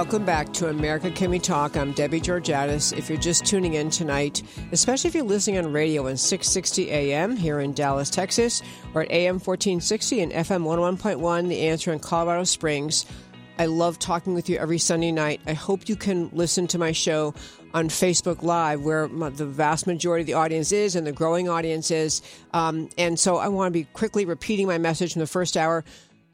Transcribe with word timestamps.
Welcome 0.00 0.24
back 0.24 0.54
to 0.54 0.70
America 0.70 1.10
Can 1.10 1.28
We 1.28 1.38
Talk. 1.38 1.76
I'm 1.76 1.92
Debbie 1.92 2.22
Georgatos. 2.22 2.96
If 2.96 3.10
you're 3.10 3.18
just 3.18 3.44
tuning 3.44 3.74
in 3.74 3.90
tonight, 3.90 4.42
especially 4.72 5.08
if 5.08 5.14
you're 5.14 5.24
listening 5.24 5.58
on 5.58 5.74
radio 5.74 6.08
on 6.08 6.16
660 6.16 6.90
AM 6.90 7.36
here 7.36 7.60
in 7.60 7.74
Dallas, 7.74 8.08
Texas, 8.08 8.62
or 8.94 9.02
at 9.02 9.10
AM 9.10 9.34
1460 9.34 10.22
and 10.22 10.32
FM 10.32 10.64
101.1, 10.64 11.48
The 11.48 11.68
Answer 11.68 11.92
in 11.92 11.98
Colorado 11.98 12.44
Springs, 12.44 13.04
I 13.58 13.66
love 13.66 13.98
talking 13.98 14.32
with 14.32 14.48
you 14.48 14.56
every 14.56 14.78
Sunday 14.78 15.12
night. 15.12 15.42
I 15.46 15.52
hope 15.52 15.86
you 15.86 15.96
can 15.96 16.30
listen 16.32 16.66
to 16.68 16.78
my 16.78 16.92
show 16.92 17.34
on 17.74 17.90
Facebook 17.90 18.42
Live, 18.42 18.80
where 18.80 19.06
the 19.06 19.44
vast 19.44 19.86
majority 19.86 20.22
of 20.22 20.26
the 20.26 20.32
audience 20.32 20.72
is 20.72 20.96
and 20.96 21.06
the 21.06 21.12
growing 21.12 21.50
audience 21.50 21.90
is. 21.90 22.22
Um, 22.54 22.88
and 22.96 23.18
so 23.18 23.36
I 23.36 23.48
want 23.48 23.68
to 23.68 23.78
be 23.78 23.84
quickly 23.84 24.24
repeating 24.24 24.66
my 24.66 24.78
message 24.78 25.12
from 25.12 25.20
the 25.20 25.26
first 25.26 25.58
hour 25.58 25.84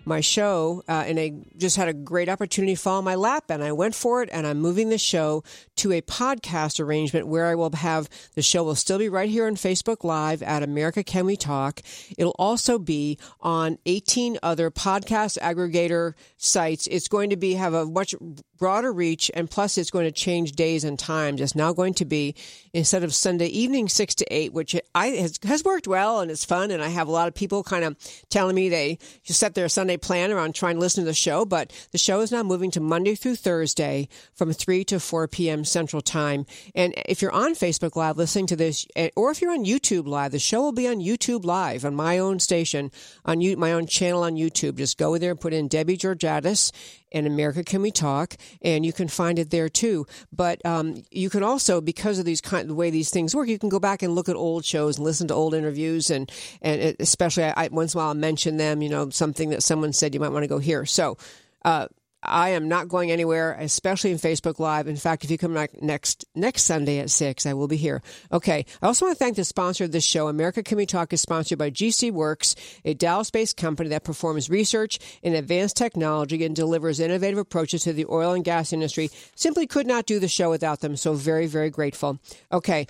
my 0.06 0.20
show, 0.20 0.82
uh, 0.88 1.04
and 1.06 1.18
I 1.18 1.32
just 1.56 1.76
had 1.76 1.88
a 1.88 1.92
great 1.92 2.28
opportunity 2.28 2.74
fall 2.74 3.00
in 3.00 3.04
my 3.04 3.16
lap, 3.16 3.44
and 3.50 3.62
I 3.62 3.72
went 3.72 3.94
for 3.94 4.22
it. 4.22 4.28
And 4.32 4.46
I'm 4.46 4.58
moving 4.58 4.88
the 4.88 4.98
show 4.98 5.42
to 5.76 5.92
a 5.92 6.02
podcast 6.02 6.80
arrangement 6.80 7.26
where 7.26 7.46
I 7.46 7.54
will 7.54 7.74
have 7.74 8.08
the 8.34 8.42
show 8.42 8.62
will 8.62 8.74
still 8.74 8.98
be 8.98 9.08
right 9.08 9.28
here 9.28 9.46
on 9.46 9.56
Facebook 9.56 10.04
Live 10.04 10.42
at 10.42 10.62
America 10.62 11.02
Can 11.02 11.26
We 11.26 11.36
Talk. 11.36 11.80
It'll 12.16 12.36
also 12.38 12.78
be 12.78 13.18
on 13.40 13.78
18 13.86 14.38
other 14.42 14.70
podcast 14.70 15.38
aggregator 15.38 16.14
sites. 16.36 16.86
It's 16.86 17.08
going 17.08 17.30
to 17.30 17.36
be 17.36 17.54
have 17.54 17.74
a 17.74 17.86
much 17.86 18.14
broader 18.58 18.92
reach, 18.92 19.30
and 19.34 19.50
plus 19.50 19.76
it's 19.78 19.90
going 19.90 20.06
to 20.06 20.12
change 20.12 20.52
days 20.52 20.84
and 20.84 20.98
times. 20.98 21.40
It's 21.40 21.54
now 21.54 21.72
going 21.72 21.94
to 21.94 22.04
be 22.04 22.34
instead 22.76 23.02
of 23.02 23.14
Sunday 23.14 23.46
evening 23.46 23.88
six 23.88 24.14
to 24.16 24.26
eight, 24.30 24.52
which 24.52 24.76
I 24.94 25.08
has, 25.08 25.38
has 25.44 25.64
worked 25.64 25.88
well 25.88 26.20
and 26.20 26.30
it's 26.30 26.44
fun, 26.44 26.70
and 26.70 26.82
I 26.82 26.88
have 26.88 27.08
a 27.08 27.10
lot 27.10 27.26
of 27.26 27.34
people 27.34 27.62
kind 27.62 27.84
of 27.84 27.96
telling 28.28 28.54
me 28.54 28.68
they 28.68 28.98
just 29.24 29.40
set 29.40 29.54
their 29.54 29.68
Sunday 29.70 29.96
plan 29.96 30.30
around 30.30 30.54
trying 30.54 30.76
to 30.76 30.80
listen 30.80 31.02
to 31.02 31.08
the 31.08 31.14
show. 31.14 31.46
But 31.46 31.72
the 31.92 31.98
show 31.98 32.20
is 32.20 32.30
now 32.30 32.42
moving 32.42 32.70
to 32.72 32.80
Monday 32.80 33.14
through 33.14 33.36
Thursday 33.36 34.08
from 34.34 34.52
three 34.52 34.84
to 34.84 35.00
four 35.00 35.26
p.m. 35.26 35.64
Central 35.64 36.02
Time. 36.02 36.44
And 36.74 36.92
if 37.06 37.22
you're 37.22 37.32
on 37.32 37.54
Facebook 37.54 37.96
Live 37.96 38.18
listening 38.18 38.46
to 38.48 38.56
this, 38.56 38.86
eh, 38.94 39.08
or 39.16 39.30
if 39.30 39.40
you're 39.40 39.52
on 39.52 39.64
YouTube 39.64 40.06
Live, 40.06 40.32
the 40.32 40.38
show 40.38 40.60
will 40.60 40.72
be 40.72 40.86
on 40.86 40.98
YouTube 40.98 41.44
Live 41.44 41.86
on 41.86 41.94
my 41.94 42.18
own 42.18 42.38
station 42.38 42.90
on 43.24 43.38
my 43.58 43.72
own 43.72 43.86
channel 43.86 44.22
on 44.22 44.34
YouTube. 44.34 44.76
Just 44.76 44.98
go 44.98 45.16
there 45.16 45.30
and 45.30 45.40
put 45.40 45.54
in 45.54 45.68
Debbie 45.68 45.96
Georgatos 45.96 46.72
and 47.16 47.26
America 47.26 47.64
Can 47.64 47.82
We 47.82 47.90
Talk, 47.90 48.36
and 48.62 48.84
you 48.84 48.92
can 48.92 49.08
find 49.08 49.38
it 49.38 49.50
there 49.50 49.68
too. 49.68 50.06
But 50.32 50.64
um, 50.64 51.02
you 51.10 51.30
can 51.30 51.42
also, 51.42 51.80
because 51.80 52.18
of 52.18 52.24
these 52.24 52.40
kind, 52.40 52.68
the 52.68 52.74
way 52.74 52.90
these 52.90 53.10
things 53.10 53.34
work, 53.34 53.48
you 53.48 53.58
can 53.58 53.68
go 53.68 53.80
back 53.80 54.02
and 54.02 54.14
look 54.14 54.28
at 54.28 54.36
old 54.36 54.64
shows 54.64 54.96
and 54.96 55.04
listen 55.04 55.28
to 55.28 55.34
old 55.34 55.54
interviews, 55.54 56.10
and 56.10 56.30
and 56.62 56.96
especially 57.00 57.44
I, 57.44 57.64
I 57.64 57.68
once 57.68 57.94
in 57.94 57.98
a 57.98 58.00
while 58.00 58.08
I'll 58.08 58.14
mention 58.14 58.58
them. 58.58 58.82
You 58.82 58.90
know, 58.90 59.10
something 59.10 59.50
that 59.50 59.62
someone 59.62 59.92
said 59.92 60.14
you 60.14 60.20
might 60.20 60.32
want 60.32 60.44
to 60.44 60.48
go 60.48 60.58
hear. 60.58 60.84
So. 60.86 61.16
Uh, 61.64 61.88
I 62.26 62.50
am 62.50 62.68
not 62.68 62.88
going 62.88 63.10
anywhere, 63.10 63.56
especially 63.58 64.10
in 64.10 64.18
Facebook 64.18 64.58
Live. 64.58 64.88
In 64.88 64.96
fact, 64.96 65.24
if 65.24 65.30
you 65.30 65.38
come 65.38 65.54
back 65.54 65.82
next 65.82 66.24
next 66.34 66.64
Sunday 66.64 66.98
at 66.98 67.10
six, 67.10 67.46
I 67.46 67.54
will 67.54 67.68
be 67.68 67.76
here. 67.76 68.02
Okay. 68.32 68.66
I 68.82 68.86
also 68.86 69.06
want 69.06 69.18
to 69.18 69.24
thank 69.24 69.36
the 69.36 69.44
sponsor 69.44 69.84
of 69.84 69.92
this 69.92 70.04
show. 70.04 70.28
America 70.28 70.62
Can 70.62 70.76
We 70.76 70.86
Talk 70.86 71.12
is 71.12 71.20
sponsored 71.20 71.58
by 71.58 71.70
GC 71.70 72.12
Works, 72.12 72.54
a 72.84 72.94
Dallas-based 72.94 73.56
company 73.56 73.88
that 73.90 74.04
performs 74.04 74.50
research 74.50 74.98
in 75.22 75.34
advanced 75.34 75.76
technology 75.76 76.44
and 76.44 76.54
delivers 76.54 77.00
innovative 77.00 77.38
approaches 77.38 77.82
to 77.84 77.92
the 77.92 78.06
oil 78.10 78.32
and 78.32 78.44
gas 78.44 78.72
industry. 78.72 79.10
Simply 79.34 79.66
could 79.66 79.86
not 79.86 80.06
do 80.06 80.18
the 80.18 80.28
show 80.28 80.50
without 80.50 80.80
them. 80.80 80.96
So 80.96 81.14
very, 81.14 81.46
very 81.46 81.70
grateful. 81.70 82.18
Okay. 82.52 82.86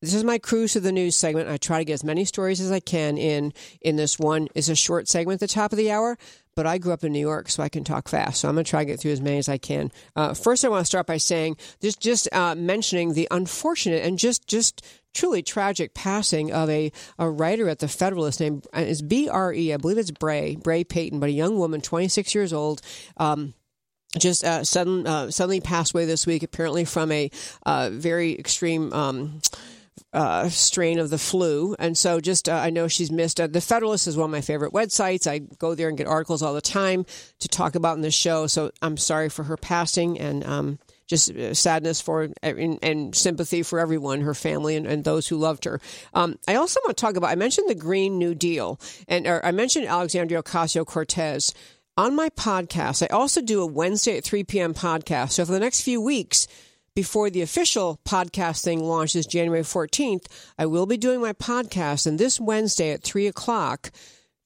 This 0.00 0.14
is 0.14 0.22
my 0.22 0.38
cruise 0.38 0.74
to 0.74 0.80
the 0.80 0.92
news 0.92 1.16
segment. 1.16 1.48
I 1.48 1.56
try 1.56 1.78
to 1.78 1.84
get 1.84 1.94
as 1.94 2.04
many 2.04 2.24
stories 2.24 2.60
as 2.60 2.70
I 2.70 2.78
can 2.78 3.18
in 3.18 3.52
in 3.80 3.96
this 3.96 4.16
one. 4.16 4.46
It's 4.54 4.68
a 4.68 4.76
short 4.76 5.08
segment 5.08 5.42
at 5.42 5.48
the 5.48 5.52
top 5.52 5.72
of 5.72 5.76
the 5.76 5.90
hour, 5.90 6.16
but 6.58 6.66
I 6.66 6.78
grew 6.78 6.92
up 6.92 7.04
in 7.04 7.12
New 7.12 7.20
York, 7.20 7.48
so 7.50 7.62
I 7.62 7.68
can 7.68 7.84
talk 7.84 8.08
fast. 8.08 8.40
So 8.40 8.48
I'm 8.48 8.56
going 8.56 8.64
to 8.64 8.68
try 8.68 8.80
to 8.80 8.84
get 8.84 8.98
through 8.98 9.12
as 9.12 9.20
many 9.20 9.38
as 9.38 9.48
I 9.48 9.58
can. 9.58 9.92
Uh, 10.16 10.34
first, 10.34 10.64
I 10.64 10.68
want 10.68 10.80
to 10.80 10.86
start 10.86 11.06
by 11.06 11.16
saying 11.16 11.56
just 11.80 12.00
just 12.00 12.28
uh, 12.32 12.56
mentioning 12.56 13.12
the 13.12 13.28
unfortunate 13.30 14.04
and 14.04 14.18
just 14.18 14.48
just 14.48 14.84
truly 15.14 15.40
tragic 15.40 15.94
passing 15.94 16.52
of 16.52 16.68
a, 16.68 16.90
a 17.16 17.30
writer 17.30 17.68
at 17.68 17.78
the 17.78 17.86
Federalist 17.86 18.40
named 18.40 18.66
uh, 18.76 18.80
is 18.80 19.02
B 19.02 19.28
R 19.28 19.52
E. 19.52 19.72
I 19.72 19.76
believe 19.76 19.98
it's 19.98 20.10
Bray 20.10 20.56
Bray 20.56 20.82
Payton, 20.82 21.20
but 21.20 21.28
a 21.28 21.32
young 21.32 21.60
woman, 21.60 21.80
26 21.80 22.34
years 22.34 22.52
old. 22.52 22.82
Um, 23.18 23.54
just 24.18 24.42
uh, 24.42 24.64
sudden, 24.64 25.06
uh, 25.06 25.30
suddenly 25.30 25.60
passed 25.60 25.94
away 25.94 26.06
this 26.06 26.26
week, 26.26 26.42
apparently 26.42 26.84
from 26.84 27.12
a 27.12 27.30
uh, 27.66 27.90
very 27.92 28.36
extreme 28.36 28.92
um, 28.92 29.40
uh, 30.12 30.48
strain 30.48 30.98
of 30.98 31.10
the 31.10 31.18
flu. 31.18 31.74
And 31.78 31.96
so 31.96 32.20
just, 32.20 32.48
uh, 32.48 32.54
I 32.54 32.70
know 32.70 32.88
she's 32.88 33.10
missed. 33.10 33.40
Uh, 33.40 33.46
the 33.46 33.60
Federalist 33.60 34.06
is 34.06 34.16
one 34.16 34.26
of 34.26 34.30
my 34.30 34.40
favorite 34.40 34.72
websites. 34.72 35.26
I 35.26 35.38
go 35.38 35.74
there 35.74 35.88
and 35.88 35.98
get 35.98 36.06
articles 36.06 36.42
all 36.42 36.54
the 36.54 36.60
time 36.60 37.06
to 37.40 37.48
talk 37.48 37.74
about 37.74 37.96
in 37.96 38.02
the 38.02 38.10
show. 38.10 38.46
So 38.46 38.70
I'm 38.82 38.96
sorry 38.96 39.28
for 39.28 39.44
her 39.44 39.56
passing 39.56 40.18
and, 40.18 40.44
um, 40.44 40.78
just 41.06 41.30
uh, 41.30 41.54
sadness 41.54 42.02
for 42.02 42.28
and, 42.42 42.78
and, 42.82 43.14
sympathy 43.14 43.62
for 43.62 43.78
everyone, 43.78 44.20
her 44.20 44.34
family, 44.34 44.76
and, 44.76 44.86
and 44.86 45.04
those 45.04 45.26
who 45.26 45.38
loved 45.38 45.64
her. 45.64 45.80
Um, 46.12 46.38
I 46.46 46.56
also 46.56 46.80
want 46.84 46.96
to 46.96 47.00
talk 47.00 47.16
about. 47.16 47.30
I 47.30 47.34
mentioned 47.34 47.70
the 47.70 47.74
Green 47.74 48.18
New 48.18 48.34
Deal, 48.34 48.78
and 49.08 49.26
I 49.26 49.50
mentioned 49.52 49.86
Alexandria 49.86 50.42
Ocasio 50.42 50.84
Cortez 50.84 51.54
on 51.96 52.14
my 52.14 52.28
podcast. 52.30 53.02
I 53.02 53.12
also 53.12 53.42
do 53.42 53.60
a 53.60 53.66
Wednesday 53.66 54.18
at 54.18 54.24
3 54.24 54.44
p.m. 54.44 54.72
podcast. 54.72 55.32
So 55.32 55.44
for 55.44 55.52
the 55.52 55.60
next 55.60 55.80
few 55.80 56.00
weeks, 56.00 56.46
before 56.98 57.30
the 57.30 57.42
official 57.42 58.00
podcast 58.04 58.64
thing 58.64 58.82
launches 58.82 59.24
January 59.24 59.62
14th, 59.62 60.26
I 60.58 60.66
will 60.66 60.84
be 60.84 60.96
doing 60.96 61.20
my 61.20 61.32
podcast. 61.32 62.08
And 62.08 62.18
this 62.18 62.40
Wednesday 62.40 62.90
at 62.90 63.04
3 63.04 63.28
o'clock, 63.28 63.92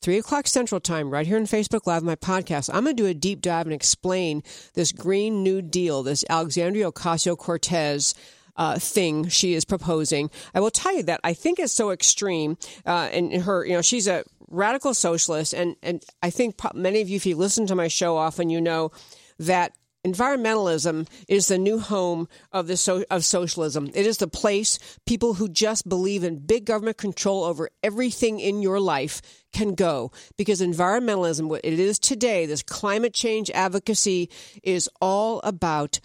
3 0.02 0.18
o'clock 0.18 0.46
Central 0.46 0.78
Time, 0.78 1.08
right 1.08 1.26
here 1.26 1.38
on 1.38 1.44
Facebook 1.44 1.86
Live, 1.86 2.02
my 2.02 2.14
podcast, 2.14 2.68
I'm 2.68 2.84
going 2.84 2.94
to 2.94 3.02
do 3.04 3.08
a 3.08 3.14
deep 3.14 3.40
dive 3.40 3.64
and 3.64 3.72
explain 3.72 4.42
this 4.74 4.92
Green 4.92 5.42
New 5.42 5.62
Deal, 5.62 6.02
this 6.02 6.26
Alexandria 6.28 6.92
Ocasio 6.92 7.38
Cortez. 7.38 8.14
Uh, 8.54 8.78
thing 8.78 9.28
she 9.28 9.54
is 9.54 9.64
proposing. 9.64 10.28
I 10.54 10.60
will 10.60 10.70
tell 10.70 10.94
you 10.94 11.04
that 11.04 11.20
I 11.24 11.32
think 11.32 11.58
it's 11.58 11.72
so 11.72 11.90
extreme. 11.90 12.58
Uh, 12.84 13.08
and 13.10 13.32
her, 13.32 13.64
you 13.64 13.72
know, 13.72 13.80
she's 13.80 14.06
a 14.06 14.24
radical 14.50 14.92
socialist, 14.92 15.54
and 15.54 15.74
and 15.82 16.04
I 16.22 16.28
think 16.28 16.56
many 16.74 17.00
of 17.00 17.08
you, 17.08 17.16
if 17.16 17.24
you 17.24 17.34
listen 17.34 17.66
to 17.68 17.74
my 17.74 17.88
show 17.88 18.18
often, 18.18 18.50
you 18.50 18.60
know 18.60 18.92
that 19.38 19.72
environmentalism 20.04 21.08
is 21.28 21.48
the 21.48 21.58
new 21.58 21.78
home 21.78 22.28
of 22.52 22.66
the 22.66 22.76
so, 22.76 23.04
of 23.10 23.24
socialism. 23.24 23.90
It 23.94 24.06
is 24.06 24.18
the 24.18 24.28
place 24.28 24.78
people 25.06 25.34
who 25.34 25.48
just 25.48 25.88
believe 25.88 26.24
in 26.24 26.38
big 26.38 26.64
government 26.64 26.98
control 26.98 27.44
over 27.44 27.70
everything 27.82 28.40
in 28.40 28.62
your 28.62 28.80
life 28.80 29.22
can 29.52 29.74
go 29.74 30.10
because 30.36 30.60
environmentalism, 30.60 31.48
what 31.48 31.60
it 31.64 31.78
is 31.78 31.98
today, 31.98 32.46
this 32.46 32.62
climate 32.62 33.14
change 33.14 33.50
advocacy 33.50 34.30
is 34.62 34.88
all 35.00 35.40
about 35.44 36.00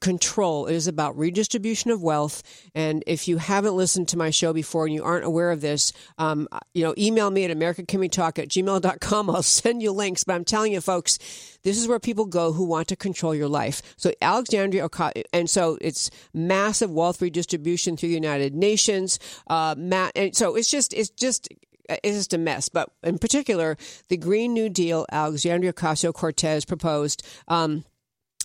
control. 0.00 0.66
It 0.66 0.74
is 0.74 0.86
about 0.86 1.18
redistribution 1.18 1.90
of 1.90 2.02
wealth. 2.02 2.42
And 2.74 3.04
if 3.06 3.28
you 3.28 3.36
haven't 3.36 3.76
listened 3.76 4.08
to 4.08 4.16
my 4.16 4.30
show 4.30 4.52
before 4.52 4.86
and 4.86 4.94
you 4.94 5.04
aren't 5.04 5.24
aware 5.24 5.50
of 5.50 5.60
this, 5.60 5.92
um, 6.16 6.48
you 6.72 6.82
know, 6.82 6.94
email 6.96 7.30
me 7.30 7.44
at 7.44 7.56
americacanwetalk 7.56 8.38
at 8.38 8.48
gmail.com. 8.48 9.30
I'll 9.38 9.42
send 9.42 9.82
you 9.82 9.92
links. 9.92 10.24
But 10.24 10.34
I'm 10.34 10.44
telling 10.44 10.72
you, 10.72 10.80
folks, 10.80 11.18
this 11.62 11.78
is 11.78 11.86
where 11.86 11.98
people 11.98 12.24
go 12.24 12.52
who 12.52 12.64
want 12.64 12.88
to 12.88 12.96
control 12.96 13.34
your 13.34 13.48
life. 13.48 13.82
So 13.96 14.12
Alexandria, 14.22 14.88
and 15.32 15.50
so 15.50 15.76
it's 15.80 16.10
massive 16.32 16.90
wealth 16.90 17.20
redistribution 17.20 17.96
through 17.96 18.08
the 18.08 18.14
United 18.14 18.54
Nations. 18.54 19.18
Uh, 19.48 19.74
and 20.14 20.34
so 20.34 20.56
it's 20.56 20.70
just, 20.70 20.94
it's 20.94 21.10
just 21.10 21.48
it's 21.88 22.16
just 22.16 22.34
a 22.34 22.38
mess. 22.38 22.68
But 22.68 22.90
in 23.02 23.18
particular, 23.18 23.76
the 24.08 24.16
Green 24.16 24.52
New 24.52 24.68
Deal 24.68 25.06
Alexandria 25.10 25.72
Ocasio 25.72 26.12
Cortez 26.12 26.64
proposed. 26.64 27.26
Um, 27.48 27.84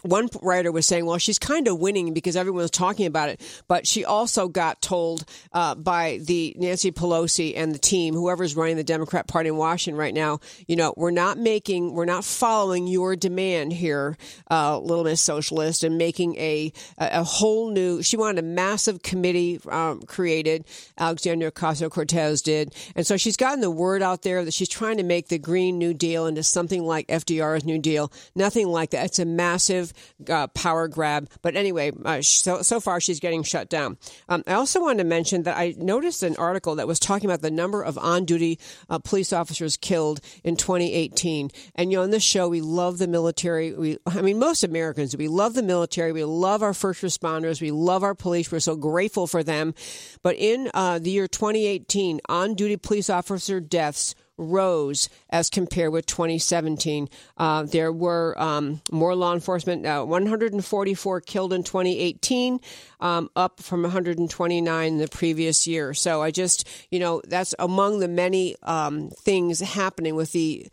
one 0.03 0.29
writer 0.41 0.71
was 0.71 0.85
saying, 0.85 1.05
well, 1.05 1.17
she's 1.17 1.39
kind 1.39 1.67
of 1.67 1.79
winning 1.79 2.13
because 2.13 2.35
everyone's 2.35 2.71
talking 2.71 3.05
about 3.05 3.29
it, 3.29 3.41
but 3.67 3.87
she 3.87 4.05
also 4.05 4.47
got 4.47 4.81
told 4.81 5.25
uh, 5.53 5.75
by 5.75 6.19
the 6.21 6.55
Nancy 6.57 6.91
Pelosi 6.91 7.53
and 7.55 7.73
the 7.73 7.79
team, 7.79 8.13
whoever's 8.13 8.55
running 8.55 8.77
the 8.77 8.83
Democrat 8.83 9.27
Party 9.27 9.49
in 9.49 9.57
Washington 9.57 9.97
right 9.97 10.13
now, 10.13 10.39
you 10.67 10.75
know, 10.75 10.93
we're 10.97 11.11
not 11.11 11.37
making, 11.37 11.93
we're 11.93 12.05
not 12.05 12.23
following 12.23 12.87
your 12.87 13.15
demand 13.15 13.73
here, 13.73 14.17
uh, 14.51 14.77
Little 14.79 15.03
Miss 15.03 15.21
Socialist, 15.21 15.83
and 15.83 15.97
making 15.97 16.35
a 16.37 16.71
a 16.97 17.23
whole 17.23 17.71
new. 17.71 18.01
She 18.01 18.17
wanted 18.17 18.39
a 18.39 18.47
massive 18.47 19.01
committee 19.01 19.59
um, 19.69 20.01
created. 20.01 20.65
Alexandria 20.97 21.51
Ocasio 21.51 21.89
Cortez 21.89 22.41
did, 22.41 22.75
and 22.95 23.05
so 23.05 23.17
she's 23.17 23.37
gotten 23.37 23.61
the 23.61 23.71
word 23.71 24.01
out 24.01 24.23
there 24.23 24.43
that 24.43 24.53
she's 24.53 24.69
trying 24.69 24.97
to 24.97 25.03
make 25.03 25.27
the 25.27 25.39
Green 25.39 25.77
New 25.77 25.93
Deal 25.93 26.27
into 26.27 26.43
something 26.43 26.83
like 26.83 27.07
FDR's 27.07 27.63
New 27.63 27.79
Deal. 27.79 28.11
Nothing 28.35 28.67
like 28.67 28.91
that. 28.91 29.05
It's 29.05 29.19
a 29.19 29.25
massive 29.25 29.92
uh, 30.29 30.47
power 30.47 30.87
grab. 30.87 31.29
But 31.41 31.55
anyway, 31.55 31.91
uh, 32.05 32.21
so, 32.21 32.61
so 32.61 32.79
far 32.79 32.99
she's 32.99 33.19
getting 33.19 33.43
shut 33.43 33.69
down. 33.69 33.97
Um, 34.29 34.43
I 34.47 34.53
also 34.53 34.81
wanted 34.81 34.99
to 34.99 35.09
mention 35.09 35.43
that 35.43 35.57
I 35.57 35.75
noticed 35.77 36.23
an 36.23 36.35
article 36.37 36.75
that 36.75 36.87
was 36.87 36.99
talking 36.99 37.29
about 37.29 37.41
the 37.41 37.51
number 37.51 37.81
of 37.81 37.97
on 37.97 38.25
duty 38.25 38.59
uh, 38.89 38.99
police 38.99 39.33
officers 39.33 39.77
killed 39.77 40.19
in 40.43 40.55
2018. 40.55 41.51
And, 41.75 41.91
you 41.91 41.97
know, 41.97 42.03
on 42.03 42.11
this 42.11 42.23
show, 42.23 42.47
we 42.49 42.61
love 42.61 42.97
the 42.97 43.07
military. 43.07 43.73
We, 43.73 43.97
I 44.05 44.21
mean, 44.21 44.39
most 44.39 44.63
Americans, 44.63 45.15
we 45.15 45.27
love 45.27 45.53
the 45.53 45.63
military. 45.63 46.11
We 46.11 46.23
love 46.23 46.63
our 46.63 46.73
first 46.73 47.01
responders. 47.01 47.61
We 47.61 47.71
love 47.71 48.03
our 48.03 48.15
police. 48.15 48.51
We're 48.51 48.59
so 48.59 48.75
grateful 48.75 49.27
for 49.27 49.43
them. 49.43 49.73
But 50.21 50.35
in 50.37 50.69
uh, 50.73 50.99
the 50.99 51.11
year 51.11 51.27
2018, 51.27 52.21
on 52.29 52.55
duty 52.55 52.77
police 52.77 53.09
officer 53.09 53.59
deaths 53.59 54.15
rose 54.37 55.09
as 55.29 55.49
compared 55.49 55.91
with 55.91 56.05
2017. 56.05 57.09
Uh, 57.37 57.63
there 57.63 57.91
were 57.91 58.39
um, 58.41 58.81
more 58.91 59.15
law 59.15 59.33
enforcement, 59.33 59.85
uh, 59.85 60.03
144 60.03 61.21
killed 61.21 61.53
in 61.53 61.63
2018, 61.63 62.59
um, 62.99 63.29
up 63.35 63.59
from 63.59 63.83
129 63.83 64.97
the 64.97 65.07
previous 65.07 65.67
year. 65.67 65.93
So 65.93 66.21
I 66.21 66.31
just, 66.31 66.67
you 66.89 66.99
know, 66.99 67.21
that's 67.27 67.53
among 67.59 67.99
the 67.99 68.07
many 68.07 68.55
um, 68.63 69.09
things 69.09 69.59
happening 69.59 70.15
with 70.15 70.31
the 70.31 70.67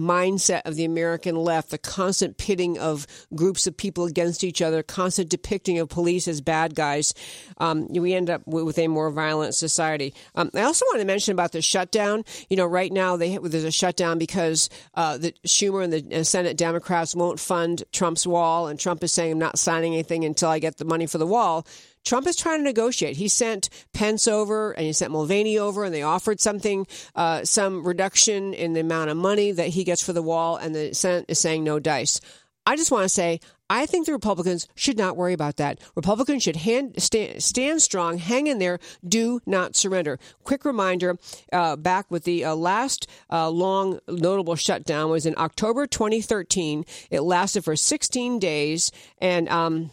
mindset 0.00 0.62
of 0.64 0.76
the 0.76 0.84
American 0.84 1.36
left, 1.36 1.70
the 1.70 1.78
constant 1.78 2.38
pitting 2.38 2.78
of 2.78 3.06
groups 3.34 3.66
of 3.66 3.76
people 3.76 4.06
against 4.06 4.42
each 4.42 4.62
other, 4.62 4.82
constant 4.82 5.28
depicting 5.28 5.78
of 5.78 5.88
police 5.88 6.26
as 6.26 6.40
bad 6.40 6.74
guys, 6.74 7.14
um, 7.58 7.86
we 7.88 8.14
end 8.14 8.30
up 8.30 8.42
with 8.46 8.78
a 8.78 8.88
more 8.88 9.10
violent 9.10 9.54
society. 9.54 10.14
Um, 10.34 10.50
I 10.54 10.62
also 10.62 10.84
want 10.86 11.00
to 11.00 11.06
mention 11.06 11.32
about 11.32 11.52
the 11.52 11.62
shutdown. 11.62 12.24
You 12.48 12.56
know, 12.56 12.66
right 12.66 12.92
now 12.92 13.16
they, 13.16 13.36
there's 13.36 13.64
a 13.64 13.70
shutdown 13.70 14.18
because 14.18 14.70
uh, 14.94 15.18
the 15.18 15.34
Schumer 15.46 15.84
and 15.84 15.92
the 15.92 16.24
Senate 16.24 16.56
Democrats 16.56 17.14
won't 17.14 17.38
fund 17.38 17.84
Trump's 17.92 18.26
wall, 18.26 18.68
and 18.68 18.78
Trump 18.78 19.04
is 19.04 19.12
saying 19.12 19.32
I'm 19.32 19.38
not 19.38 19.58
signing 19.58 19.92
anything 19.92 20.24
until 20.24 20.48
I 20.48 20.58
get 20.58 20.78
the 20.78 20.84
money 20.84 21.06
for 21.06 21.18
the 21.18 21.26
wall. 21.26 21.66
Trump 22.04 22.26
is 22.26 22.36
trying 22.36 22.58
to 22.58 22.64
negotiate. 22.64 23.16
He 23.16 23.28
sent 23.28 23.68
Pence 23.92 24.26
over 24.26 24.72
and 24.72 24.86
he 24.86 24.92
sent 24.92 25.12
Mulvaney 25.12 25.58
over, 25.58 25.84
and 25.84 25.94
they 25.94 26.02
offered 26.02 26.40
something, 26.40 26.86
uh, 27.14 27.44
some 27.44 27.86
reduction 27.86 28.54
in 28.54 28.72
the 28.72 28.80
amount 28.80 29.10
of 29.10 29.16
money 29.16 29.52
that 29.52 29.68
he 29.68 29.84
gets 29.84 30.02
for 30.02 30.12
the 30.12 30.22
wall, 30.22 30.56
and 30.56 30.74
the 30.74 30.94
Senate 30.94 31.26
is 31.28 31.38
saying 31.38 31.64
no 31.64 31.78
dice. 31.78 32.20
I 32.66 32.76
just 32.76 32.90
want 32.90 33.04
to 33.04 33.08
say, 33.08 33.40
I 33.70 33.86
think 33.86 34.06
the 34.06 34.12
Republicans 34.12 34.66
should 34.74 34.98
not 34.98 35.16
worry 35.16 35.32
about 35.32 35.56
that. 35.56 35.78
Republicans 35.94 36.42
should 36.42 36.56
hand, 36.56 37.00
stand, 37.00 37.42
stand 37.42 37.80
strong, 37.80 38.18
hang 38.18 38.48
in 38.48 38.58
there, 38.58 38.80
do 39.06 39.40
not 39.46 39.76
surrender. 39.76 40.18
Quick 40.42 40.64
reminder 40.64 41.16
uh, 41.52 41.76
back 41.76 42.10
with 42.10 42.24
the 42.24 42.44
uh, 42.44 42.54
last 42.56 43.06
uh, 43.30 43.48
long 43.48 44.00
notable 44.08 44.56
shutdown 44.56 45.08
was 45.08 45.24
in 45.24 45.34
October 45.38 45.86
2013. 45.86 46.84
It 47.10 47.20
lasted 47.20 47.64
for 47.64 47.76
16 47.76 48.40
days, 48.40 48.90
and 49.18 49.48
um, 49.48 49.92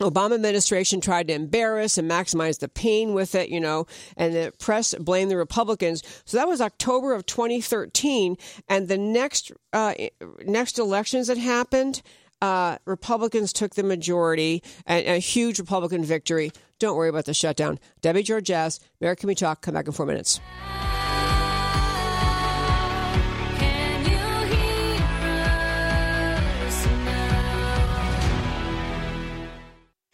Obama 0.00 0.34
administration 0.34 1.00
tried 1.00 1.28
to 1.28 1.34
embarrass 1.34 1.98
and 1.98 2.10
maximize 2.10 2.58
the 2.58 2.68
pain 2.68 3.14
with 3.14 3.34
it, 3.34 3.50
you 3.50 3.60
know, 3.60 3.86
and 4.16 4.34
the 4.34 4.52
press 4.58 4.94
blamed 4.94 5.30
the 5.30 5.36
Republicans. 5.36 6.02
So 6.24 6.36
that 6.36 6.48
was 6.48 6.60
October 6.60 7.14
of 7.14 7.26
2013, 7.26 8.36
and 8.68 8.88
the 8.88 8.98
next 8.98 9.52
uh, 9.72 9.94
next 10.44 10.78
elections 10.78 11.26
that 11.28 11.38
happened, 11.38 12.02
uh, 12.40 12.78
Republicans 12.84 13.52
took 13.52 13.74
the 13.74 13.82
majority, 13.82 14.62
and 14.86 15.06
a 15.06 15.18
huge 15.18 15.58
Republican 15.58 16.04
victory. 16.04 16.52
Don't 16.78 16.96
worry 16.96 17.08
about 17.08 17.26
the 17.26 17.34
shutdown. 17.34 17.78
Debbie 18.00 18.24
Georgatos, 18.24 18.80
Can 19.00 19.28
We 19.28 19.34
Talk. 19.34 19.62
Come 19.62 19.74
back 19.74 19.86
in 19.86 19.92
four 19.92 20.06
minutes. 20.06 20.40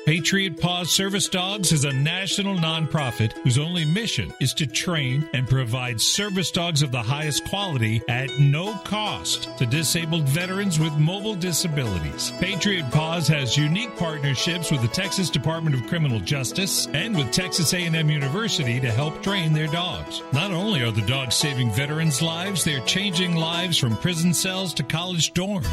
Patriot 0.08 0.58
Paws 0.58 0.90
Service 0.90 1.28
Dogs 1.28 1.70
is 1.70 1.84
a 1.84 1.92
national 1.92 2.56
nonprofit 2.56 3.32
whose 3.44 3.58
only 3.58 3.84
mission 3.84 4.32
is 4.40 4.54
to 4.54 4.66
train 4.66 5.28
and 5.34 5.46
provide 5.46 6.00
service 6.00 6.50
dogs 6.50 6.80
of 6.80 6.90
the 6.90 7.02
highest 7.02 7.44
quality 7.44 8.00
at 8.08 8.30
no 8.38 8.72
cost 8.84 9.54
to 9.58 9.66
disabled 9.66 10.26
veterans 10.26 10.80
with 10.80 10.94
mobile 10.94 11.34
disabilities. 11.34 12.32
Patriot 12.40 12.90
Paws 12.90 13.28
has 13.28 13.58
unique 13.58 13.94
partnerships 13.98 14.70
with 14.70 14.80
the 14.80 14.88
Texas 14.88 15.28
Department 15.28 15.76
of 15.76 15.86
Criminal 15.86 16.20
Justice 16.20 16.86
and 16.94 17.14
with 17.14 17.30
Texas 17.30 17.74
A&M 17.74 18.08
University 18.08 18.80
to 18.80 18.90
help 18.90 19.22
train 19.22 19.52
their 19.52 19.66
dogs. 19.66 20.22
Not 20.32 20.52
only 20.52 20.80
are 20.80 20.90
the 20.90 21.02
dogs 21.02 21.34
saving 21.34 21.70
veterans' 21.72 22.22
lives, 22.22 22.64
they're 22.64 22.80
changing 22.86 23.36
lives 23.36 23.76
from 23.76 23.94
prison 23.98 24.32
cells 24.32 24.72
to 24.72 24.82
college 24.82 25.34
dorms. 25.34 25.68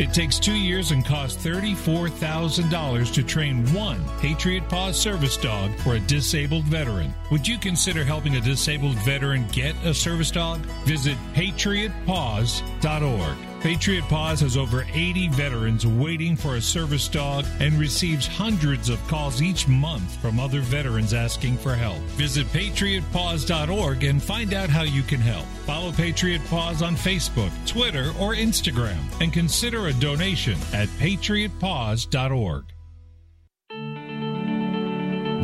It 0.00 0.12
takes 0.12 0.40
2 0.40 0.52
years 0.52 0.90
and 0.90 1.06
costs 1.06 1.42
$34,000 1.46 3.14
to 3.14 3.22
train 3.22 3.64
one 3.76 4.02
Patriot 4.20 4.68
Paws 4.68 4.98
service 4.98 5.36
dog 5.36 5.76
for 5.80 5.94
a 5.94 6.00
disabled 6.00 6.64
veteran. 6.64 7.12
Would 7.30 7.46
you 7.46 7.58
consider 7.58 8.04
helping 8.04 8.36
a 8.36 8.40
disabled 8.40 8.96
veteran 9.04 9.46
get 9.52 9.76
a 9.84 9.92
service 9.92 10.30
dog? 10.30 10.60
Visit 10.86 11.18
patriotpaws.org. 11.34 13.36
Patriot 13.60 14.04
Paws 14.04 14.40
has 14.40 14.56
over 14.56 14.86
80 14.92 15.28
veterans 15.28 15.86
waiting 15.86 16.36
for 16.36 16.56
a 16.56 16.60
service 16.60 17.08
dog 17.08 17.44
and 17.58 17.74
receives 17.74 18.26
hundreds 18.26 18.88
of 18.88 19.04
calls 19.08 19.42
each 19.42 19.66
month 19.66 20.16
from 20.20 20.38
other 20.38 20.60
veterans 20.60 21.12
asking 21.12 21.56
for 21.56 21.74
help. 21.74 21.98
Visit 22.16 22.46
patriotpaws.org 22.48 24.04
and 24.04 24.22
find 24.22 24.54
out 24.54 24.70
how 24.70 24.82
you 24.82 25.02
can 25.02 25.20
help. 25.20 25.46
Follow 25.66 25.90
Patriot 25.92 26.42
Paws 26.46 26.80
on 26.80 26.94
Facebook, 26.94 27.50
Twitter, 27.66 28.12
or 28.20 28.34
Instagram 28.34 29.00
and 29.20 29.32
consider 29.32 29.88
a 29.88 29.92
donation 29.94 30.58
at 30.72 30.88
patriotpaws.org. 31.00 32.75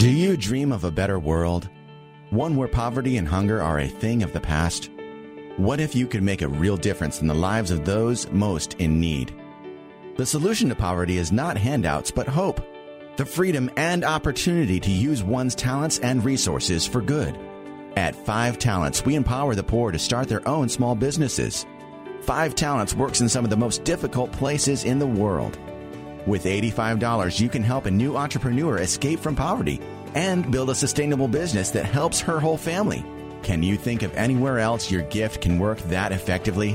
Do 0.03 0.11
you 0.11 0.37
dream 0.37 0.73
of 0.73 0.83
a 0.83 0.91
better 0.91 1.21
world? 1.21 1.69
One 2.31 2.57
where 2.57 2.67
poverty 2.67 3.19
and 3.19 3.29
hunger 3.29 3.63
are 3.63 3.79
a 3.79 3.87
thing 3.87 4.25
of 4.25 4.33
the 4.33 4.41
past? 4.41 4.91
What 5.59 5.79
if 5.79 5.95
you 5.95 6.09
could 6.09 6.25
make 6.25 6.43
a 6.43 6.49
real 6.49 6.77
difference 6.77 7.21
in 7.21 7.29
the 7.29 7.35
lives 7.35 7.71
of 7.71 7.85
those 7.85 8.29
most 8.33 8.75
in 8.81 8.99
need? 8.99 9.33
The 10.17 10.27
solution 10.27 10.69
to 10.71 10.75
poverty 10.75 11.19
is 11.19 11.31
not 11.31 11.57
handouts, 11.57 12.11
but 12.11 12.27
hope. 12.27 12.61
The 13.17 13.25
freedom 13.25 13.71
and 13.77 14.05
opportunity 14.05 14.81
to 14.81 14.91
use 14.91 15.23
one's 15.23 15.55
talents 15.55 16.01
and 16.01 16.25
resources 16.25 16.85
for 16.85 17.01
good. 17.01 17.39
At 17.97 18.17
Five 18.17 18.59
Talents, 18.59 19.05
we 19.05 19.15
empower 19.15 19.55
the 19.55 19.63
poor 19.63 19.93
to 19.93 20.01
start 20.01 20.27
their 20.27 20.49
own 20.49 20.69
small 20.69 20.97
businesses. 20.97 21.65
Five 22.23 22.57
Talents 22.57 22.93
works 22.93 23.21
in 23.21 23.29
some 23.29 23.45
of 23.45 23.51
the 23.51 23.57
most 23.57 23.85
difficult 23.85 24.33
places 24.33 24.83
in 24.83 24.99
the 24.99 25.07
world. 25.07 25.57
With 26.27 26.45
$85, 26.45 27.41
you 27.41 27.49
can 27.49 27.63
help 27.63 27.87
a 27.87 27.91
new 27.91 28.17
entrepreneur 28.17 28.79
escape 28.79 29.19
from 29.19 29.35
poverty 29.35 29.81
and 30.15 30.51
build 30.53 30.71
a 30.71 30.75
sustainable 30.75 31.27
business 31.27 31.71
that 31.71 31.85
helps 31.85 32.21
her 32.21 32.39
whole 32.39 32.57
family. 32.57 33.05
Can 33.43 33.63
you 33.63 33.77
think 33.77 34.03
of 34.03 34.15
anywhere 34.15 34.61
else 34.61 34.91
your 34.91 35.03
gift 35.03 35.41
can 35.41 35.59
work 35.59 35.79
that 35.83 36.13
effectively? 36.13 36.75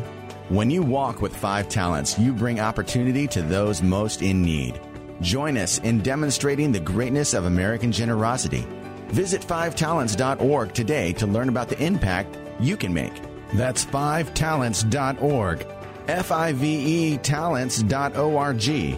When 0.50 0.70
you 0.70 0.82
walk 0.82 1.22
with 1.22 1.36
five 1.36 1.70
talents, 1.70 2.20
you 2.20 2.34
bring 2.34 2.60
opportunity 2.60 3.26
to 3.28 3.42
those 3.42 3.82
most 3.82 4.22
in 4.22 4.42
need. 4.42 4.82
Join 5.22 5.58
us 5.58 5.80
in 5.80 6.02
demonstrating 6.02 6.72
the 6.72 6.80
greatness 6.80 7.34
of 7.34 7.46
American 7.46 7.92
generosity. 7.92 8.68
Visit 9.08 9.42
fivetalents.org 9.42 10.74
today 10.74 11.14
to 11.14 11.26
learn 11.26 11.48
about 11.50 11.70
the 11.70 11.82
impact 11.82 12.38
you 12.60 12.76
can 12.76 12.94
make. 12.94 13.14
That's 13.54 13.86
fivetalents.org. 13.86 15.68
F 16.08 16.32
I 16.32 16.54
V 16.54 17.14
E 17.14 17.18
talents.org. 17.18 18.98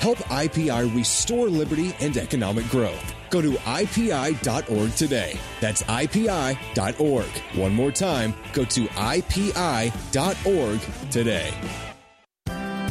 Help 0.00 0.18
IPI 0.18 0.94
restore 0.94 1.48
liberty 1.48 1.94
and 2.00 2.16
economic 2.16 2.68
growth. 2.68 3.14
Go 3.30 3.40
to 3.42 3.52
IPI.org 3.52 4.94
today. 4.94 5.38
That's 5.60 5.82
IPI.org. 5.82 7.58
One 7.58 7.74
more 7.74 7.90
time, 7.90 8.34
go 8.52 8.64
to 8.64 8.86
IPI.org 8.86 10.80
today. 11.10 11.52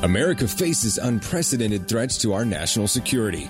America 0.03 0.47
faces 0.50 0.97
unprecedented 0.97 1.88
threats 1.88 2.17
to 2.17 2.33
our 2.33 2.43
national 2.43 2.89
security. 2.89 3.50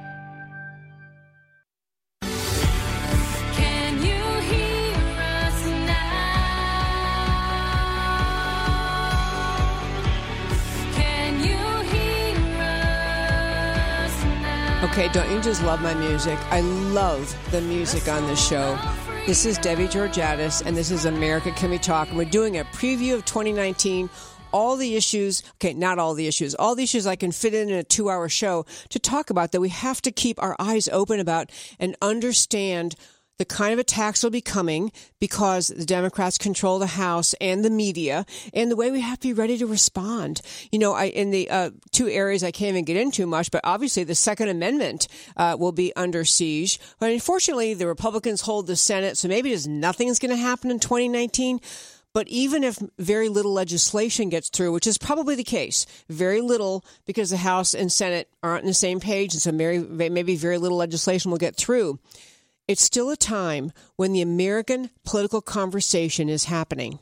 Okay, 14.91 15.07
don't 15.13 15.31
you 15.31 15.39
just 15.39 15.63
love 15.63 15.81
my 15.81 15.93
music? 15.93 16.37
I 16.49 16.59
love 16.59 17.33
the 17.51 17.61
music 17.61 18.09
on 18.09 18.27
this 18.27 18.45
show. 18.45 18.77
This 19.25 19.45
is 19.45 19.57
Debbie 19.57 19.87
Georgatos, 19.87 20.65
and 20.65 20.75
this 20.75 20.91
is 20.91 21.05
America 21.05 21.49
Can 21.51 21.69
We 21.69 21.77
Talk? 21.77 22.09
And 22.09 22.17
we're 22.17 22.25
doing 22.25 22.57
a 22.57 22.65
preview 22.65 23.13
of 23.13 23.23
2019 23.23 24.09
all 24.51 24.75
the 24.75 24.97
issues, 24.97 25.43
okay, 25.53 25.73
not 25.73 25.97
all 25.97 26.13
the 26.13 26.27
issues, 26.27 26.55
all 26.55 26.75
the 26.75 26.83
issues 26.83 27.07
I 27.07 27.15
can 27.15 27.31
fit 27.31 27.53
in 27.53 27.69
in 27.69 27.75
a 27.75 27.85
two 27.85 28.09
hour 28.09 28.27
show 28.27 28.65
to 28.89 28.99
talk 28.99 29.29
about 29.29 29.53
that 29.53 29.61
we 29.61 29.69
have 29.69 30.01
to 30.01 30.11
keep 30.11 30.43
our 30.43 30.57
eyes 30.59 30.89
open 30.89 31.21
about 31.21 31.51
and 31.79 31.95
understand 32.01 32.95
the 33.41 33.45
kind 33.45 33.73
of 33.73 33.79
attacks 33.79 34.21
will 34.21 34.29
be 34.29 34.39
coming 34.39 34.91
because 35.19 35.69
the 35.69 35.83
Democrats 35.83 36.37
control 36.37 36.77
the 36.77 36.85
House 36.85 37.33
and 37.41 37.65
the 37.65 37.71
media, 37.71 38.23
and 38.53 38.69
the 38.69 38.75
way 38.75 38.91
we 38.91 39.01
have 39.01 39.19
to 39.21 39.29
be 39.29 39.33
ready 39.33 39.57
to 39.57 39.65
respond. 39.65 40.43
You 40.71 40.77
know, 40.77 40.93
I, 40.93 41.05
in 41.05 41.31
the 41.31 41.49
uh, 41.49 41.71
two 41.89 42.07
areas 42.07 42.43
I 42.43 42.51
can't 42.51 42.69
even 42.69 42.85
get 42.85 42.97
into 42.97 43.25
much, 43.25 43.49
but 43.49 43.61
obviously 43.63 44.03
the 44.03 44.13
Second 44.13 44.49
Amendment 44.49 45.07
uh, 45.37 45.57
will 45.59 45.71
be 45.71 45.91
under 45.95 46.23
siege. 46.23 46.79
But 46.99 47.09
unfortunately, 47.09 47.73
the 47.73 47.87
Republicans 47.87 48.41
hold 48.41 48.67
the 48.67 48.75
Senate, 48.75 49.17
so 49.17 49.27
maybe 49.27 49.49
there's 49.49 49.67
nothing's 49.67 50.19
going 50.19 50.29
to 50.29 50.37
happen 50.37 50.69
in 50.69 50.77
2019. 50.77 51.61
But 52.13 52.27
even 52.27 52.63
if 52.63 52.77
very 52.99 53.27
little 53.27 53.53
legislation 53.53 54.29
gets 54.29 54.49
through, 54.49 54.71
which 54.71 54.85
is 54.85 54.99
probably 54.99 55.33
the 55.33 55.43
case, 55.43 55.87
very 56.09 56.41
little 56.41 56.85
because 57.07 57.31
the 57.31 57.37
House 57.37 57.73
and 57.73 57.91
Senate 57.91 58.29
aren't 58.43 58.65
on 58.65 58.67
the 58.67 58.75
same 58.75 58.99
page, 58.99 59.33
and 59.33 59.41
so 59.41 59.51
maybe 59.51 60.35
very 60.35 60.59
little 60.59 60.77
legislation 60.77 61.31
will 61.31 61.39
get 61.39 61.55
through 61.55 61.97
it's 62.71 62.81
still 62.81 63.09
a 63.09 63.17
time 63.17 63.73
when 63.97 64.13
the 64.13 64.21
American 64.21 64.91
political 65.03 65.41
conversation 65.41 66.29
is 66.29 66.45
happening. 66.45 66.99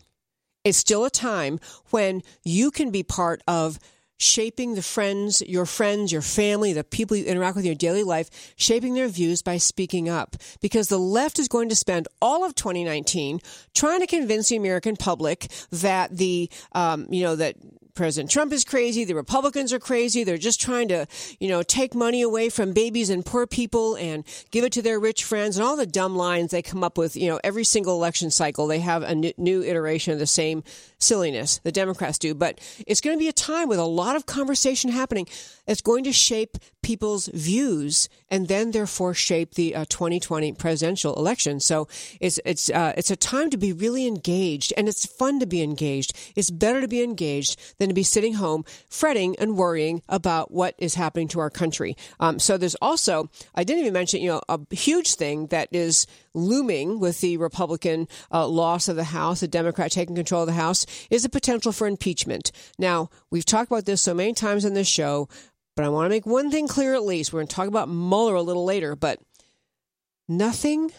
It's 0.63 0.79
still 0.79 1.05
a 1.05 1.11
time 1.11 1.59
when 1.91 2.23
you 2.43 2.71
can 2.71 2.89
be 2.89 3.03
part 3.03 3.43
of 3.47 3.77
shaping 4.17 4.73
the 4.73 4.81
friends, 4.81 5.43
your 5.43 5.67
friends, 5.67 6.11
your 6.11 6.23
family, 6.23 6.73
the 6.73 6.83
people 6.83 7.15
you 7.15 7.25
interact 7.25 7.55
with 7.55 7.65
in 7.65 7.67
your 7.67 7.75
daily 7.75 8.01
life, 8.01 8.51
shaping 8.55 8.95
their 8.95 9.07
views 9.07 9.43
by 9.43 9.57
speaking 9.57 10.09
up. 10.09 10.37
Because 10.59 10.87
the 10.87 10.97
left 10.97 11.37
is 11.37 11.47
going 11.47 11.69
to 11.69 11.75
spend 11.75 12.07
all 12.19 12.43
of 12.43 12.55
2019 12.55 13.39
trying 13.75 13.99
to 13.99 14.07
convince 14.07 14.49
the 14.49 14.55
American 14.55 14.95
public 14.95 15.51
that 15.69 16.17
the, 16.17 16.49
um, 16.71 17.05
you 17.11 17.21
know, 17.21 17.35
that 17.35 17.57
President 17.95 18.29
Trump 18.29 18.53
is 18.53 18.63
crazy. 18.63 19.03
The 19.03 19.15
Republicans 19.15 19.73
are 19.73 19.79
crazy. 19.79 20.23
They're 20.23 20.37
just 20.37 20.61
trying 20.61 20.87
to, 20.89 21.07
you 21.39 21.49
know, 21.49 21.63
take 21.63 21.93
money 21.93 22.21
away 22.21 22.49
from 22.49 22.73
babies 22.73 23.09
and 23.09 23.25
poor 23.25 23.47
people 23.47 23.95
and 23.95 24.23
give 24.51 24.63
it 24.63 24.71
to 24.73 24.81
their 24.81 24.99
rich 24.99 25.23
friends 25.23 25.57
and 25.57 25.65
all 25.65 25.75
the 25.75 25.85
dumb 25.85 26.15
lines 26.15 26.51
they 26.51 26.61
come 26.61 26.83
up 26.83 26.97
with. 26.97 27.15
You 27.15 27.29
know, 27.29 27.39
every 27.43 27.63
single 27.63 27.95
election 27.95 28.31
cycle, 28.31 28.67
they 28.67 28.79
have 28.79 29.03
a 29.03 29.15
new 29.15 29.63
iteration 29.63 30.13
of 30.13 30.19
the 30.19 30.27
same 30.27 30.63
silliness. 30.99 31.59
The 31.63 31.71
Democrats 31.71 32.17
do. 32.17 32.33
But 32.33 32.59
it's 32.85 33.01
going 33.01 33.17
to 33.17 33.19
be 33.19 33.27
a 33.27 33.33
time 33.33 33.67
with 33.67 33.79
a 33.79 33.85
lot 33.85 34.15
of 34.15 34.25
conversation 34.25 34.91
happening. 34.91 35.27
It's 35.67 35.81
going 35.81 36.03
to 36.05 36.13
shape 36.13 36.57
people's 36.81 37.27
views 37.27 38.09
and 38.29 38.47
then 38.47 38.71
therefore 38.71 39.13
shape 39.13 39.55
the 39.55 39.75
uh, 39.75 39.85
2020 39.89 40.53
presidential 40.53 41.15
election. 41.15 41.59
So 41.59 41.87
it's, 42.19 42.39
it's, 42.45 42.69
uh, 42.69 42.93
it's 42.97 43.11
a 43.11 43.15
time 43.15 43.49
to 43.49 43.57
be 43.57 43.73
really 43.73 44.07
engaged 44.07 44.73
and 44.77 44.87
it's 44.87 45.05
fun 45.05 45.39
to 45.39 45.45
be 45.45 45.61
engaged. 45.61 46.17
It's 46.35 46.49
better 46.49 46.81
to 46.81 46.87
be 46.87 47.03
engaged 47.03 47.59
than 47.79 47.89
to 47.89 47.95
be 47.95 48.03
sitting 48.03 48.35
home 48.35 48.63
fretting 48.89 49.35
and 49.39 49.57
worrying 49.57 50.01
about 50.07 50.51
what 50.51 50.75
is 50.77 50.95
happening 50.95 51.27
to 51.29 51.39
our 51.39 51.49
country. 51.49 51.97
Um, 52.19 52.37
so 52.37 52.57
there's 52.57 52.75
also, 52.75 53.29
I 53.55 53.63
didn't 53.63 53.81
even 53.81 53.93
mention, 53.93 54.21
you 54.21 54.29
know, 54.29 54.41
a 54.47 54.59
huge 54.73 55.15
thing 55.15 55.47
that 55.47 55.69
is 55.71 56.05
looming 56.33 56.99
with 56.99 57.21
the 57.21 57.37
Republican 57.37 58.07
uh, 58.31 58.47
loss 58.47 58.87
of 58.87 58.95
the 58.95 59.05
House, 59.05 59.39
the 59.39 59.47
Democrat 59.47 59.91
taking 59.91 60.15
control 60.15 60.43
of 60.43 60.47
the 60.47 60.53
House, 60.53 60.85
is 61.09 61.23
the 61.23 61.29
potential 61.29 61.71
for 61.71 61.87
impeachment. 61.87 62.51
Now, 62.77 63.09
we've 63.31 63.45
talked 63.45 63.71
about 63.71 63.85
this 63.85 64.01
so 64.01 64.13
many 64.13 64.33
times 64.33 64.65
on 64.65 64.73
this 64.73 64.87
show, 64.87 65.27
but 65.75 65.85
I 65.85 65.89
want 65.89 66.05
to 66.05 66.09
make 66.09 66.25
one 66.25 66.51
thing 66.51 66.67
clear 66.67 66.93
at 66.93 67.03
least. 67.03 67.31
We're 67.31 67.39
going 67.39 67.47
to 67.47 67.55
talk 67.55 67.67
about 67.67 67.89
Mueller 67.89 68.35
a 68.35 68.41
little 68.41 68.65
later, 68.65 68.95
but 68.95 69.19
nothing 70.27 70.91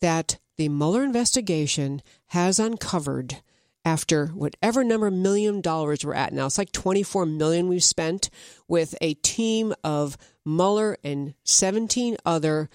that 0.00 0.38
the 0.56 0.68
Mueller 0.68 1.02
investigation 1.02 2.02
has 2.28 2.58
uncovered 2.58 3.38
after 3.84 4.26
whatever 4.28 4.84
number 4.84 5.10
million 5.10 5.60
dollars 5.60 6.04
we're 6.04 6.14
at 6.14 6.32
now. 6.32 6.46
It's 6.46 6.58
like 6.58 6.72
24 6.72 7.26
million 7.26 7.68
we've 7.68 7.82
spent 7.82 8.30
with 8.66 8.94
a 9.00 9.14
team 9.14 9.74
of 9.82 10.16
Mueller 10.44 10.98
and 11.02 11.34
17 11.44 12.16
other 12.24 12.68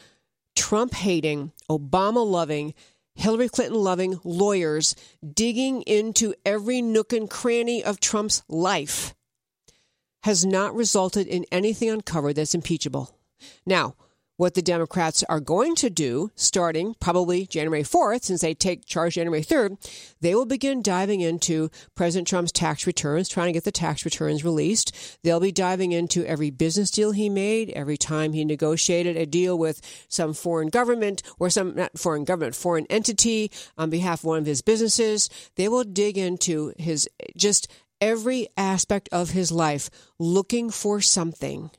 Trump 0.55 0.93
hating, 0.93 1.51
Obama 1.69 2.25
loving, 2.25 2.73
Hillary 3.15 3.49
Clinton 3.49 3.77
loving 3.77 4.19
lawyers 4.23 4.95
digging 5.33 5.81
into 5.83 6.33
every 6.45 6.81
nook 6.81 7.13
and 7.13 7.29
cranny 7.29 7.83
of 7.83 7.99
Trump's 7.99 8.43
life 8.47 9.13
has 10.23 10.45
not 10.45 10.73
resulted 10.73 11.27
in 11.27 11.45
anything 11.51 11.89
uncovered 11.89 12.35
that's 12.35 12.55
impeachable. 12.55 13.15
Now, 13.65 13.95
what 14.37 14.55
the 14.55 14.61
Democrats 14.61 15.23
are 15.29 15.39
going 15.39 15.75
to 15.75 15.89
do 15.89 16.31
starting 16.35 16.95
probably 16.99 17.45
January 17.45 17.83
4th, 17.83 18.23
since 18.23 18.41
they 18.41 18.53
take 18.53 18.85
charge 18.85 19.15
January 19.15 19.43
3rd, 19.43 19.77
they 20.21 20.33
will 20.33 20.45
begin 20.45 20.81
diving 20.81 21.21
into 21.21 21.69
President 21.95 22.27
Trump's 22.27 22.51
tax 22.51 22.87
returns, 22.87 23.29
trying 23.29 23.47
to 23.47 23.53
get 23.53 23.63
the 23.63 23.71
tax 23.71 24.05
returns 24.05 24.43
released. 24.43 25.19
They'll 25.23 25.39
be 25.39 25.51
diving 25.51 25.91
into 25.91 26.25
every 26.25 26.49
business 26.49 26.89
deal 26.89 27.11
he 27.11 27.29
made, 27.29 27.69
every 27.71 27.97
time 27.97 28.33
he 28.33 28.43
negotiated 28.43 29.17
a 29.17 29.25
deal 29.25 29.57
with 29.57 29.81
some 30.07 30.33
foreign 30.33 30.69
government 30.69 31.21
or 31.39 31.49
some, 31.49 31.75
not 31.75 31.97
foreign 31.97 32.23
government, 32.23 32.55
foreign 32.55 32.87
entity 32.87 33.51
on 33.77 33.89
behalf 33.89 34.21
of 34.21 34.25
one 34.25 34.39
of 34.39 34.45
his 34.45 34.61
businesses. 34.61 35.29
They 35.55 35.67
will 35.67 35.83
dig 35.83 36.17
into 36.17 36.73
his 36.77 37.07
just 37.37 37.67
every 38.01 38.47
aspect 38.57 39.07
of 39.11 39.29
his 39.29 39.51
life, 39.51 39.89
looking 40.19 40.69
for 40.69 40.99
something 41.01 41.69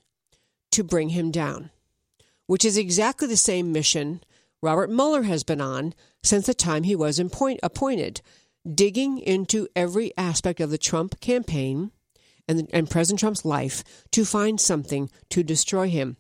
to 0.71 0.85
bring 0.85 1.11
him 1.11 1.31
down 1.31 1.71
which 2.47 2.65
is 2.65 2.77
exactly 2.77 3.29
the 3.29 3.37
same 3.37 3.73
mission 3.73 4.21
Robert 4.65 4.89
Mueller 4.89 5.25
has 5.25 5.45
been 5.45 5.61
on 5.61 5.93
since 6.23 6.47
the 6.47 6.55
time 6.55 6.85
he 6.85 6.97
was 6.97 7.21
point, 7.31 7.61
appointed, 7.63 8.23
digging 8.67 9.19
into 9.19 9.69
every 9.77 10.17
aspect 10.17 10.59
of 10.59 10.71
the 10.71 10.79
Trump 10.79 11.21
campaign 11.21 11.91
and, 12.49 12.67
and 12.73 12.89
President 12.89 13.21
Trump's 13.21 13.45
life 13.45 13.85
to 14.13 14.25
find 14.25 14.59
something 14.59 15.11
to 15.29 15.43
destroy 15.43 15.91
him. 15.91 16.17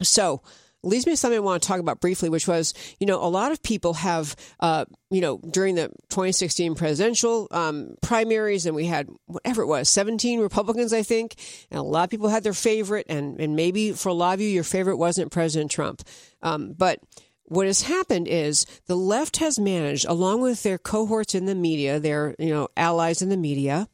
So, 0.00 0.42
leads 0.82 1.06
me 1.06 1.12
to 1.12 1.16
something 1.16 1.36
I 1.36 1.40
want 1.40 1.62
to 1.62 1.66
talk 1.66 1.80
about 1.80 2.00
briefly, 2.00 2.28
which 2.28 2.48
was, 2.48 2.74
you 2.98 3.06
know, 3.06 3.22
a 3.22 3.28
lot 3.28 3.52
of 3.52 3.62
people 3.62 3.94
have, 3.94 4.34
uh, 4.60 4.84
you 5.10 5.20
know, 5.20 5.38
during 5.50 5.76
the 5.76 5.88
2016 6.10 6.74
presidential 6.74 7.48
um, 7.50 7.94
primaries, 8.02 8.66
and 8.66 8.74
we 8.74 8.86
had 8.86 9.08
whatever 9.26 9.62
it 9.62 9.66
was, 9.66 9.88
17 9.88 10.40
Republicans, 10.40 10.92
I 10.92 11.02
think, 11.02 11.36
and 11.70 11.78
a 11.78 11.82
lot 11.82 12.04
of 12.04 12.10
people 12.10 12.28
had 12.28 12.44
their 12.44 12.52
favorite, 12.52 13.06
and, 13.08 13.40
and 13.40 13.54
maybe 13.54 13.92
for 13.92 14.08
a 14.08 14.14
lot 14.14 14.34
of 14.34 14.40
you, 14.40 14.48
your 14.48 14.64
favorite 14.64 14.96
wasn't 14.96 15.30
President 15.32 15.70
Trump. 15.70 16.02
Um, 16.42 16.72
but 16.72 17.00
what 17.44 17.66
has 17.66 17.82
happened 17.82 18.28
is 18.28 18.66
the 18.86 18.96
left 18.96 19.36
has 19.36 19.58
managed, 19.58 20.06
along 20.06 20.40
with 20.40 20.62
their 20.62 20.78
cohorts 20.78 21.34
in 21.34 21.46
the 21.46 21.54
media, 21.54 22.00
their, 22.00 22.34
you 22.38 22.50
know, 22.50 22.68
allies 22.76 23.22
in 23.22 23.28
the 23.28 23.36
media, 23.36 23.88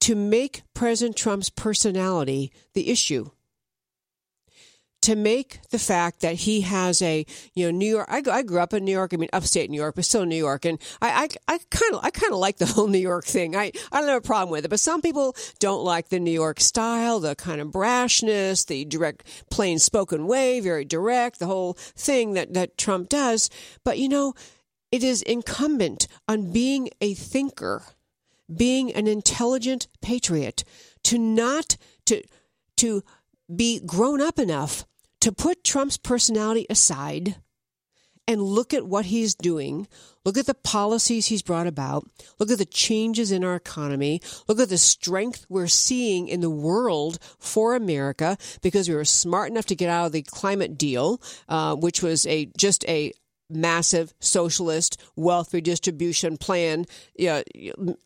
to 0.00 0.14
make 0.14 0.62
President 0.74 1.16
Trump's 1.16 1.50
personality 1.50 2.52
the 2.74 2.90
issue 2.90 3.30
to 5.02 5.16
make 5.16 5.60
the 5.70 5.78
fact 5.78 6.20
that 6.20 6.34
he 6.34 6.60
has 6.62 7.00
a 7.00 7.24
you 7.54 7.66
know 7.66 7.70
New 7.70 7.88
York. 7.88 8.06
I, 8.08 8.22
I 8.30 8.42
grew 8.42 8.60
up 8.60 8.74
in 8.74 8.84
New 8.84 8.92
York. 8.92 9.14
I 9.14 9.16
mean, 9.16 9.30
upstate 9.32 9.70
New 9.70 9.80
York, 9.80 9.94
but 9.94 10.04
still 10.04 10.26
New 10.26 10.36
York. 10.36 10.64
And 10.64 10.78
I 11.00 11.28
I 11.48 11.58
kind 11.70 11.94
of 11.94 12.04
I 12.04 12.10
kind 12.10 12.32
of 12.32 12.38
like 12.38 12.58
the 12.58 12.66
whole 12.74 12.88
New 12.88 12.98
York 12.98 13.24
thing. 13.24 13.56
I 13.56 13.72
I 13.92 14.00
don't 14.00 14.08
have 14.08 14.18
a 14.18 14.26
problem 14.26 14.50
with 14.50 14.64
it. 14.64 14.68
But 14.68 14.80
some 14.80 15.00
people 15.00 15.34
don't 15.58 15.82
like 15.82 16.08
the 16.08 16.20
New 16.20 16.30
York 16.30 16.60
style, 16.60 17.20
the 17.20 17.34
kind 17.34 17.60
of 17.60 17.68
brashness, 17.68 18.66
the 18.66 18.84
direct, 18.84 19.26
plain 19.50 19.78
spoken 19.78 20.26
way, 20.26 20.60
very 20.60 20.84
direct, 20.84 21.38
the 21.38 21.46
whole 21.46 21.74
thing 21.74 22.34
that 22.34 22.54
that 22.54 22.76
Trump 22.76 23.08
does. 23.08 23.48
But 23.84 23.98
you 23.98 24.08
know, 24.08 24.34
it 24.92 25.02
is 25.02 25.22
incumbent 25.22 26.08
on 26.28 26.52
being 26.52 26.90
a 27.00 27.14
thinker, 27.14 27.84
being 28.54 28.92
an 28.92 29.06
intelligent 29.06 29.88
patriot, 30.02 30.64
to 31.04 31.16
not 31.16 31.76
to 32.06 32.22
to 32.76 33.02
be 33.54 33.80
grown 33.80 34.20
up 34.20 34.38
enough 34.38 34.84
to 35.20 35.32
put 35.32 35.64
Trump's 35.64 35.96
personality 35.96 36.66
aside 36.70 37.36
and 38.26 38.40
look 38.40 38.72
at 38.72 38.86
what 38.86 39.06
he's 39.06 39.34
doing, 39.34 39.88
look 40.24 40.38
at 40.38 40.46
the 40.46 40.54
policies 40.54 41.26
he's 41.26 41.42
brought 41.42 41.66
about, 41.66 42.08
look 42.38 42.50
at 42.50 42.58
the 42.58 42.64
changes 42.64 43.32
in 43.32 43.42
our 43.42 43.56
economy, 43.56 44.20
look 44.46 44.60
at 44.60 44.68
the 44.68 44.78
strength 44.78 45.46
we're 45.48 45.66
seeing 45.66 46.28
in 46.28 46.40
the 46.40 46.50
world 46.50 47.18
for 47.38 47.74
America 47.74 48.38
because 48.62 48.88
we 48.88 48.94
were 48.94 49.04
smart 49.04 49.50
enough 49.50 49.66
to 49.66 49.74
get 49.74 49.88
out 49.88 50.06
of 50.06 50.12
the 50.12 50.22
climate 50.22 50.78
deal, 50.78 51.20
uh, 51.48 51.74
which 51.74 52.02
was 52.02 52.24
a 52.26 52.46
just 52.56 52.88
a 52.88 53.12
massive 53.50 54.14
socialist 54.20 55.00
wealth 55.16 55.52
redistribution 55.52 56.36
plan 56.36 56.84
uh, 57.26 57.42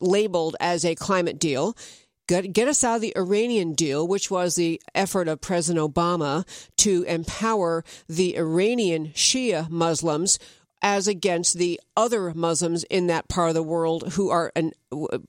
labeled 0.01 0.57
as 0.59 0.87
a 0.87 0.95
climate 0.95 1.39
deal 1.39 1.77
get, 2.26 2.52
get 2.52 2.69
us 2.69 2.85
out 2.85 2.97
of 2.97 3.00
the 3.00 3.16
Iranian 3.16 3.75
deal, 3.75 4.07
which 4.07 4.31
was 4.31 4.54
the 4.54 4.81
effort 4.95 5.28
of 5.28 5.40
President 5.40 5.95
Obama 5.95 6.47
to 6.78 7.02
empower 7.04 7.85
the 8.09 8.37
Iranian 8.37 9.09
Shia 9.09 9.69
Muslims 9.71 10.38
as 10.83 11.09
against 11.09 11.57
the 11.57 11.81
other 11.97 12.35
Muslims 12.35 12.85
in 12.85 13.07
that 13.07 13.26
part 13.28 13.49
of 13.49 13.54
the 13.54 13.62
world 13.62 14.12
who 14.12 14.28
are 14.28 14.52
an, 14.54 14.73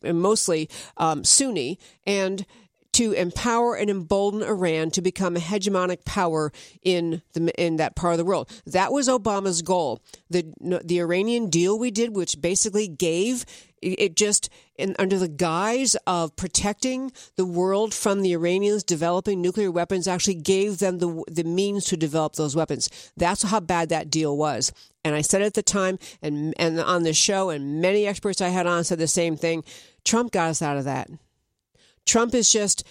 mostly 0.03 0.69
um, 0.97 1.23
Sunni, 1.23 1.79
and 2.05 2.45
to 2.95 3.11
empower 3.11 3.75
and 3.75 3.89
embolden 3.89 4.41
Iran 4.41 4.89
to 4.91 5.01
become 5.01 5.35
a 5.35 5.39
hegemonic 5.39 6.05
power 6.05 6.53
in 6.81 7.21
the 7.33 7.53
in 7.61 7.75
that 7.75 7.95
part 7.95 8.13
of 8.13 8.17
the 8.17 8.25
world. 8.25 8.49
That 8.65 8.93
was 8.93 9.09
Obama's 9.09 9.61
goal. 9.61 10.01
The 10.29 10.53
the 10.61 11.01
Iranian 11.01 11.49
deal 11.49 11.77
we 11.77 11.91
did, 11.91 12.15
which 12.15 12.39
basically 12.39 12.87
gave 12.87 13.45
it 13.81 14.15
just 14.15 14.49
in, 14.77 14.95
under 14.97 15.19
the 15.19 15.27
guise 15.27 15.95
of 16.07 16.35
protecting 16.37 17.11
the 17.35 17.45
world 17.45 17.93
from 17.93 18.21
the 18.21 18.31
Iranians 18.31 18.83
developing 18.83 19.41
nuclear 19.41 19.71
weapons, 19.71 20.07
actually 20.07 20.35
gave 20.35 20.79
them 20.79 20.99
the 20.99 21.21
the 21.27 21.43
means 21.43 21.83
to 21.85 21.97
develop 21.97 22.35
those 22.35 22.55
weapons. 22.55 22.89
That's 23.17 23.43
how 23.43 23.59
bad 23.59 23.89
that 23.89 24.09
deal 24.09 24.37
was. 24.37 24.71
And 25.03 25.15
I 25.15 25.21
said 25.21 25.41
at 25.41 25.53
the 25.53 25.63
time, 25.63 25.99
and 26.21 26.53
and 26.57 26.79
on 26.79 27.03
the 27.03 27.13
show, 27.13 27.49
and 27.49 27.81
many 27.81 28.07
experts 28.07 28.39
I 28.39 28.49
had 28.49 28.67
on 28.67 28.85
said 28.85 28.99
the 28.99 29.07
same 29.07 29.35
thing. 29.35 29.65
Trump 30.05 30.31
got 30.31 30.49
us 30.49 30.61
out 30.61 30.77
of 30.77 30.85
that. 30.85 31.09
Trump 32.05 32.33
is 32.33 32.49
just 32.49 32.83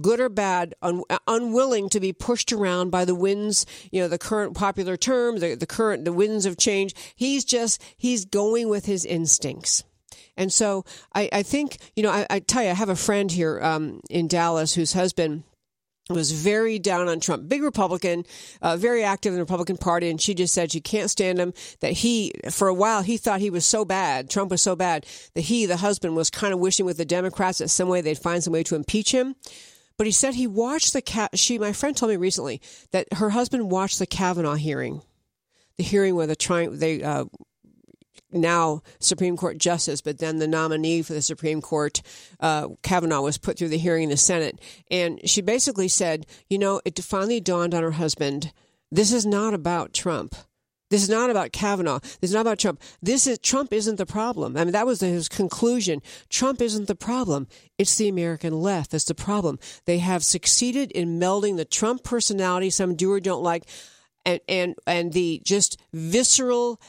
good 0.00 0.20
or 0.20 0.28
bad, 0.28 0.74
un- 0.82 1.02
unwilling 1.26 1.88
to 1.90 2.00
be 2.00 2.12
pushed 2.12 2.52
around 2.52 2.90
by 2.90 3.04
the 3.04 3.14
winds, 3.14 3.66
you 3.90 4.00
know, 4.00 4.08
the 4.08 4.18
current 4.18 4.54
popular 4.54 4.96
term, 4.96 5.38
the, 5.38 5.54
the 5.54 5.66
current, 5.66 6.04
the 6.04 6.12
winds 6.12 6.46
of 6.46 6.58
change. 6.58 6.94
He's 7.14 7.44
just, 7.44 7.82
he's 7.96 8.24
going 8.24 8.68
with 8.68 8.86
his 8.86 9.04
instincts. 9.04 9.84
And 10.36 10.52
so 10.52 10.84
I, 11.14 11.28
I 11.32 11.42
think, 11.42 11.78
you 11.94 12.02
know, 12.02 12.10
I, 12.10 12.26
I 12.28 12.40
tell 12.40 12.62
you, 12.62 12.70
I 12.70 12.74
have 12.74 12.88
a 12.88 12.96
friend 12.96 13.30
here 13.30 13.60
um, 13.62 14.00
in 14.10 14.28
Dallas 14.28 14.74
whose 14.74 14.92
husband 14.92 15.44
was 16.08 16.30
very 16.30 16.78
down 16.78 17.08
on 17.08 17.18
Trump, 17.18 17.48
big 17.48 17.62
Republican, 17.62 18.24
uh, 18.62 18.76
very 18.76 19.02
active 19.02 19.32
in 19.32 19.36
the 19.36 19.42
Republican 19.42 19.76
Party, 19.76 20.08
and 20.08 20.20
she 20.20 20.34
just 20.34 20.54
said 20.54 20.70
she 20.70 20.80
can't 20.80 21.10
stand 21.10 21.38
him. 21.38 21.52
That 21.80 21.92
he, 21.92 22.32
for 22.50 22.68
a 22.68 22.74
while, 22.74 23.02
he 23.02 23.16
thought 23.16 23.40
he 23.40 23.50
was 23.50 23.66
so 23.66 23.84
bad, 23.84 24.30
Trump 24.30 24.50
was 24.50 24.62
so 24.62 24.76
bad 24.76 25.04
that 25.34 25.42
he, 25.42 25.66
the 25.66 25.78
husband, 25.78 26.14
was 26.14 26.30
kind 26.30 26.54
of 26.54 26.60
wishing 26.60 26.86
with 26.86 26.96
the 26.96 27.04
Democrats 27.04 27.58
that 27.58 27.68
some 27.68 27.88
way 27.88 28.00
they'd 28.00 28.18
find 28.18 28.42
some 28.42 28.52
way 28.52 28.62
to 28.62 28.76
impeach 28.76 29.12
him. 29.12 29.34
But 29.98 30.06
he 30.06 30.12
said 30.12 30.34
he 30.34 30.46
watched 30.46 30.92
the 30.92 31.02
cat. 31.02 31.38
She, 31.38 31.58
my 31.58 31.72
friend, 31.72 31.96
told 31.96 32.10
me 32.10 32.16
recently 32.16 32.60
that 32.92 33.12
her 33.14 33.30
husband 33.30 33.70
watched 33.70 33.98
the 33.98 34.06
Kavanaugh 34.06 34.54
hearing, 34.54 35.02
the 35.76 35.84
hearing 35.84 36.14
where 36.14 36.26
the 36.26 36.36
trying 36.36 36.78
they 36.78 37.02
uh, 37.02 37.24
now 38.36 38.82
Supreme 38.98 39.36
Court 39.36 39.58
justice, 39.58 40.00
but 40.00 40.18
then 40.18 40.38
the 40.38 40.48
nominee 40.48 41.02
for 41.02 41.12
the 41.12 41.22
Supreme 41.22 41.60
Court, 41.60 42.02
uh, 42.40 42.68
Kavanaugh, 42.82 43.22
was 43.22 43.38
put 43.38 43.58
through 43.58 43.68
the 43.68 43.78
hearing 43.78 44.04
in 44.04 44.10
the 44.10 44.16
Senate. 44.16 44.60
And 44.90 45.20
she 45.28 45.40
basically 45.40 45.88
said, 45.88 46.26
you 46.48 46.58
know, 46.58 46.80
it 46.84 46.98
finally 47.00 47.40
dawned 47.40 47.74
on 47.74 47.82
her 47.82 47.92
husband 47.92 48.52
this 48.90 49.12
is 49.12 49.26
not 49.26 49.52
about 49.52 49.92
Trump. 49.92 50.36
This 50.90 51.02
is 51.02 51.08
not 51.08 51.30
about 51.30 51.52
Kavanaugh. 51.52 51.98
This 51.98 52.30
is 52.30 52.34
not 52.34 52.42
about 52.42 52.60
Trump. 52.60 52.80
This 53.02 53.26
is 53.26 53.38
Trump 53.38 53.72
isn't 53.72 53.96
the 53.96 54.06
problem. 54.06 54.56
I 54.56 54.62
mean, 54.62 54.72
that 54.72 54.86
was 54.86 55.00
his 55.00 55.28
conclusion. 55.28 56.00
Trump 56.28 56.62
isn't 56.62 56.86
the 56.86 56.94
problem. 56.94 57.48
It's 57.76 57.96
the 57.96 58.08
American 58.08 58.62
left 58.62 58.92
that's 58.92 59.04
the 59.04 59.14
problem. 59.14 59.58
They 59.84 59.98
have 59.98 60.22
succeeded 60.22 60.92
in 60.92 61.18
melding 61.18 61.56
the 61.56 61.64
Trump 61.64 62.04
personality, 62.04 62.70
some 62.70 62.94
do 62.94 63.10
or 63.10 63.18
don't 63.18 63.42
like, 63.42 63.64
and 64.24 64.40
and 64.48 64.76
and 64.86 65.12
the 65.12 65.42
just 65.44 65.80
visceral 65.92 66.80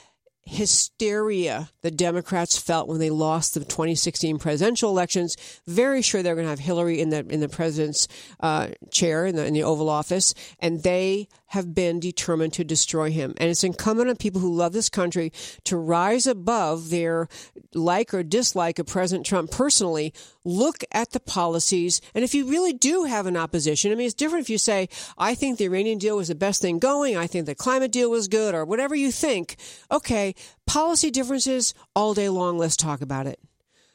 hysteria 0.48 1.70
the 1.82 1.92
Democrats 1.92 2.58
felt 2.58 2.88
when 2.88 3.00
they 3.00 3.10
lost 3.10 3.54
the 3.54 3.60
2016 3.60 4.40
presidential 4.40 4.90
elections. 4.90 5.36
Very 5.68 6.02
sure 6.02 6.24
they're 6.24 6.36
going 6.36 6.46
to 6.46 6.50
have 6.50 6.60
Hillary 6.60 7.00
in 7.02 7.10
the 7.10 7.26
in 7.30 7.40
the 7.40 7.50
president's 7.50 8.08
uh, 8.40 8.70
chair 8.90 9.26
in 9.26 9.36
the, 9.36 9.46
in 9.46 9.54
the 9.54 9.64
Oval 9.64 9.90
Office, 9.90 10.34
and 10.60 10.84
they 10.84 11.28
have 11.48 11.74
been 11.74 12.00
determined 12.00 12.54
to 12.54 12.64
destroy 12.64 13.10
him. 13.10 13.34
And 13.38 13.50
it's 13.50 13.64
incumbent 13.64 14.10
on 14.10 14.16
people 14.18 14.42
who 14.42 14.54
love 14.54 14.74
this 14.74 14.90
country 14.90 15.32
to 15.64 15.78
rise 15.78 16.28
above 16.28 16.90
their 16.90 17.28
like 17.74 18.14
or 18.14 18.24
dislike 18.24 18.80
of 18.80 18.88
President 18.88 19.26
Trump 19.26 19.52
personally, 19.52 20.14
look 20.44 20.84
at 20.92 21.12
the 21.12 21.20
policies. 21.20 22.02
And 22.14 22.24
if 22.24 22.34
you 22.34 22.50
really 22.50 22.74
do 22.74 23.06
have 23.06 23.26
an 23.26 23.38
opposition, 23.38 23.92
I 23.92 23.96
mean, 23.96 24.06
it's 24.06 24.14
different 24.14 24.46
if 24.46 24.50
you 24.50 24.58
say, 24.58 24.90
I 25.18 25.36
think 25.36 25.58
the 25.58 25.66
Iranian 25.66 25.98
deal 25.98 26.18
was 26.18 26.28
the 26.28 26.36
best 26.36 26.62
thing 26.62 26.80
going, 26.80 27.16
I 27.16 27.28
think 27.28 27.46
the 27.46 27.56
climate 27.56 27.92
deal 27.92 28.10
was 28.10 28.28
good, 28.28 28.54
or 28.54 28.66
whatever 28.66 28.96
you 28.96 29.12
think. 29.12 29.56
Okay, 29.92 30.36
policy 30.66 31.12
differences 31.12 31.74
all 31.96 32.14
day 32.14 32.30
long, 32.30 32.58
let's 32.58 32.76
talk 32.76 33.02
about 33.02 33.28
it. 33.28 33.40